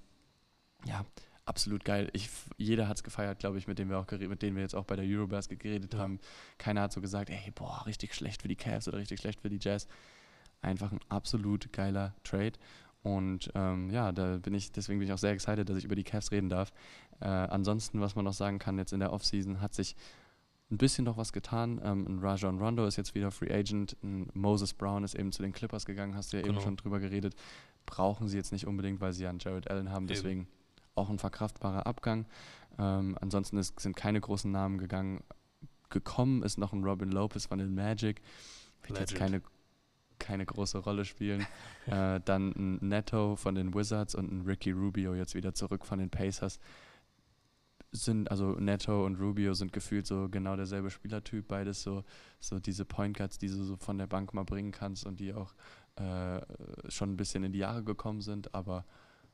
[0.86, 1.04] ja,
[1.50, 2.08] absolut geil.
[2.14, 4.74] Ich, jeder hat es gefeiert, glaube ich, mit denen wir auch mit denen wir jetzt
[4.74, 6.00] auch bei der Eurobasket geredet Ja.
[6.00, 6.18] haben.
[6.58, 9.50] Keiner hat so gesagt, ey, boah, richtig schlecht für die Cavs oder richtig schlecht für
[9.50, 9.86] die Jazz.
[10.62, 12.52] Einfach ein absolut geiler Trade.
[13.02, 15.94] Und ähm, ja, da bin ich, deswegen bin ich auch sehr excited, dass ich über
[15.96, 16.70] die Cavs reden darf.
[17.20, 19.96] Äh, ansonsten, was man noch sagen kann, jetzt in der Offseason hat sich
[20.70, 21.80] ein bisschen noch was getan.
[21.82, 23.96] Ähm, ein Rajon Rondo ist jetzt wieder Free Agent.
[24.04, 26.60] Ein Moses Brown ist eben zu den Clippers gegangen, hast du ja eben Genau.
[26.60, 27.34] schon drüber geredet.
[27.86, 30.46] Brauchen sie jetzt nicht unbedingt, weil sie ja einen Jared Allen haben, Eben.
[30.94, 32.26] Auch ein verkraftbarer Abgang.
[32.78, 35.22] Ähm, ansonsten ist, sind keine großen Namen gegangen.
[35.88, 38.22] Gekommen ist noch ein Robin Lopez von den Magic.
[38.86, 39.42] Wird jetzt keine,
[40.18, 41.46] keine große Rolle spielen.
[41.86, 45.98] äh, dann ein Netto von den Wizards und ein Ricky Rubio jetzt wieder zurück von
[45.98, 46.60] den Pacers
[47.92, 52.04] sind, also Neto und Rubio sind gefühlt so genau derselbe Spielertyp, beides so,
[52.38, 55.34] so diese Point Guards, die du so von der Bank mal bringen kannst und die
[55.34, 55.54] auch
[55.96, 56.40] äh,
[56.88, 58.84] schon ein bisschen in die Jahre gekommen sind, aber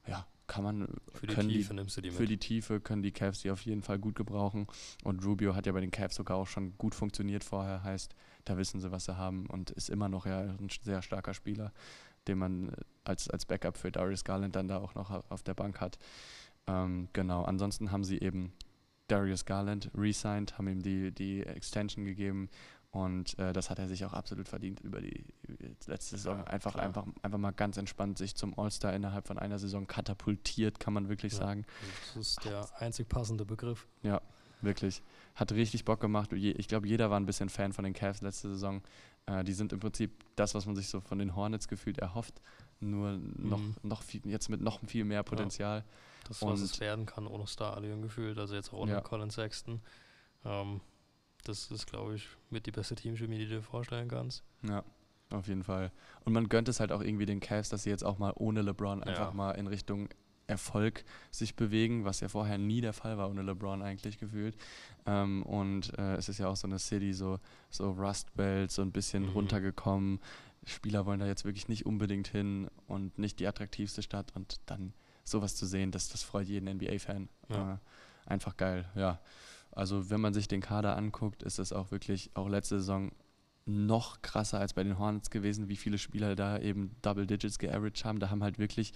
[0.07, 2.17] ja, kann man Für die können Tiefe nimmst du die mit.
[2.17, 4.67] für die Tiefe können die Cavs die auf jeden Fall gut gebrauchen
[5.05, 8.57] und Rubio hat ja bei den Cavs sogar auch schon gut funktioniert vorher, heißt, da
[8.57, 11.73] wissen sie, was sie haben und ist immer noch ja ein sehr starker Spieler,
[12.29, 12.73] den man
[13.05, 15.99] als, als Backup für Darius Garland dann da auch noch auf der Bank hat.
[16.67, 18.53] Ähm, genau, ansonsten haben sie eben
[19.09, 22.51] Darius Garland re-signed, haben ihm die, die Extension gegeben
[22.93, 26.39] Und äh, das hat er sich auch absolut verdient über die, die letzte Saison.
[26.39, 26.85] Ja, einfach, klar.
[26.87, 31.09] einfach, einfach mal ganz entspannt sich zum All-Star innerhalb von einer Saison katapultiert, kann man
[31.09, 31.39] wirklich Ja.
[31.41, 31.67] sagen.
[32.15, 33.87] Das ist der einzig passende Begriff.
[34.03, 34.23] Ja,
[34.63, 35.03] wirklich.
[35.35, 36.33] Hat richtig Bock gemacht.
[36.33, 38.81] Ich glaube, jeder war ein bisschen Fan von den Cavs letzte Saison.
[39.27, 42.41] Äh, die sind im Prinzip das, was man sich so von den Hornets gefühlt erhofft.
[42.81, 43.75] Nur noch, Mhm.
[43.83, 45.85] noch viel, jetzt mit noch viel mehr Potenzial.
[46.29, 49.01] Das, was es Und- werden kann ohne Star-Allium gefühlt, also jetzt auch ohne Ja.
[49.01, 49.81] Colin Sexton.
[50.45, 50.81] Ähm,
[51.49, 54.43] das ist, glaube ich, mit die beste Teamchemie, die du dir vorstellen kannst.
[54.63, 54.85] Ja,
[55.31, 55.93] auf jeden Fall.
[56.25, 58.63] Und man gönnt es halt auch irgendwie den Cavs, dass sie jetzt auch mal ohne
[58.63, 59.35] LeBron einfach Ja.
[59.35, 60.09] mal in Richtung
[60.49, 64.57] Erfolg sich bewegen, was ja vorher nie der Fall war ohne LeBron eigentlich gefühlt.
[65.05, 68.83] Ähm, und äh, es ist ja auch so eine City, so, so Rust Belt, so
[68.83, 69.29] ein bisschen Mhm.
[69.31, 70.21] runtergekommen.
[70.65, 74.95] Spieler wollen da jetzt wirklich nicht unbedingt hin und nicht die attraktivste Stadt und dann
[75.25, 77.29] sowas zu sehen, das, das freut jeden NBA-Fan.
[77.49, 77.75] Ja.
[77.75, 77.79] Äh,
[78.27, 79.19] einfach geil, ja.
[79.77, 83.13] Also wenn man sich den Kader anguckt, ist es auch wirklich, auch letzte Saison
[83.67, 88.05] noch krasser als bei den Hornets gewesen, wie viele Spieler da eben Double Digits geaveraged
[88.05, 88.19] haben.
[88.19, 88.93] Da haben halt wirklich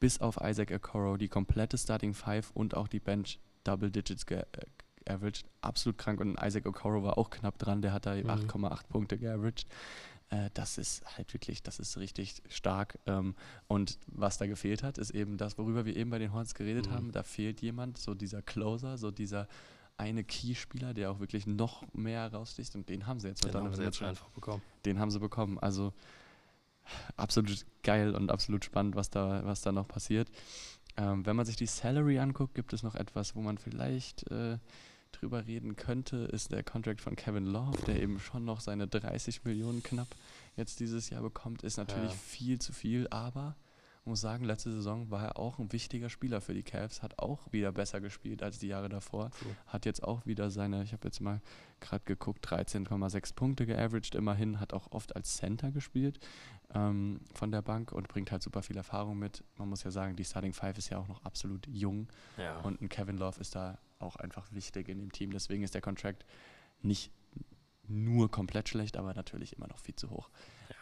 [0.00, 5.44] bis auf Isaac Okoro die komplette Starting Five und auch die Bench Double Digits geaveraged.
[5.60, 6.20] Absolut krank.
[6.20, 8.30] Und Isaac Okoro war auch knapp dran, der hat da Mhm.
[8.30, 9.66] 8,8 Punkte geaveraged.
[10.30, 12.98] Äh, das ist halt wirklich, das ist richtig stark.
[13.06, 13.34] Ähm,
[13.66, 16.88] und was da gefehlt hat, ist eben das, worüber wir eben bei den Hornets geredet
[16.88, 16.92] Mhm.
[16.92, 17.12] haben.
[17.12, 19.48] Da fehlt jemand, so dieser Closer, so dieser
[19.96, 22.74] eine Key-Spieler, der auch wirklich noch mehr raussticht.
[22.74, 24.62] Und den haben sie jetzt mit Den haben sie jetzt einfach bekommen.
[24.84, 25.58] Den haben sie bekommen.
[25.58, 25.92] Also
[27.16, 30.28] absolut geil und absolut spannend, was da, was da noch passiert.
[30.96, 34.58] Ähm, wenn man sich die Salary anguckt, gibt es noch etwas, wo man vielleicht äh,
[35.12, 39.44] drüber reden könnte, ist der Contract von Kevin Love, der eben schon noch seine 30
[39.44, 40.08] Millionen knapp
[40.56, 41.62] jetzt dieses Jahr bekommt.
[41.62, 42.16] Ist natürlich Ja.
[42.18, 43.56] viel zu viel, aber
[44.06, 47.52] muss sagen, letzte Saison war er auch ein wichtiger Spieler für die Cavs, hat auch
[47.52, 49.30] wieder besser gespielt als die Jahre davor.
[49.30, 49.56] True.
[49.66, 51.40] Hat jetzt auch wieder seine, ich habe jetzt mal
[51.80, 56.18] gerade geguckt, 13,6 Punkte geaveraged immerhin, hat auch oft als Center gespielt
[56.74, 59.42] ähm, von der Bank und bringt halt super viel Erfahrung mit.
[59.56, 62.60] Man muss ja sagen, die Starting Five ist ja auch noch absolut jung Ja.
[62.60, 65.30] und ein Kevin Love ist da auch einfach wichtig in dem Team.
[65.30, 66.26] Deswegen ist der Contract
[66.82, 67.10] nicht
[67.88, 70.30] nur komplett schlecht, aber natürlich immer noch viel zu hoch.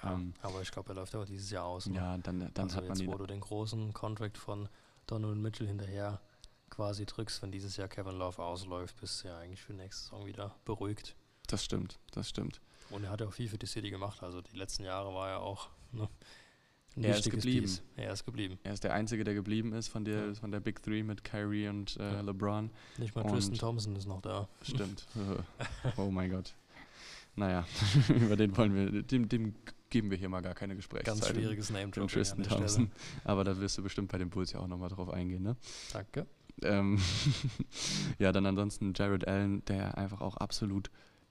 [0.05, 1.86] Ähm, aber ich glaube, er läuft auch dieses Jahr aus.
[1.86, 1.96] ne?
[1.96, 4.68] Ja, dann, dann also hat man jetzt, wo du den großen Contract von
[5.07, 6.20] Donovan Mitchell hinterher
[6.70, 10.26] quasi drückst, wenn dieses Jahr Kevin Love ausläuft, bist du ja eigentlich für nächste Saison
[10.26, 11.14] wieder beruhigt.
[11.48, 12.61] Das stimmt, das stimmt.
[12.90, 14.22] Und er hat ja auch viel für die City gemacht.
[14.22, 16.09] Also die letzten Jahre war er auch ne,
[16.96, 17.66] ein Er ist geblieben.
[17.66, 17.82] Piece.
[17.96, 18.59] Er ist geblieben.
[18.64, 20.34] Er ist der Einzige, der geblieben ist von der, Ja.
[20.34, 22.20] von der Big Three mit Kyrie und äh, Ja.
[22.22, 22.70] LeBron.
[22.98, 24.48] Nicht mal Und- Tristan Thompson ist noch da.
[24.62, 25.07] Stimmt.
[25.96, 26.55] oh mein Gott.
[27.35, 27.66] Naja,
[28.09, 29.55] über den wollen wir, dem, dem
[29.89, 31.20] geben wir hier mal gar keine Gesprächszeit.
[31.20, 32.91] Ganz schwieriges name Den Tristan Thompson.
[33.24, 35.57] Aber da wirst du bestimmt bei den Bulls ja auch nochmal drauf eingehen, ne?
[35.93, 36.26] Danke.
[36.62, 36.99] Ähm
[38.18, 40.91] ja, dann ansonsten Jared Allen, der einfach auch absolut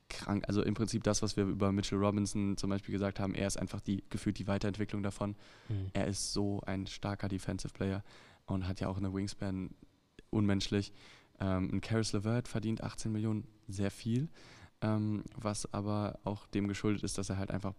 [0.09, 3.47] krank, also im Prinzip das, was wir über Mitchell Robinson zum Beispiel gesagt haben, er
[3.47, 5.35] ist einfach die gefühlt die Weiterentwicklung davon.
[5.67, 5.89] Hm.
[5.93, 8.03] Er ist so ein starker Defensive Player
[8.45, 9.71] und hat ja auch eine Wingspan
[10.29, 10.91] unmenschlich.
[11.39, 14.29] Ähm, ein Karis LeVert verdient 18 Millionen, sehr viel,
[14.81, 17.73] ähm, was aber auch dem geschuldet ist, dass er halt einfach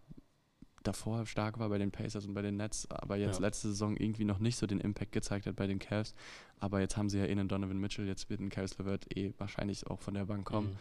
[0.83, 3.43] davor stark war bei den Pacers und bei den Nets, aber jetzt Ja.
[3.47, 6.13] letzte Saison irgendwie noch nicht so den Impact gezeigt hat bei den Cavs.
[6.59, 9.33] Aber jetzt haben sie ja eh einen Donovan Mitchell, jetzt wird ein Karis LeVert eh
[9.39, 10.71] wahrscheinlich auch von der Bank kommen.
[10.71, 10.77] Hm.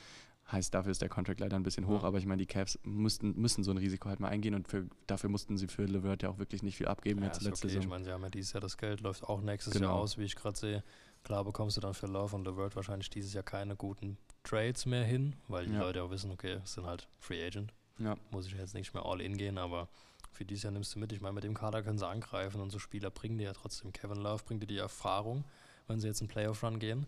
[0.51, 2.07] Heißt, dafür ist der Contract leider ein bisschen hoch, Ja.
[2.07, 4.88] aber ich meine, die Cavs müssten, müssen so ein Risiko halt mal eingehen und für,
[5.05, 7.67] dafür mussten sie für LeVert ja auch wirklich nicht viel abgeben Ja, jetzt ist letzte
[7.67, 7.76] okay.
[7.76, 7.89] Ich Saison.
[7.91, 9.93] meine, sie haben ja dieses Jahr das Geld, läuft auch nächstes Jahr Genau.
[9.99, 10.84] aus, wie ich gerade sehe.
[11.24, 15.03] Klar bekommst du dann für Love und LeVert wahrscheinlich dieses Jahr keine guten Trades mehr
[15.03, 15.82] hin, weil die Ja.
[15.82, 17.74] Leute auch wissen, okay, es sind halt Free Agent.
[17.99, 19.88] Ja, Muss ich jetzt nicht mehr all in gehen, aber
[20.32, 21.11] für dieses Jahr nimmst du mit.
[21.11, 23.91] Ich meine, mit dem Kader können sie angreifen und so Spieler bringen dir ja trotzdem.
[23.93, 25.43] Kevin Love bringt dir die Erfahrung,
[25.88, 27.05] wenn sie jetzt in Playoff-Run gehen.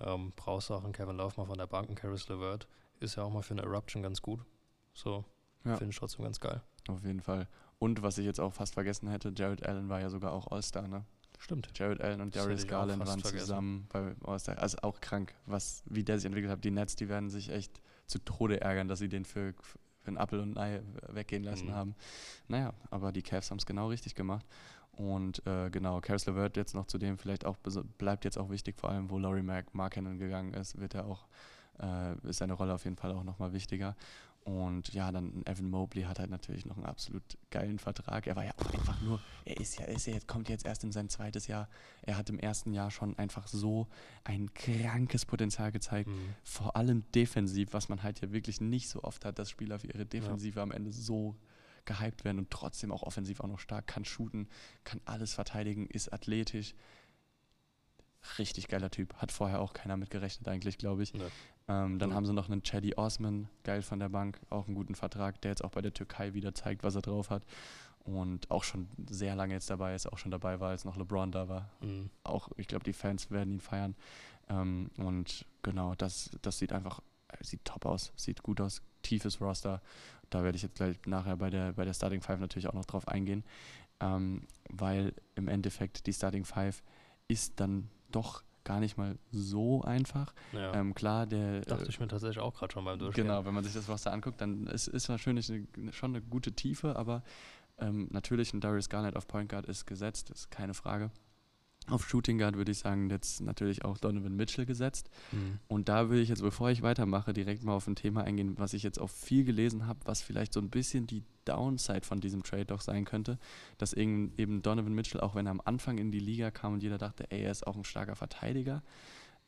[0.00, 2.66] Ähm, brauchst du auch einen Kevin Love mal von der Bank, einen Karis LeVert.
[3.00, 4.40] Ist ja auch mal für eine Eruption ganz gut.
[4.92, 5.24] So,
[5.64, 5.76] Ja.
[5.76, 6.60] finde ich trotzdem ganz geil.
[6.88, 7.48] auf jeden Fall.
[7.78, 10.88] Und was ich jetzt auch fast vergessen hätte, Jared Allen war ja sogar auch All-Star,
[10.88, 11.04] ne?
[11.38, 11.70] Stimmt.
[11.74, 13.38] Jared Allen und Darius Garland waren vergessen.
[13.46, 14.58] zusammen bei All-Star.
[14.58, 16.64] Also auch krank, was, wie der sich entwickelt hat.
[16.64, 19.78] Die Nets, die werden sich echt zu Tode ärgern, dass sie den für, für
[20.08, 20.82] einen Apfel und ein Ei
[21.14, 21.72] weggehen lassen Mhm.
[21.74, 21.94] haben.
[22.48, 24.44] Naja, aber die Cavs haben es genau richtig gemacht.
[24.92, 27.56] Und äh, genau, Karis LeVert jetzt noch zudem vielleicht auch
[27.98, 31.28] bleibt jetzt auch wichtig, vor allem wo Laurie Mark Markkanen gegangen ist, wird er auch,
[31.80, 33.94] äh, ist seine Rolle auf jeden Fall auch nochmal wichtiger.
[34.48, 38.26] Und ja, dann Evan Mobley hat halt natürlich noch einen absolut geilen Vertrag.
[38.26, 40.84] Er war ja auch einfach nur, er ist ja, ist ja jetzt, kommt jetzt erst
[40.84, 41.68] in sein zweites Jahr.
[42.00, 43.88] Er hat im ersten Jahr schon einfach so
[44.24, 46.08] ein krankes Potenzial gezeigt.
[46.08, 46.34] Mhm.
[46.44, 49.88] Vor allem defensiv, was man halt ja wirklich nicht so oft hat, dass Spieler für
[49.88, 51.36] ihre Defensive am Ende so
[51.84, 54.48] gehypt werden und trotzdem auch offensiv auch noch stark, kann shooten,
[54.82, 56.74] kann alles verteidigen, ist athletisch.
[58.38, 59.12] richtig geiler Typ.
[59.16, 61.12] Hat vorher auch keiner mit gerechnet eigentlich, glaube ich.
[61.12, 61.20] Nee.
[61.68, 62.16] Ähm, dann Null.
[62.16, 65.50] haben sie noch einen Chaddy Osman, geil von der Bank, auch einen guten Vertrag, der
[65.50, 67.44] jetzt auch bei der Türkei wieder zeigt, was er drauf hat.
[68.04, 71.30] Und auch schon sehr lange jetzt dabei ist, auch schon dabei war, als noch LeBron
[71.30, 71.70] da war.
[71.82, 72.08] Mhm.
[72.24, 73.94] Auch, ich glaube, die Fans werden ihn feiern.
[74.48, 79.42] Ähm, und genau, das, das sieht einfach, äh, sieht top aus, sieht gut aus, tiefes
[79.42, 79.82] Roster.
[80.30, 82.86] Da werde ich jetzt gleich nachher bei der, bei der Starting Five natürlich auch noch
[82.86, 83.44] drauf eingehen.
[84.00, 86.82] Ähm, weil im Endeffekt die Starting Five
[87.26, 90.34] ist dann doch gar nicht mal so einfach.
[90.52, 90.74] Ja.
[90.74, 91.62] Ähm, klar, der.
[91.62, 93.24] Dachte äh, ich mir tatsächlich auch gerade schon beim Durchgehen.
[93.24, 96.52] Genau, wenn man sich das Roster anguckt, dann ist, ist wahrscheinlich eine, schon eine gute
[96.52, 97.22] Tiefe, aber
[97.78, 101.10] ähm, natürlich ein Darius Garnett auf Point Guard ist gesetzt, ist keine Frage.
[101.90, 105.10] Auf Shooting Guard würde ich sagen, jetzt natürlich auch Donovan Mitchell gesetzt.
[105.32, 105.58] Mhm.
[105.68, 108.74] Und da würde ich jetzt, bevor ich weitermache, direkt mal auf ein Thema eingehen, was
[108.74, 112.42] ich jetzt auch viel gelesen habe, was vielleicht so ein bisschen die Downside von diesem
[112.42, 113.38] Trade doch sein könnte,
[113.78, 116.82] dass eben, eben Donovan Mitchell, auch wenn er am Anfang in die Liga kam und
[116.82, 118.82] jeder dachte, ey, er ist auch ein starker Verteidiger,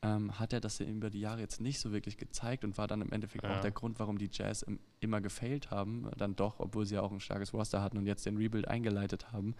[0.03, 2.87] ähm, hat er das ja über die Jahre jetzt nicht so wirklich gezeigt und war
[2.87, 3.55] dann im Endeffekt Ja.
[3.57, 7.01] auch der Grund, warum die Jazz im, immer gefailt haben, dann doch, obwohl sie ja
[7.01, 9.55] auch ein starkes Roster hatten und jetzt den Rebuild eingeleitet haben.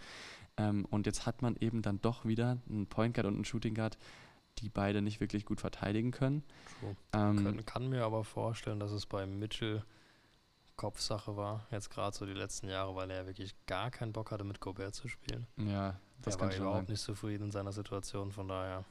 [0.56, 3.74] Ähm, und jetzt hat man eben dann doch wieder einen Point Guard und einen Shooting
[3.74, 3.98] Guard,
[4.58, 6.42] die beide nicht wirklich gut verteidigen können.
[6.80, 6.96] True.
[7.14, 9.82] Ähm, Können, kann mir aber vorstellen, dass es bei Mitchell
[10.76, 14.30] Kopfsache war, jetzt gerade so die letzten Jahre, weil er ja wirklich gar keinen Bock
[14.30, 15.46] hatte, mit Gobert zu spielen.
[15.56, 16.92] ja, das er kann war überhaupt sein.
[16.92, 18.84] nicht zufrieden in seiner Situation, von daher,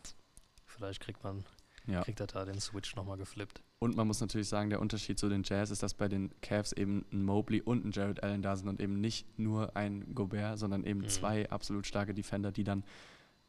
[0.72, 1.44] vielleicht kriegt man,
[1.88, 2.04] Ja.
[2.04, 3.62] kriegt er da den Switch nochmal geflippt.
[3.80, 6.72] Und man muss natürlich sagen, der Unterschied zu den Jazz ist, dass bei den Cavs
[6.72, 10.60] eben ein Mobley und ein Jared Allen da sind und eben nicht nur ein Gobert,
[10.60, 11.10] sondern eben Mhm.
[11.10, 12.84] zwei absolut starke Defender, die dann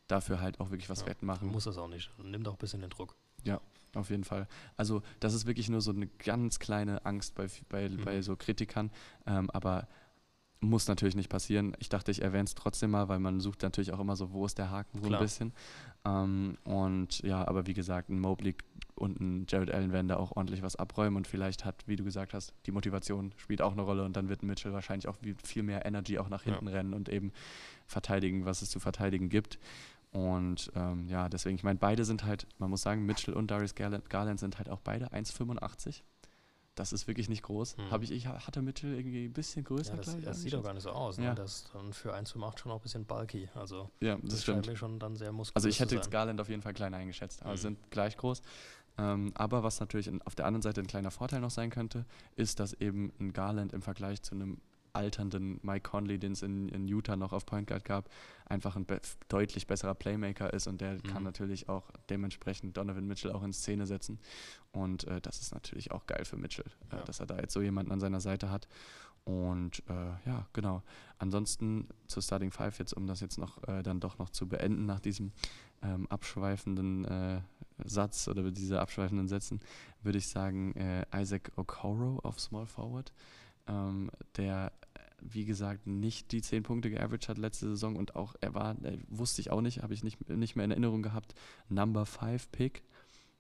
[0.09, 1.49] dafür halt auch wirklich was Ja, wettmachen.
[1.51, 2.11] Muss es auch nicht.
[2.23, 3.15] Nimmt auch ein bisschen den Druck.
[3.95, 4.49] Auf jeden Fall.
[4.79, 8.03] Also das ist wirklich nur so eine ganz kleine Angst bei, bei, Mhm.
[8.07, 8.91] bei so Kritikern,
[9.27, 9.87] ähm, aber
[10.63, 11.75] muss natürlich nicht passieren.
[11.81, 14.47] Ich dachte, ich erwähne es trotzdem mal, weil man sucht natürlich auch immer so, wo
[14.47, 15.21] ist der Haken so Klar.
[15.21, 15.53] ein bisschen.
[16.05, 18.55] Ähm, und ja, aber wie gesagt, ein Mobley
[18.95, 22.05] und ein Jared Allen werden da auch ordentlich was abräumen und vielleicht hat, wie du
[22.05, 25.65] gesagt hast, die Motivation spielt auch eine Rolle und dann wird Mitchell wahrscheinlich auch viel
[25.65, 26.53] mehr Energy auch nach Ja.
[26.53, 27.33] hinten rennen und eben
[27.87, 29.59] verteidigen, was es zu verteidigen gibt.
[30.13, 33.75] Und ähm, ja, deswegen, ich meine, beide sind halt, man muss sagen, Mitchell und Darius
[33.75, 36.03] Garland, Garland sind halt auch beide 1,85.
[36.75, 37.77] Das ist wirklich nicht groß.
[37.77, 37.91] Mhm.
[37.91, 39.91] Habe ich, ich hatte Mitchell irgendwie ein bisschen größer.
[39.91, 41.19] Ja, das, das sieht doch gar nicht so aus.
[41.19, 41.27] Ne?
[41.27, 41.35] Ja.
[41.35, 43.49] Das ist dann für 1 zu 8 schon auch ein bisschen bulky.
[43.55, 44.67] Also Ja, das, das stimmt.
[44.67, 46.11] mir schon dann sehr muskulös Also ich hätte jetzt.
[46.11, 47.57] Garland auf jeden Fall kleiner eingeschätzt, aber Mhm.
[47.59, 48.41] sind gleich groß.
[48.99, 52.07] Ähm, aber was natürlich in, auf der anderen Seite ein kleiner Vorteil noch sein könnte,
[52.37, 54.59] ist, dass eben ein Garland im Vergleich zu einem
[54.95, 58.11] alternden Mike Conley, den es in, in Utah noch auf Point Guard gab,
[58.47, 61.25] einfach ein be deutlich besserer Playmaker ist und der kann Mhm.
[61.25, 64.19] natürlich auch dementsprechend Donovan Mitchell auch in Szene setzen.
[64.73, 67.01] Und äh, das ist natürlich auch geil für Mitchell, Ja.
[67.01, 68.69] äh, dass er da jetzt so jemanden an seiner Seite hat.
[69.25, 70.83] Und äh, ja, genau.
[71.19, 74.85] Ansonsten zur Starting Five jetzt, um das jetzt noch äh, dann doch noch zu beenden
[74.85, 75.31] nach diesem
[75.83, 77.41] ähm, abschweifenden äh,
[77.85, 79.61] Satz oder diese abschweifenden Sätzen,
[80.03, 83.13] würde ich sagen äh, Isaac Okoro auf Small Forward,
[83.67, 84.73] ähm, der
[85.25, 88.99] wie gesagt nicht die 10 Punkte geaveraged hat letzte Saison und auch er war, äh,
[89.09, 91.35] wusste ich auch nicht, habe ich nicht, nicht mehr in Erinnerung gehabt,
[91.69, 92.83] Number 5 Pick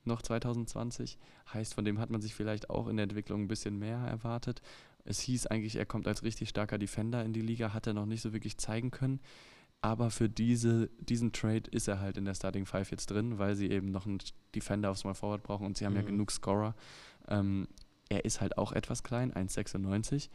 [0.04, 1.18] noch 2020.
[1.52, 4.62] Heißt, von dem hat man sich vielleicht auch in der Entwicklung ein bisschen mehr erwartet.
[5.04, 8.06] Es hieß eigentlich, er kommt als richtig starker Defender in die Liga, hat er noch
[8.06, 9.20] nicht so wirklich zeigen können.
[9.80, 13.56] Aber für diese, diesen Trade ist er halt in der Starting Five jetzt drin, weil
[13.56, 14.18] sie eben noch einen
[14.54, 16.06] Defender auf Small Forward brauchen und sie haben ja Mhm.
[16.06, 16.76] genug Scorer.
[17.26, 17.66] Ähm,
[18.12, 20.28] er ist halt auch etwas klein, 1,96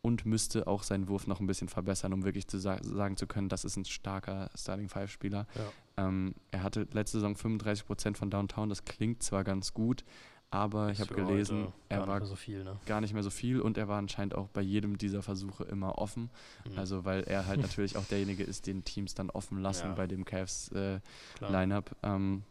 [0.00, 3.26] und müsste auch seinen Wurf noch ein bisschen verbessern, um wirklich zu sa sagen zu
[3.26, 5.48] können, das ist ein starker Starting Five Spieler.
[5.96, 6.06] Ja.
[6.06, 10.04] Ähm, er hatte letzte Saison 35% von Downtown, das klingt zwar ganz gut,
[10.50, 12.62] aber ich habe gelesen, er gar war nicht so viel.
[12.62, 12.78] Ne?
[12.86, 15.98] gar nicht mehr so viel und er war anscheinend auch bei jedem dieser Versuche immer
[15.98, 16.30] offen.
[16.70, 16.78] Mhm.
[16.78, 19.94] Also weil er halt natürlich auch derjenige ist, den Teams dann offen lassen Ja.
[19.94, 21.00] bei dem Cavs äh.
[21.40, 21.96] Lineup.
[22.04, 22.44] Ähm,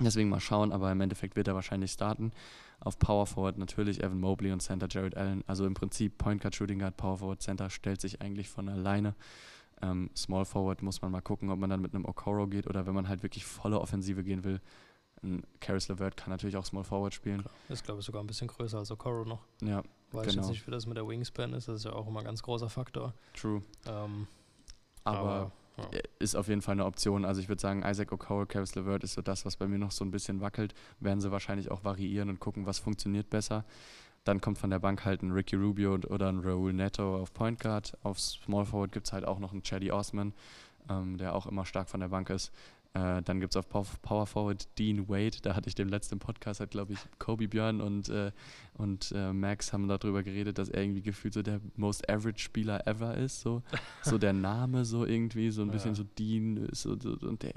[0.00, 2.32] deswegen mal schauen, aber im Endeffekt wird er wahrscheinlich starten.
[2.80, 5.42] Auf Power Forward natürlich Evan Mobley und Center Jared Allen.
[5.46, 9.14] Also im Prinzip Point Guard, Shooting Guard, Power Forward, Center stellt sich eigentlich von alleine.
[9.82, 12.86] Ähm, Small Forward muss man mal gucken, ob man dann mit einem Okoro geht oder
[12.86, 14.60] wenn man halt wirklich volle Offensive gehen will.
[15.22, 17.40] Ein Karis LeVert kann natürlich auch Small Forward spielen.
[17.40, 17.52] Klar.
[17.68, 19.44] Ist, glaube ich, sogar ein bisschen größer als Okoro noch.
[19.62, 19.82] Ja,
[20.12, 20.42] Weiß ich Genau.
[20.46, 21.66] jetzt nicht, wie das mit der Wingspan ist.
[21.68, 23.12] Das ist ja auch immer ein ganz großer Faktor.
[23.34, 23.62] true.
[23.86, 24.26] Ähm,
[25.04, 25.50] Aber
[25.92, 26.00] ja.
[26.18, 27.24] ist auf jeden Fall eine Option.
[27.24, 29.90] Also ich würde sagen, Isaac Okoro, Karis LeVert ist so das, was bei mir noch
[29.90, 30.74] so ein bisschen wackelt.
[31.00, 33.64] Werden sie wahrscheinlich auch variieren und gucken, was funktioniert besser.
[34.24, 37.60] Dann kommt von der Bank halt ein Ricky Rubio oder ein Raul Neto auf Point
[37.60, 37.96] Guard.
[38.02, 40.34] Auf Small Forward gibt es halt auch noch einen Chaddy Osman,
[40.90, 42.52] ähm, der auch immer stark von der Bank ist.
[42.94, 45.38] Äh, dann gibt es auf Pow- Power Forward Dean Wade.
[45.42, 48.32] Da hatte ich dem letzten Podcast, hat glaube ich Kobe Björn und, äh,
[48.74, 52.86] und äh, Max haben darüber geredet, dass er irgendwie gefühlt so der most average Spieler
[52.86, 53.40] ever ist.
[53.40, 53.62] So,
[54.02, 55.96] so der Name so irgendwie, so ein bisschen Ja.
[55.96, 57.52] so Dean so, so, und der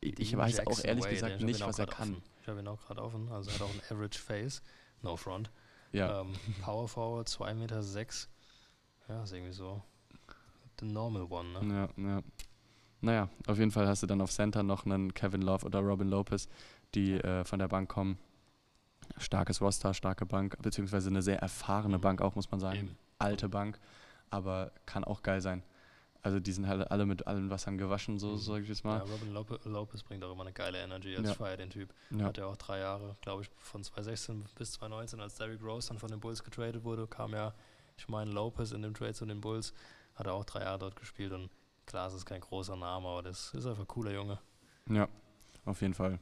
[0.00, 2.10] ich Dean weiß auch Jackson ehrlich Wade, gesagt nicht, ich was er auch kann.
[2.12, 2.22] Offen.
[2.42, 3.28] Ich habe ihn auch gerade offen.
[3.30, 4.62] Also er hat auch ein Average Face.
[5.02, 5.50] No front.
[5.92, 6.32] Ja, Ähm,
[6.62, 7.82] Power Forward 2,6 Meter.
[7.82, 8.28] Sechs.
[9.08, 9.82] Ja, ist irgendwie so.
[10.80, 11.88] The normal one, ne?
[11.98, 12.22] ja, ja.
[13.02, 16.08] Naja, auf jeden Fall hast du dann auf Center noch einen Kevin Love oder Robin
[16.08, 16.48] Lopez,
[16.94, 18.16] die äh, von der Bank kommen.
[19.18, 22.00] Starkes Roster, starke Bank, beziehungsweise eine sehr erfahrene Mhm.
[22.00, 22.78] Bank auch, muss man sagen.
[22.78, 22.96] Eben.
[23.18, 23.78] Alte Bank,
[24.30, 25.62] aber kann auch geil sein.
[26.22, 28.38] Also die sind halt alle mit allen Wassern gewaschen, so Mhm.
[28.38, 28.98] sage ich jetzt Ja, mal.
[29.00, 31.34] Robin Lope Lopez bringt auch immer eine geile Energy als Ja.
[31.34, 31.92] Fire, den Typ.
[32.10, 32.26] Ja.
[32.26, 35.98] Hat ja auch drei Jahre, glaube ich, von 2016 bis 2019, als Derrick Rose dann
[35.98, 37.52] von den Bulls getradet wurde, kam ja,
[37.96, 39.74] ich meine, Lopez in dem Trade zu den Bulls,
[40.14, 41.50] hat er auch drei Jahre dort gespielt und
[41.92, 44.38] klar, es ist kein großer Name, aber das ist einfach ein cooler Junge.
[44.88, 45.08] Ja,
[45.66, 46.18] auf jeden Fall.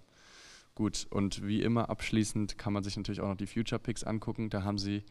[0.75, 4.51] Gut, und wie immer abschließend kann man sich natürlich auch noch die Future Picks angucken.
[4.51, 5.05] Da haben sie,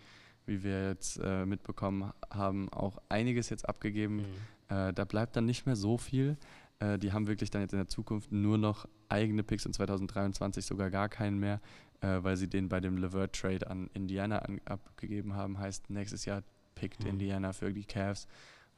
[0.46, 4.18] wie wir jetzt äh, mitbekommen haben, auch einiges jetzt abgegeben.
[4.18, 4.76] Mhm.
[4.76, 6.38] Äh, da bleibt dann nicht mehr so viel.
[6.80, 10.66] Äh, die haben wirklich dann jetzt in der Zukunft nur noch eigene Picks und 2023
[10.66, 11.62] sogar gar keinen mehr,
[12.02, 15.58] äh, weil sie den bei dem Levert Trade an Indiana an, abgegeben haben.
[15.58, 16.44] Heißt, nächstes Jahr
[16.76, 17.12] pickt Mhm.
[17.12, 18.28] Indiana für die Cavs,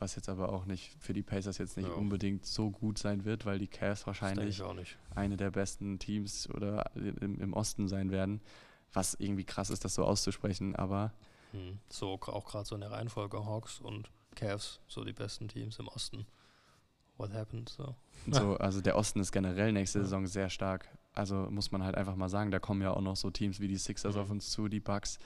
[0.01, 1.93] was jetzt aber auch nicht für die Pacers jetzt nicht Ja.
[1.93, 4.61] unbedingt so gut sein wird, weil die Cavs wahrscheinlich
[5.15, 8.41] eine der besten Teams oder im, im Osten sein werden.
[8.93, 11.13] Was irgendwie krass ist, das so auszusprechen, aber
[11.53, 11.79] Mhm.
[11.89, 15.87] So auch gerade so in der Reihenfolge Hawks und Cavs, so die besten Teams im
[15.89, 16.25] Osten.
[17.17, 17.67] What happened?
[17.69, 17.93] So.
[18.31, 20.03] so, also der Osten ist generell nächste Ja.
[20.05, 20.87] Saison sehr stark.
[21.13, 23.67] Also muss man halt einfach mal sagen, da kommen ja auch noch so Teams wie
[23.67, 24.21] die Sixers Mhm.
[24.21, 25.19] auf uns zu, die Bucks,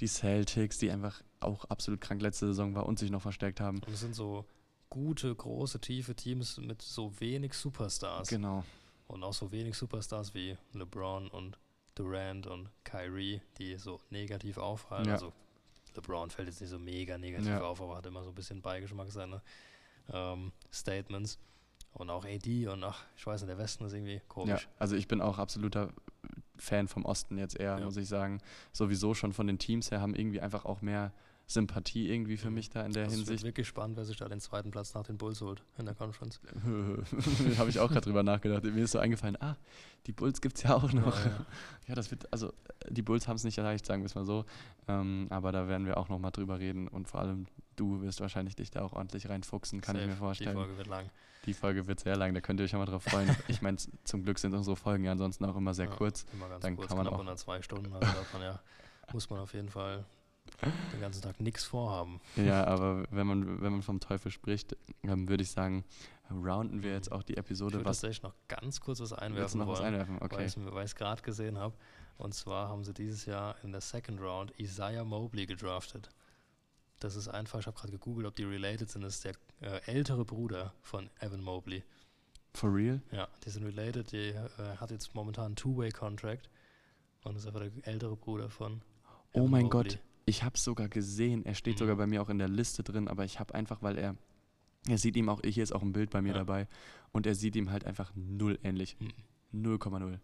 [0.00, 3.78] die Celtics, die einfach auch absolut krank letzte Saison war und sich noch verstärkt haben.
[3.78, 4.44] Und es sind so
[4.90, 8.28] gute, große, tiefe Teams mit so wenig Superstars.
[8.28, 8.64] Genau.
[9.06, 11.58] Und auch so wenig Superstars wie LeBron und
[11.94, 15.06] Durant und Kyrie, die so negativ auffallen.
[15.06, 15.14] Ja.
[15.14, 15.32] Also
[15.94, 17.60] LeBron fällt jetzt nicht so mega negativ Ja.
[17.62, 19.42] auf, aber hat immer so ein bisschen Beigeschmack seine
[20.12, 21.38] ähm, Statements.
[21.92, 24.68] Und auch AD und ach, ich weiß nicht, der Westen ist irgendwie Ja, komisch.
[24.80, 25.92] also ich bin auch absoluter
[26.56, 27.84] Fan vom Osten jetzt eher, Ja.
[27.84, 28.40] muss ich sagen.
[28.72, 31.12] Sowieso schon von den Teams her haben irgendwie einfach auch mehr
[31.46, 33.44] Sympathie irgendwie für mich da in der Also wird Hinsicht.
[33.44, 36.40] wirklich spannend, wer sich da den zweiten Platz nach den Bulls holt in der Conference.
[37.58, 38.64] Habe ich auch gerade drüber nachgedacht.
[38.64, 39.56] Mir ist so eingefallen, ah,
[40.06, 41.18] die Bulls gibt es ja auch noch.
[41.24, 41.46] Ja, ja.
[41.88, 42.50] Ja, das wird, also
[42.88, 44.46] die Bulls haben es nicht leicht, sagen wir es mal so.
[44.88, 48.20] Ähm, aber da werden wir auch noch mal drüber reden und vor allem du wirst
[48.20, 50.10] wahrscheinlich dich da auch ordentlich reinfuchsen, kann ich Safe.
[50.12, 50.50] mir vorstellen.
[50.56, 51.10] Die Folge wird lang.
[51.46, 53.28] Die Folge wird sehr lang, da könnt ihr euch schon mal drauf freuen.
[53.48, 55.92] ich meine, zum Glück sind unsere Folgen ja ansonsten auch immer sehr Ja.
[55.94, 56.24] kurz.
[56.32, 57.92] Immer ganz Dann kurz, kann man knapp auch- unter zwei Stunden.
[57.92, 58.60] Also da kann ja,
[59.12, 60.04] muss man auf jeden Fall
[60.92, 62.20] den ganzen Tag nichts vorhaben.
[62.36, 65.84] Ja, aber wenn man, wenn man vom Teufel spricht, ähm, würde ich sagen,
[66.30, 67.74] rounden wir jetzt auch die Ich Episode.
[67.74, 70.16] würde Was tatsächlich noch ganz kurz was einwerfen noch was wollen, einwerfen?
[70.20, 70.46] weil Okay.
[70.46, 71.74] ich es gerade gesehen habe.
[72.16, 76.08] Und zwar haben sie dieses Jahr in der Second Round Isaiah Mobley gedraftet.
[77.04, 79.02] Das ist einfach, ich habe gerade gegoogelt, ob die related sind.
[79.02, 81.84] Das ist der äh, ältere Bruder von Evan Mobley.
[82.54, 83.02] For real?
[83.12, 84.10] Ja, die sind related.
[84.10, 84.40] Die äh,
[84.78, 86.48] hat jetzt momentan einen Two-Way-Contract
[87.24, 88.80] und ist einfach der ältere Bruder von
[89.34, 89.82] Oh Evan mein Mobley.
[89.90, 91.44] Gott, ich habe es sogar gesehen.
[91.44, 91.78] Er steht Mhm.
[91.80, 94.16] sogar bei mir auch in der Liste drin, aber ich habe einfach, weil er,
[94.88, 96.38] er sieht ihm auch, hier ist auch ein Bild bei mir Ja.
[96.38, 96.68] dabei
[97.12, 98.96] und er sieht ihm halt einfach null ähnlich.
[98.98, 99.12] Mhm.
[99.76, 100.18] 0,0.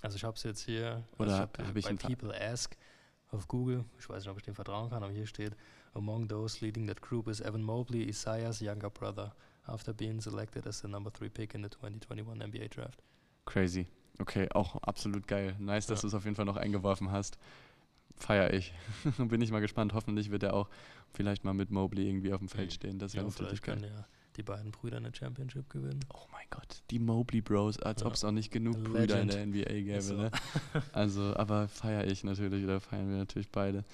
[0.00, 2.78] Also ich habe es jetzt hier, Oder also ich hab, hab bei People Ask
[3.30, 5.54] auf Google, ich weiß nicht, ob ich dem vertrauen kann, aber hier steht,
[5.94, 9.32] among those leading that group is Evan Mobley, Isaiah's younger brother,
[9.66, 13.02] after being selected as the number three pick in the 2021 NBA Draft.
[13.44, 13.86] Crazy.
[14.20, 15.54] Okay, auch absolut geil.
[15.58, 16.02] Nice, dass Ja.
[16.02, 17.38] du es auf jeden Fall noch eingeworfen hast.
[18.16, 18.72] Feier ich.
[19.18, 19.92] Bin ich mal gespannt.
[19.94, 20.68] Hoffentlich wird er auch
[21.12, 22.74] vielleicht mal mit Mobley irgendwie auf dem Feld Mhm.
[22.74, 22.98] stehen.
[22.98, 23.76] Das Ja, wäre vielleicht natürlich geil.
[23.80, 24.06] können ja
[24.36, 26.00] die beiden Brüder eine Championship gewinnen.
[26.12, 28.06] Oh mein Gott, die Mobley Bros, als Ja.
[28.08, 29.34] ob es auch nicht genug A Brüder in legend.
[29.34, 30.02] der NBA gäbe.
[30.02, 30.14] So.
[30.16, 30.30] Ne?
[30.92, 33.84] Also, aber feiere ich natürlich oder feiern wir natürlich beide.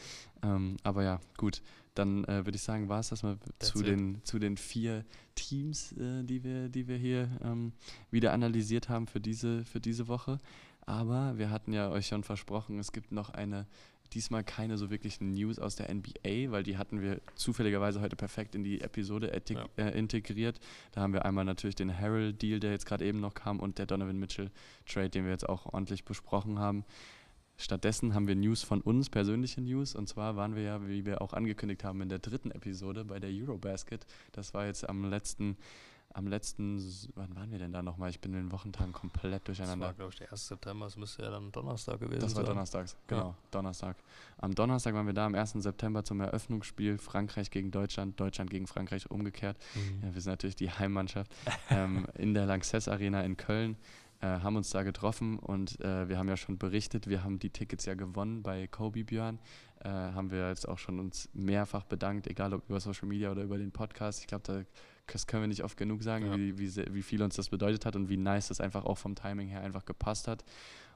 [0.43, 1.61] Ähm, aber ja, gut,
[1.95, 3.87] dann äh, würde ich sagen, war es das mal zu it.
[3.87, 5.05] den, zu den vier
[5.35, 7.73] Teams, äh, die, wir, die wir hier ähm,
[8.11, 10.39] wieder analysiert haben für diese, für diese Woche.
[10.87, 13.67] Aber wir hatten ja euch schon versprochen, es gibt noch eine,
[14.13, 18.55] diesmal keine so wirklichen News aus der NBA, weil die hatten wir zufälligerweise heute perfekt
[18.55, 19.67] in die Episode Ja.
[19.77, 20.61] äh, integriert.
[20.93, 23.87] Da haben wir einmal natürlich den Harrell-Deal, der jetzt gerade eben noch kam, und der
[23.87, 26.85] Donovan Mitchell-Trade, den wir jetzt auch ordentlich besprochen haben.
[27.57, 29.95] Stattdessen haben wir News von uns, persönliche News.
[29.95, 33.21] Und zwar waren wir ja, wie wir auch angekündigt haben, in der dritten Episode bei
[33.21, 34.07] der Eurobasket.
[34.33, 35.57] Das war jetzt am letzten,
[36.13, 36.79] am letzten,
[37.15, 38.11] wann waren wir denn da nochmal?
[38.11, 39.87] Ich bin in den Wochentagen komplett Das durcheinander.
[39.87, 40.47] war, glaube ich, der 1.
[40.49, 42.55] September, das müsste ja dann Donnerstag gewesen Das war sein.
[42.55, 43.97] donnerstags, genau, Donnerstag.
[44.39, 45.53] Am Donnerstag waren wir da am 1.
[45.55, 49.57] September zum Eröffnungsspiel Frankreich gegen Deutschland, Deutschland gegen Frankreich umgekehrt.
[49.75, 50.07] Mhm.
[50.09, 51.33] Ja, wir sind natürlich die Heimmannschaft
[51.71, 53.77] ähm, in der Lanxess Arena in Köln.
[54.25, 57.51] Äh, haben uns da getroffen und äh, wir haben ja schon berichtet, wir haben die
[57.51, 59.39] Tickets ja gewonnen bei Kobe Björn.
[59.81, 63.43] Äh, haben wir jetzt auch schon uns mehrfach bedankt, egal ob über Social Media oder
[63.43, 64.21] über den Podcast.
[64.21, 64.63] Ich glaube, da
[65.13, 66.39] das können wir nicht oft genug sagen, Ja.
[66.39, 69.15] wie, wie, wie viel uns das bedeutet hat und wie nice das einfach auch vom
[69.15, 70.43] Timing her einfach gepasst hat.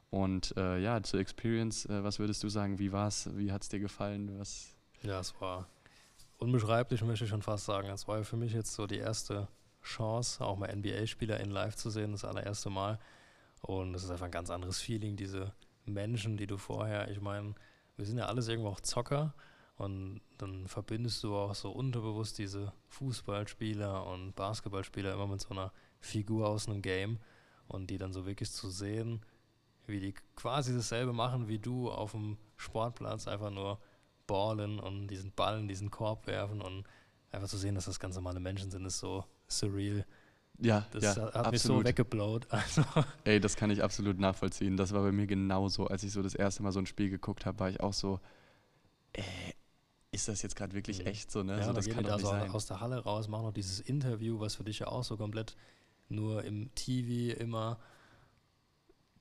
[0.08, 2.78] Und äh, ja, zur Experience, äh, was würdest du sagen?
[2.78, 3.28] Wie war's?
[3.34, 4.38] Wie hat es dir gefallen?
[4.38, 4.74] Was?
[5.02, 5.66] Ja, es war
[6.38, 7.90] unbeschreiblich, möchte ich schon fast sagen.
[7.90, 9.48] Es war ja für mich jetzt so die erste
[9.82, 12.98] Chance, auch mal NBA-Spieler in live zu sehen, das allererste Mal.
[13.60, 15.52] Und es ist einfach ein ganz anderes Feeling, diese
[15.84, 17.54] Menschen, die du vorher, ich meine,
[17.96, 19.34] wir sind ja alles irgendwo auch Zocker
[19.76, 25.72] und dann verbindest du auch so unterbewusst diese Fußballspieler und Basketballspieler immer mit so einer
[26.00, 27.18] Figur aus einem Game
[27.66, 29.24] und die dann so wirklich zu sehen,
[29.86, 33.80] wie die quasi dasselbe machen wie du auf dem Sportplatz, einfach nur
[34.26, 36.84] ballen und diesen Ball in diesen Korb werfen und
[37.30, 40.04] einfach zu sehen, dass das ganz normale Menschen sind, ist so surreal.
[40.60, 41.84] Ja, Das ja, hat hat mich so absolut.
[41.86, 42.46] weggeblowt.
[42.50, 42.82] Also,
[43.24, 44.76] Ey, das kann ich absolut nachvollziehen.
[44.76, 45.86] Das war bei mir genauso.
[45.86, 48.18] Als ich so das erste Mal so ein Spiel geguckt habe, war ich auch so,
[49.12, 49.22] äh,
[50.10, 51.06] ist das jetzt gerade wirklich Mhm.
[51.06, 51.52] echt so, ne?
[51.52, 52.50] ja, so, dann das kann doch da nicht so sein.
[52.50, 55.54] aus der Halle raus, machen noch dieses Interview, was für dich ja auch so komplett
[56.08, 57.78] nur im TV immer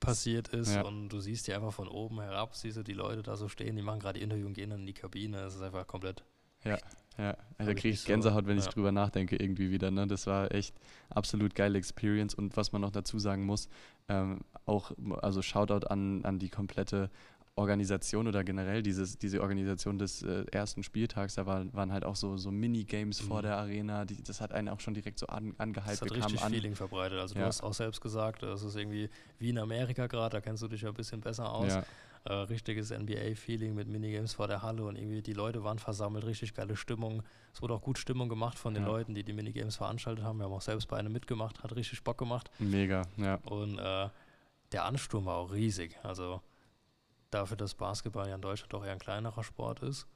[0.00, 0.82] passiert ist Ja.
[0.82, 3.76] und du siehst die einfach von oben herab, siehst du die Leute da so stehen,
[3.76, 5.38] die machen gerade Interview und gehen dann in die Kabine.
[5.42, 6.24] Das ist einfach komplett
[6.64, 6.78] Ja,
[7.18, 8.70] da ich kriege ich Gänsehaut, wenn ich ja.
[8.70, 9.90] drüber nachdenke, irgendwie wieder.
[9.90, 10.06] Ne?
[10.06, 10.74] Das war echt
[11.10, 12.34] absolut geile Experience.
[12.34, 13.68] Und was man noch dazu sagen muss,
[14.08, 17.10] ähm, auch, also Shoutout an, an die komplette
[17.56, 22.14] Organisation oder generell dieses, diese Organisation des äh, ersten Spieltags, da war, waren halt auch
[22.14, 23.42] so, so Minigames vor Mhm.
[23.42, 25.88] der Arena, die, das hat einen auch schon direkt so an, Das angehypt.
[25.88, 26.52] hat Wir kamen richtig an.
[26.52, 27.18] Feeling verbreitet.
[27.18, 27.46] Also du Ja.
[27.46, 30.82] hast auch selbst gesagt, das ist irgendwie wie in Amerika gerade, da kennst du dich
[30.82, 31.72] ja ein bisschen besser aus.
[31.72, 31.82] Ja,
[32.28, 36.52] Äh, richtiges NBA-Feeling mit Minigames vor der Halle und irgendwie die Leute waren versammelt, richtig
[36.52, 37.22] geile Stimmung.
[37.54, 38.88] Es wurde auch gut Stimmung gemacht von den Ja.
[38.90, 40.38] Leuten, die die Minigames veranstaltet haben.
[40.38, 42.50] Wir haben auch selbst bei einem mitgemacht, hat richtig Bock gemacht.
[42.58, 43.36] mega, ja.
[43.46, 44.10] Und äh,
[44.72, 45.96] der Ansturm war auch riesig.
[46.02, 46.42] Also
[47.30, 50.06] dafür, dass Basketball ja in Deutschland doch eher ein kleinerer Sport ist,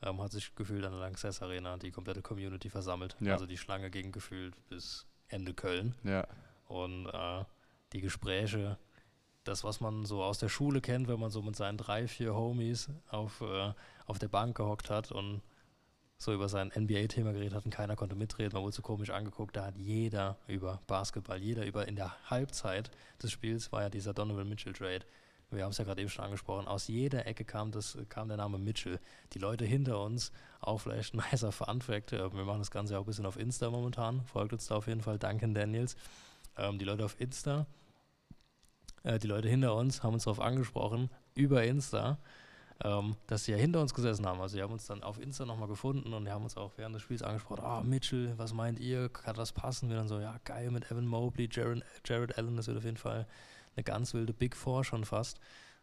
[0.00, 3.14] ähm, hat sich gefühlt an der Lanxess Arena die komplette Community versammelt.
[3.20, 3.34] Ja.
[3.34, 5.94] Also die Schlange ging gefühlt bis Ende Köln.
[6.02, 6.26] Ja,
[6.68, 7.44] Und äh,
[7.92, 8.78] die Gespräche,
[9.48, 12.34] das, was man so aus der Schule kennt, wenn man so mit seinen drei, vier
[12.34, 13.72] Homies auf, äh,
[14.06, 15.42] auf der Bank gehockt hat und
[16.18, 19.56] so über sein NBA-Thema geredet hat und keiner konnte mitreden, man wurde so komisch angeguckt,
[19.56, 22.90] da hat jeder über Basketball, jeder über in der Halbzeit
[23.22, 25.04] des Spiels war ja dieser Donovan Mitchell-Trade.
[25.50, 26.68] Wir haben es ja gerade eben schon angesprochen.
[26.68, 29.00] Aus jeder Ecke kam, das, kam der Name Mitchell.
[29.32, 30.30] Die Leute hinter uns,
[30.60, 33.38] auch vielleicht ein nicer Fun-Fact, äh, wir machen das Ganze ja auch ein bisschen auf
[33.38, 34.22] Insta momentan.
[34.26, 35.96] Folgt uns da auf jeden Fall, Duncan Daniels.
[36.58, 37.66] Ähm, die Leute auf Insta,
[39.08, 42.18] äh, die Leute hinter uns haben uns darauf angesprochen, über Insta,
[42.84, 44.40] ähm, dass sie ja hinter uns gesessen haben.
[44.40, 46.94] Also, sie haben uns dann auf Insta nochmal gefunden und die haben uns auch während
[46.94, 49.08] des Spiels angesprochen: Ah, Mitchell, was meint ihr?
[49.08, 49.88] Kann das passen?
[49.88, 52.98] Wir dann so: Ja, geil mit Evan Mobley, Jared, Jared Allen, das wird auf jeden
[52.98, 53.26] Fall
[53.74, 55.40] eine ganz wilde Big Four schon fast.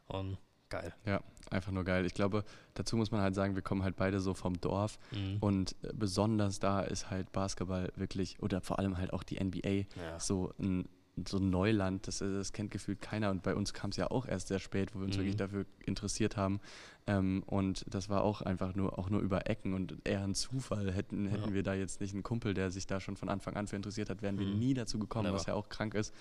[0.07, 0.37] Und
[0.69, 0.93] geil.
[1.05, 2.05] ja, einfach nur geil.
[2.05, 2.43] Ich glaube,
[2.75, 4.99] dazu muss man halt sagen, wir kommen halt beide so vom Dorf.
[5.11, 5.37] Mhm.
[5.39, 9.69] Und äh, besonders da ist halt Basketball wirklich, oder vor allem halt auch die NBA,
[9.69, 10.19] ja.
[10.19, 10.87] so ein,
[11.27, 13.31] so ein Neuland, das, das kennt gefühlt keiner.
[13.31, 15.21] Und bei uns kam es ja auch erst sehr spät, wo wir uns Mhm.
[15.21, 16.59] wirklich dafür interessiert haben.
[17.07, 20.91] Ähm, und das war auch einfach nur, auch nur über Ecken und eher ein Zufall.
[20.91, 21.53] Hätten, hätten Ja.
[21.53, 24.09] wir da jetzt nicht einen Kumpel, der sich da schon von Anfang an für interessiert
[24.09, 24.57] hat, wären wir Mhm.
[24.57, 25.51] nie dazu gekommen, was Never.
[25.51, 26.13] ja auch krank ist.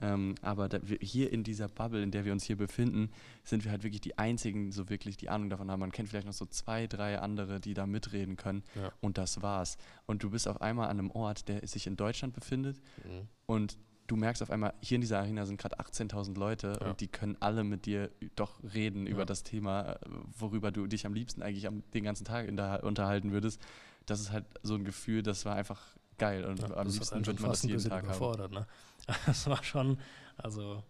[0.00, 0.68] Ähm, aber
[1.00, 3.10] hier in dieser Bubble, in der wir uns hier befinden,
[3.42, 5.80] sind wir halt wirklich die Einzigen, so wirklich die Ahnung davon haben.
[5.80, 8.62] Man kennt vielleicht noch so zwei, drei andere, die da mitreden können.
[8.76, 8.92] Ja.
[9.00, 9.76] Und das war's.
[10.06, 13.26] Und du bist auf einmal an einem Ort, der sich in Deutschland befindet Mhm.
[13.46, 13.76] und
[14.08, 16.88] du merkst auf einmal, hier in dieser Arena sind gerade 18.000 Leute Ja.
[16.88, 19.24] und die können alle mit dir doch reden über Ja.
[19.26, 19.96] das Thema, äh,
[20.36, 22.48] worüber du dich am liebsten eigentlich am, den ganzen Tag
[22.82, 23.60] unterhalten würdest.
[24.06, 25.80] Das ist halt so ein Gefühl, das war einfach
[26.16, 28.52] geil und Ja, am liebsten wird man das jeden Tag haben.
[28.54, 28.66] Ne?
[29.26, 29.98] Das war schon,
[30.36, 30.82] also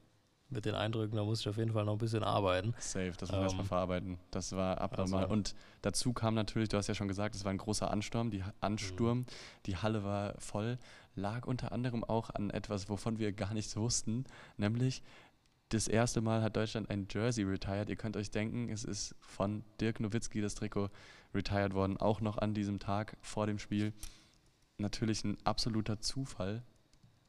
[0.50, 2.72] mit den Eindrücken, da muss ich auf jeden Fall noch ein bisschen arbeiten.
[2.78, 4.18] Safe, das wir erstmal Ähm, verarbeiten.
[4.30, 5.24] Das war abnormal.
[5.24, 8.30] also- und dazu kam natürlich, du hast ja schon gesagt, es war ein großer Ansturm.
[8.30, 9.26] Die, Ansturm,
[9.66, 10.78] die Halle war voll,
[11.18, 14.24] lag unter anderem auch an etwas, wovon wir gar nichts wussten,
[14.56, 15.02] nämlich
[15.68, 17.90] das erste Mal hat Deutschland ein Jersey retired.
[17.90, 20.88] Ihr könnt euch denken, es ist von Dirk Nowitzki das Trikot
[21.34, 23.92] retired worden, auch noch an diesem Tag vor dem Spiel.
[24.78, 26.62] Natürlich ein absoluter Zufall,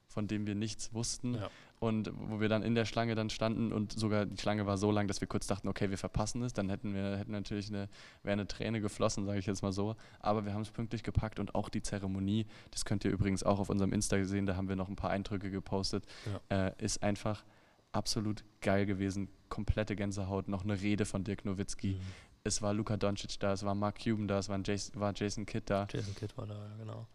[0.07, 1.35] von dem wir nichts wussten.
[1.35, 1.49] Ja.
[1.79, 4.91] Und wo wir dann in der Schlange dann standen und sogar die Schlange war so
[4.91, 7.87] lang, dass wir kurz dachten, okay, wir verpassen es, dann hätten wir hätten natürlich eine,
[8.21, 9.95] wäre eine Träne geflossen, sage ich jetzt mal so.
[10.19, 13.59] Aber wir haben es pünktlich gepackt und auch die Zeremonie, das könnt ihr übrigens auch
[13.59, 16.05] auf unserem Insta sehen, da haben wir noch ein paar Eindrücke gepostet,
[16.49, 17.45] äh, ist einfach
[17.93, 19.29] absolut geil gewesen.
[19.47, 21.93] Komplette Gänsehaut, noch eine Rede von Dirk Nowitzki.
[21.93, 22.01] Mhm.
[22.43, 25.45] Es war Luka Doncic da, es war Mark Cuban da, es war Jason, war Jason
[25.45, 25.87] Kidd da.
[25.91, 27.07] Jason Kidd war da, ja, genau.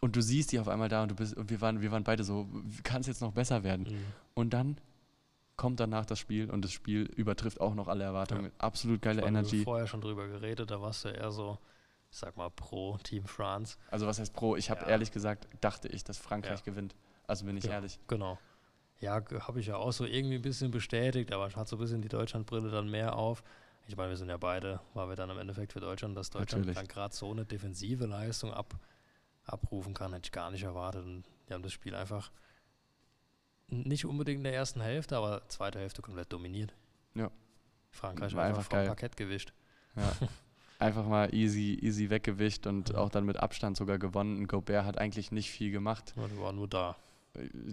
[0.00, 2.04] Und du siehst die auf einmal da und du bist, und wir waren, wir waren
[2.04, 2.48] beide so,
[2.84, 3.84] kann es jetzt noch besser werden?
[3.88, 4.04] Mhm.
[4.34, 4.78] Und dann
[5.56, 8.44] kommt danach das Spiel und das Spiel übertrifft auch noch alle Erwartungen.
[8.46, 8.50] Ja.
[8.58, 9.64] Absolut geile Ich meine, wir Energy.
[9.64, 11.58] vorher schon drüber geredet, da warst du eher so,
[12.12, 13.76] ich sag mal, pro Team France.
[13.90, 14.54] Also was heißt pro?
[14.54, 14.88] Ich habe Ja.
[14.88, 16.64] ehrlich gesagt, dachte ich, dass Frankreich Ja.
[16.64, 16.94] gewinnt.
[17.26, 17.98] Also bin ich ehrlich.
[18.06, 18.38] Genau.
[19.00, 22.02] Ja, habe ich ja auch so irgendwie ein bisschen bestätigt, aber hat so ein bisschen
[22.02, 23.42] die Deutschlandbrille dann mehr auf.
[23.88, 26.66] Ich meine, wir sind ja beide, weil wir dann im Endeffekt für Deutschland, dass Deutschland
[26.66, 26.76] Natürlich.
[26.76, 28.74] dann gerade so eine defensive Leistung ab,
[29.52, 31.04] abrufen kann, hätte ich gar nicht erwartet.
[31.04, 32.30] Und die haben das Spiel einfach
[33.68, 36.74] nicht unbedingt in der ersten Hälfte, aber zweite Hälfte komplett dominiert.
[37.14, 37.30] Ja.
[37.90, 38.86] Frankreich War war einfach einfach vom geil.
[38.86, 39.52] Parkett gewischt.
[39.96, 40.12] Ja.
[40.80, 42.98] Einfach mal easy, easy weggewischt und Ja.
[42.98, 44.38] auch dann mit Abstand sogar gewonnen.
[44.38, 46.12] Und Gobert hat eigentlich nicht viel gemacht.
[46.14, 46.94] Und die waren nur da.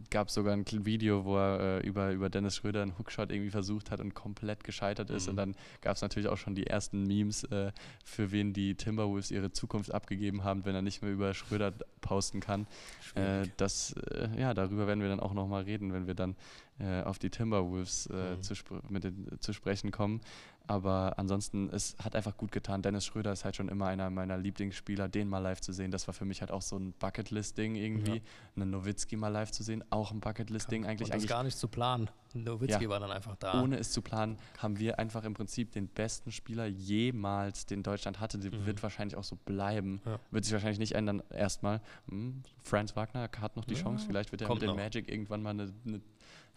[0.09, 3.91] Gab sogar ein Video, wo er äh, über, über Dennis Schröder einen Hookshot irgendwie versucht
[3.91, 5.25] hat und komplett gescheitert ist.
[5.25, 5.31] Mhm.
[5.31, 7.71] Und dann gab es natürlich auch schon die ersten Memes, äh,
[8.03, 12.39] für wen die Timberwolves ihre Zukunft abgegeben haben, wenn er nicht mehr über Schröder posten
[12.39, 12.67] kann.
[13.15, 16.35] Äh, das, äh, ja, darüber werden wir dann auch nochmal reden, wenn wir dann
[16.79, 18.43] äh, auf die Timberwolves äh, Mhm.
[18.43, 20.21] zu, spr mit den, zu sprechen kommen.
[20.67, 22.81] Aber ansonsten, es hat einfach gut getan.
[22.81, 25.91] Dennis Schröder ist halt schon immer einer meiner Lieblingsspieler, den mal live zu sehen.
[25.91, 28.15] Das war für mich halt auch so ein Bucketlist-Ding irgendwie.
[28.17, 28.21] Ja.
[28.55, 30.85] Einen Nowitzki mal live zu sehen, auch ein Bucketlist-Ding.
[30.85, 32.09] Eigentlich, und das eigentlich gar nicht zu planen.
[32.33, 32.89] Nowitzki Ja.
[32.89, 33.61] war dann einfach da.
[33.61, 38.19] ohne es zu planen, haben wir einfach im Prinzip den besten Spieler jemals, den Deutschland
[38.19, 38.37] hatte.
[38.39, 38.65] Der Mhm.
[38.65, 40.01] wird wahrscheinlich auch so bleiben.
[40.05, 40.19] Ja.
[40.31, 41.23] Wird sich wahrscheinlich nicht ändern.
[41.29, 44.05] Erstmal, hm, Franz Wagner hat noch die Chance.
[44.05, 44.83] Vielleicht wird er kommt mit den noch.
[44.83, 46.01] Magic irgendwann mal eine, eine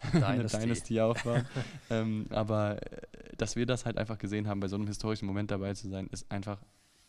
[0.13, 0.57] Dynasty.
[0.59, 1.45] Dynasty aufbauen.
[1.89, 3.01] ähm, aber äh,
[3.37, 6.07] dass wir das halt einfach gesehen haben, bei so einem historischen Moment dabei zu sein,
[6.07, 6.61] ist einfach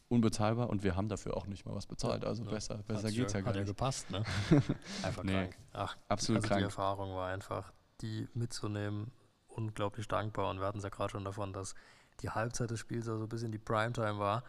[0.08, 2.24] unbezahlbar und wir haben dafür auch nicht mal was bezahlt.
[2.24, 2.50] Also Ja.
[2.50, 3.68] besser, Hat besser sich geht's ja hat gar ja nicht.
[3.68, 4.24] gepasst, ne?
[5.04, 5.32] Einfach Nee.
[5.32, 5.56] krank.
[5.72, 6.64] Ach, Absolut also die krank.
[6.64, 9.12] Erfahrung war einfach, die mitzunehmen,
[9.46, 10.50] unglaublich dankbar.
[10.50, 11.74] Und wir hatten es ja gerade schon davon, dass
[12.22, 14.42] die Halbzeit des Spiels also bis in die Primetime war.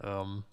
[0.00, 0.44] Ähm,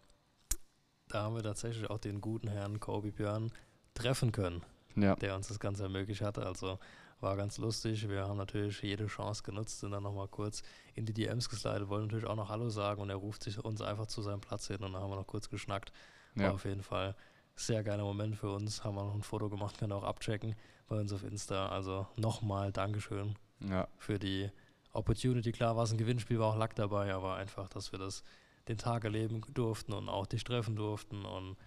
[1.07, 3.51] da haben wir tatsächlich auch den guten Herrn Kobe Björn
[3.93, 4.61] treffen können,
[4.95, 6.45] Ja, der uns das Ganze ermöglicht hatte.
[6.45, 6.79] Also
[7.19, 8.07] war ganz lustig.
[8.07, 10.63] Wir haben natürlich jede Chance genutzt, sind dann nochmal kurz
[10.95, 13.81] in die DMs geslidet, wollen natürlich auch noch Hallo sagen und er ruft sich uns
[13.81, 15.91] einfach zu seinem Platz hin und dann haben wir noch kurz geschnackt.
[16.35, 16.51] War ja.
[16.51, 17.15] auf jeden Fall
[17.55, 18.83] sehr geiler Moment für uns.
[18.83, 20.55] Haben wir noch ein Foto gemacht, könnt ihr auch abchecken
[20.87, 21.69] bei uns auf Insta.
[21.69, 23.35] Also nochmal Dankeschön
[23.67, 23.87] ja.
[23.97, 24.49] für die
[24.93, 25.51] Opportunity.
[25.51, 28.23] Klar war es ein Gewinnspiel, war auch Lack dabei, aber einfach, dass wir das
[28.67, 31.57] den Tag erleben durften und auch dich treffen durften und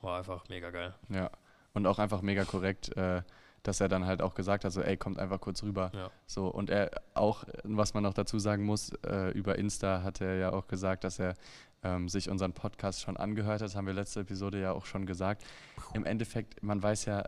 [0.00, 0.94] war einfach mega geil.
[1.08, 1.30] Ja,
[1.74, 3.22] und auch einfach mega korrekt, äh,
[3.66, 5.90] dass er dann halt auch gesagt hat, so, ey, kommt einfach kurz rüber.
[5.94, 6.10] Ja.
[6.26, 10.36] So, und er auch, was man noch dazu sagen muss, äh, über Insta hat er
[10.36, 11.34] ja auch gesagt, dass er
[11.82, 13.62] ähm, sich unseren Podcast schon angehört hat.
[13.68, 15.44] Das haben wir letzte Episode ja auch schon gesagt.
[15.94, 17.24] Im Endeffekt, man weiß ja,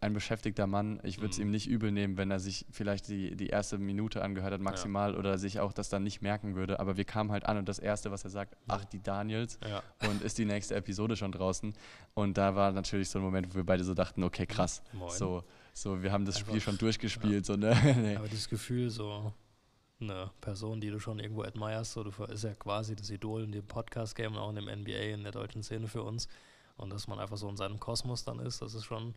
[0.00, 1.42] ein beschäftigter Mann, ich würde es Mhm.
[1.44, 5.14] ihm nicht übel nehmen, wenn er sich vielleicht die, die erste Minute angehört hat, maximal,
[5.14, 6.80] oder sich auch das dann nicht merken würde.
[6.80, 9.82] Aber wir kamen halt an und das Erste, was er sagt, ach, die Daniels Ja,
[10.08, 11.74] und ist die nächste Episode schon draußen.
[12.14, 14.82] Und da war natürlich so ein Moment, wo wir beide so dachten, okay, krass.
[14.94, 15.10] moin.
[15.10, 15.44] So,
[15.74, 17.44] so, wir haben das Spiel Einfach, schon durchgespielt.
[17.44, 17.76] So, ne?
[17.98, 18.16] nee.
[18.16, 19.32] Aber dieses Gefühl, so
[20.00, 23.52] eine Person, die du schon irgendwo admirest, so, du ist ja quasi das Idol in
[23.52, 26.28] dem Podcast-Game und auch in dem NBA, in der deutschen Szene für uns.
[26.76, 29.14] Und dass man einfach so in seinem Kosmos dann ist, das ist schon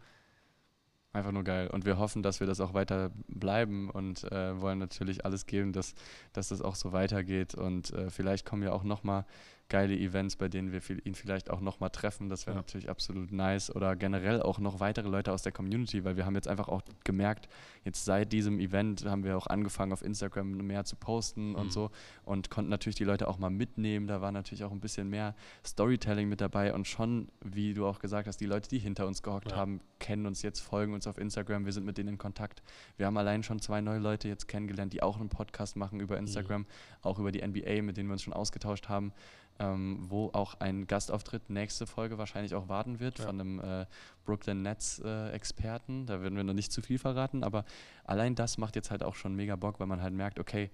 [1.13, 1.67] Einfach nur geil.
[1.71, 5.73] Und wir hoffen, dass wir das auch weiter bleiben und äh, wollen natürlich alles geben,
[5.73, 5.95] dass,
[6.33, 7.55] dass das auch so weitergeht.
[7.55, 9.25] Und äh, vielleicht kommen ja auch nochmal
[9.69, 12.29] geile Events, bei denen wir viel, ihn vielleicht auch nochmal treffen.
[12.29, 12.61] Das wäre Ja.
[12.61, 13.73] natürlich absolut nice.
[13.75, 16.81] Oder generell auch noch weitere Leute aus der Community, weil wir haben jetzt einfach auch
[17.03, 17.49] gemerkt,
[17.83, 21.55] jetzt seit diesem Event haben wir auch angefangen auf Instagram mehr zu posten Mhm.
[21.55, 21.91] und so
[22.23, 24.07] und konnten natürlich die Leute auch mal mitnehmen.
[24.07, 25.35] Da war natürlich auch ein bisschen mehr
[25.65, 29.21] Storytelling mit dabei und schon, wie du auch gesagt hast, die Leute, die hinter uns
[29.21, 29.57] gehockt Ja.
[29.57, 32.61] haben, kennen uns jetzt, folgen uns auf Instagram, wir sind mit denen in Kontakt.
[32.95, 36.17] Wir haben allein schon zwei neue Leute jetzt kennengelernt, die auch einen Podcast machen über
[36.17, 36.65] Instagram,
[37.01, 39.11] auch über die NBA, mit denen wir uns schon ausgetauscht haben,
[39.59, 43.25] ähm, wo auch ein Gastauftritt nächste Folge wahrscheinlich auch warten wird Ja.
[43.25, 43.85] von einem äh,
[44.25, 46.05] Brooklyn Nets äh, Experten.
[46.05, 47.65] Da werden wir noch nicht zu viel verraten, aber
[48.03, 50.69] allein das macht jetzt halt auch schon mega Bock, weil man halt merkt, okay,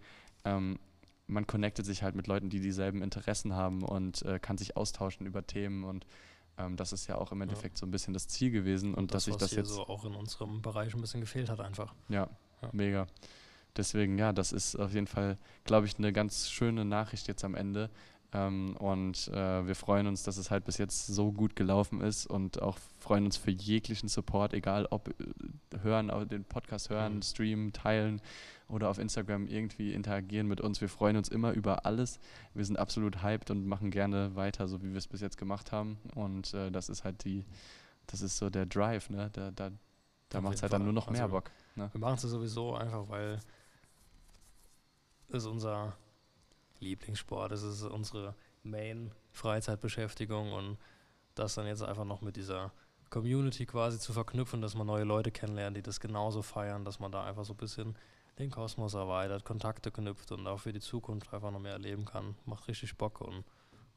[0.46, 0.78] ähm,
[1.28, 5.26] man connectet sich halt mit Leuten, die dieselben Interessen haben und äh, kann sich austauschen
[5.26, 6.06] über Themen und
[6.58, 9.24] ähm, das ist ja auch im Endeffekt so ein bisschen das Ziel gewesen und, dass
[9.24, 11.62] das, sich was das hier jetzt so auch in unserem Bereich ein bisschen gefehlt hat
[11.62, 11.94] einfach.
[12.10, 12.28] ja,
[12.62, 12.70] Ja.
[12.74, 13.08] mega.
[13.76, 17.56] Deswegen, ja, das ist auf jeden Fall, glaube ich, eine ganz schöne Nachricht jetzt am
[17.56, 17.90] Ende.
[18.34, 22.26] Ähm, und äh, wir freuen uns, dass es halt bis jetzt so gut gelaufen ist
[22.26, 25.14] und auch freuen uns für jeglichen Support, egal ob äh,
[25.82, 27.22] hören, au- den Podcast hören, Mhm.
[27.22, 28.22] streamen, teilen
[28.68, 30.82] oder auf Instagram irgendwie interagieren mit uns.
[30.82, 32.20] Wir freuen uns immer über alles.
[32.56, 35.72] Wir sind absolut hyped und machen gerne weiter, so wie wir es bis jetzt gemacht
[35.72, 36.00] haben.
[36.16, 37.46] Und äh, das ist halt die,
[38.08, 39.30] das ist so der Drive, ne?
[39.34, 39.70] Da, da,
[40.30, 41.52] da macht es halt dann nur noch mehr Also, Bock.
[41.76, 43.40] Wir machen es ja sowieso einfach, weil
[45.30, 45.96] es unser
[46.84, 50.78] Lieblingssport es ist unsere Main-Freizeitbeschäftigung und
[51.36, 52.72] das dann jetzt einfach noch mit dieser
[53.10, 57.12] Community quasi zu verknüpfen, dass man neue Leute kennenlernt, die das genauso feiern, dass man
[57.12, 57.96] da einfach so ein bisschen
[58.40, 62.36] den Kosmos erweitert, Kontakte knüpft und auch für die Zukunft einfach noch mehr erleben kann.
[62.46, 63.44] Macht richtig Bock und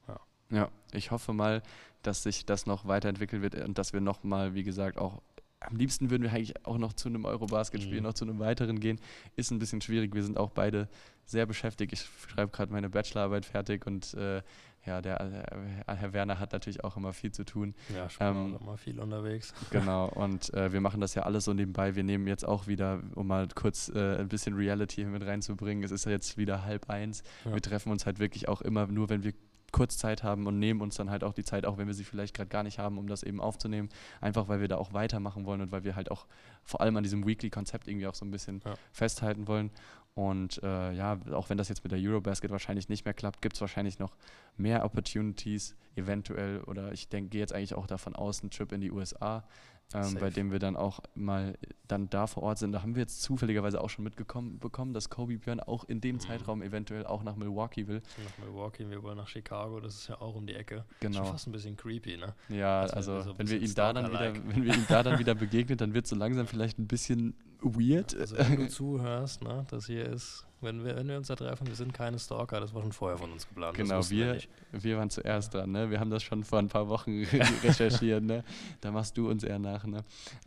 [0.09, 1.63] ja, Ja, ich hoffe mal,
[2.03, 5.23] dass sich das noch weiterentwickeln wird und dass wir nochmal, wie gesagt, auch
[5.61, 8.03] am liebsten würden wir eigentlich auch noch zu einem Eurobasket-Spiel, Mhm.
[8.05, 9.01] noch zu einem weiteren gehen.
[9.37, 10.15] Ist ein bisschen schwierig.
[10.15, 10.87] Wir sind auch beide
[11.27, 11.93] sehr beschäftigt.
[11.93, 14.43] Ich schreibe gerade meine Bachelorarbeit fertig und äh,
[14.87, 17.75] ja, der, der Herr Werner hat natürlich auch immer viel zu tun.
[17.93, 19.53] Ja, ich bin Ähm, immer viel unterwegs.
[19.71, 21.97] Genau, und äh, wir machen das ja alles so nebenbei.
[21.97, 25.83] Wir nehmen jetzt auch wieder, um mal kurz äh, ein bisschen Reality hier mit reinzubringen,
[25.83, 27.25] es ist ja jetzt wieder halb eins.
[27.45, 27.53] Ja.
[27.55, 29.33] Wir treffen uns halt wirklich auch immer nur, wenn wir
[29.73, 32.05] kurz Zeit haben und nehmen uns dann halt auch die Zeit, auch wenn wir sie
[32.05, 33.89] vielleicht gerade gar nicht haben, um das eben aufzunehmen.
[34.21, 36.27] Einfach weil wir da auch weitermachen wollen und weil wir halt auch
[36.63, 38.75] vor allem an diesem Weekly-Konzept irgendwie auch so ein bisschen Ja.
[38.93, 39.71] festhalten wollen.
[40.17, 43.55] Und äh, ja, auch wenn das jetzt mit der Eurobasket wahrscheinlich nicht mehr klappt, gibt
[43.55, 44.17] es wahrscheinlich noch
[44.57, 48.81] mehr Opportunities, eventuell, oder ich denke, gehe jetzt eigentlich auch davon aus, ein Trip in
[48.81, 49.45] die USA,
[49.93, 52.73] ähm, bei dem wir dann auch mal dann da vor Ort sind.
[52.73, 56.17] Da haben wir jetzt zufälligerweise auch schon mitbekommen, bekommen, dass Kobe Björn auch in dem
[56.17, 56.21] Mhm.
[56.21, 58.01] Zeitraum eventuell auch nach Milwaukee will.
[58.25, 60.87] Nach Milwaukee, wir wollen nach Chicago, das ist ja auch um die Ecke.
[61.01, 61.19] Genau.
[61.19, 62.35] Schon fast ein bisschen creepy, ne?
[62.49, 65.03] Ja, Also, also, so ein wenn wir ihm da dann wieder, wenn wir ihm da
[65.03, 68.15] dann wieder begegnen, dann wird es so langsam vielleicht ein bisschen weird.
[68.15, 71.67] Also wenn du zuhörst, ne, das hier ist, wenn wir, wenn wir uns da treffen,
[71.67, 73.77] wir sind keine Stalker, das war schon vorher von uns geplant.
[73.77, 74.49] Genau, wir, nicht.
[74.73, 75.91] wir waren zuerst dran, ne?
[75.91, 77.25] Wir haben das schon vor ein paar Wochen
[77.63, 78.43] recherchiert, ne?
[78.81, 80.03] Da machst du uns eher nach, ne?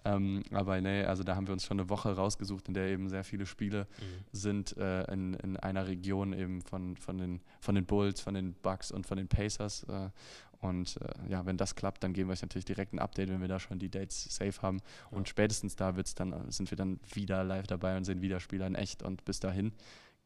[0.06, 3.08] Ähm, aber nee, also da haben wir uns schon eine Woche rausgesucht, in der eben
[3.10, 4.04] sehr viele Spiele Mhm.
[4.32, 8.54] sind äh, in, in einer Region eben von, von, den, von den Bulls, von den
[8.54, 9.84] Bucks und von den Pacers.
[9.84, 10.10] Äh,
[10.62, 13.42] und äh, ja, wenn das klappt, dann geben wir euch natürlich direkt ein Update, wenn
[13.42, 14.78] wir da schon die Dates safe haben.
[15.12, 15.18] Ja.
[15.18, 18.68] Und spätestens da wird's dann, sind wir dann wieder live dabei und sehen wieder Spieler
[18.68, 19.02] in echt.
[19.04, 19.74] Und bis dahin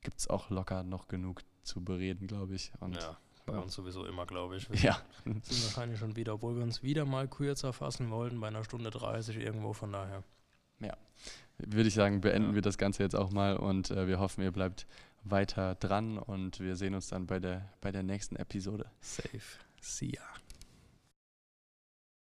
[0.01, 2.71] gibt es auch locker noch genug zu bereden, glaube ich.
[2.79, 3.59] Und Ja, bei ja.
[3.59, 4.69] uns sowieso immer, glaube ich.
[4.71, 4.97] Wir ja.
[5.23, 8.89] sind wahrscheinlich schon wieder, obwohl wir uns wieder mal kürzer fassen wollten, bei einer Stunde
[8.89, 10.23] 30 irgendwo, von daher.
[11.59, 12.55] würde ich sagen, beenden Ja.
[12.55, 14.87] wir das Ganze jetzt auch mal und äh, wir hoffen, ihr bleibt
[15.23, 18.89] weiter dran und wir sehen uns dann bei der, bei der nächsten Episode.
[18.99, 19.39] Safe.
[19.83, 20.42] See ya.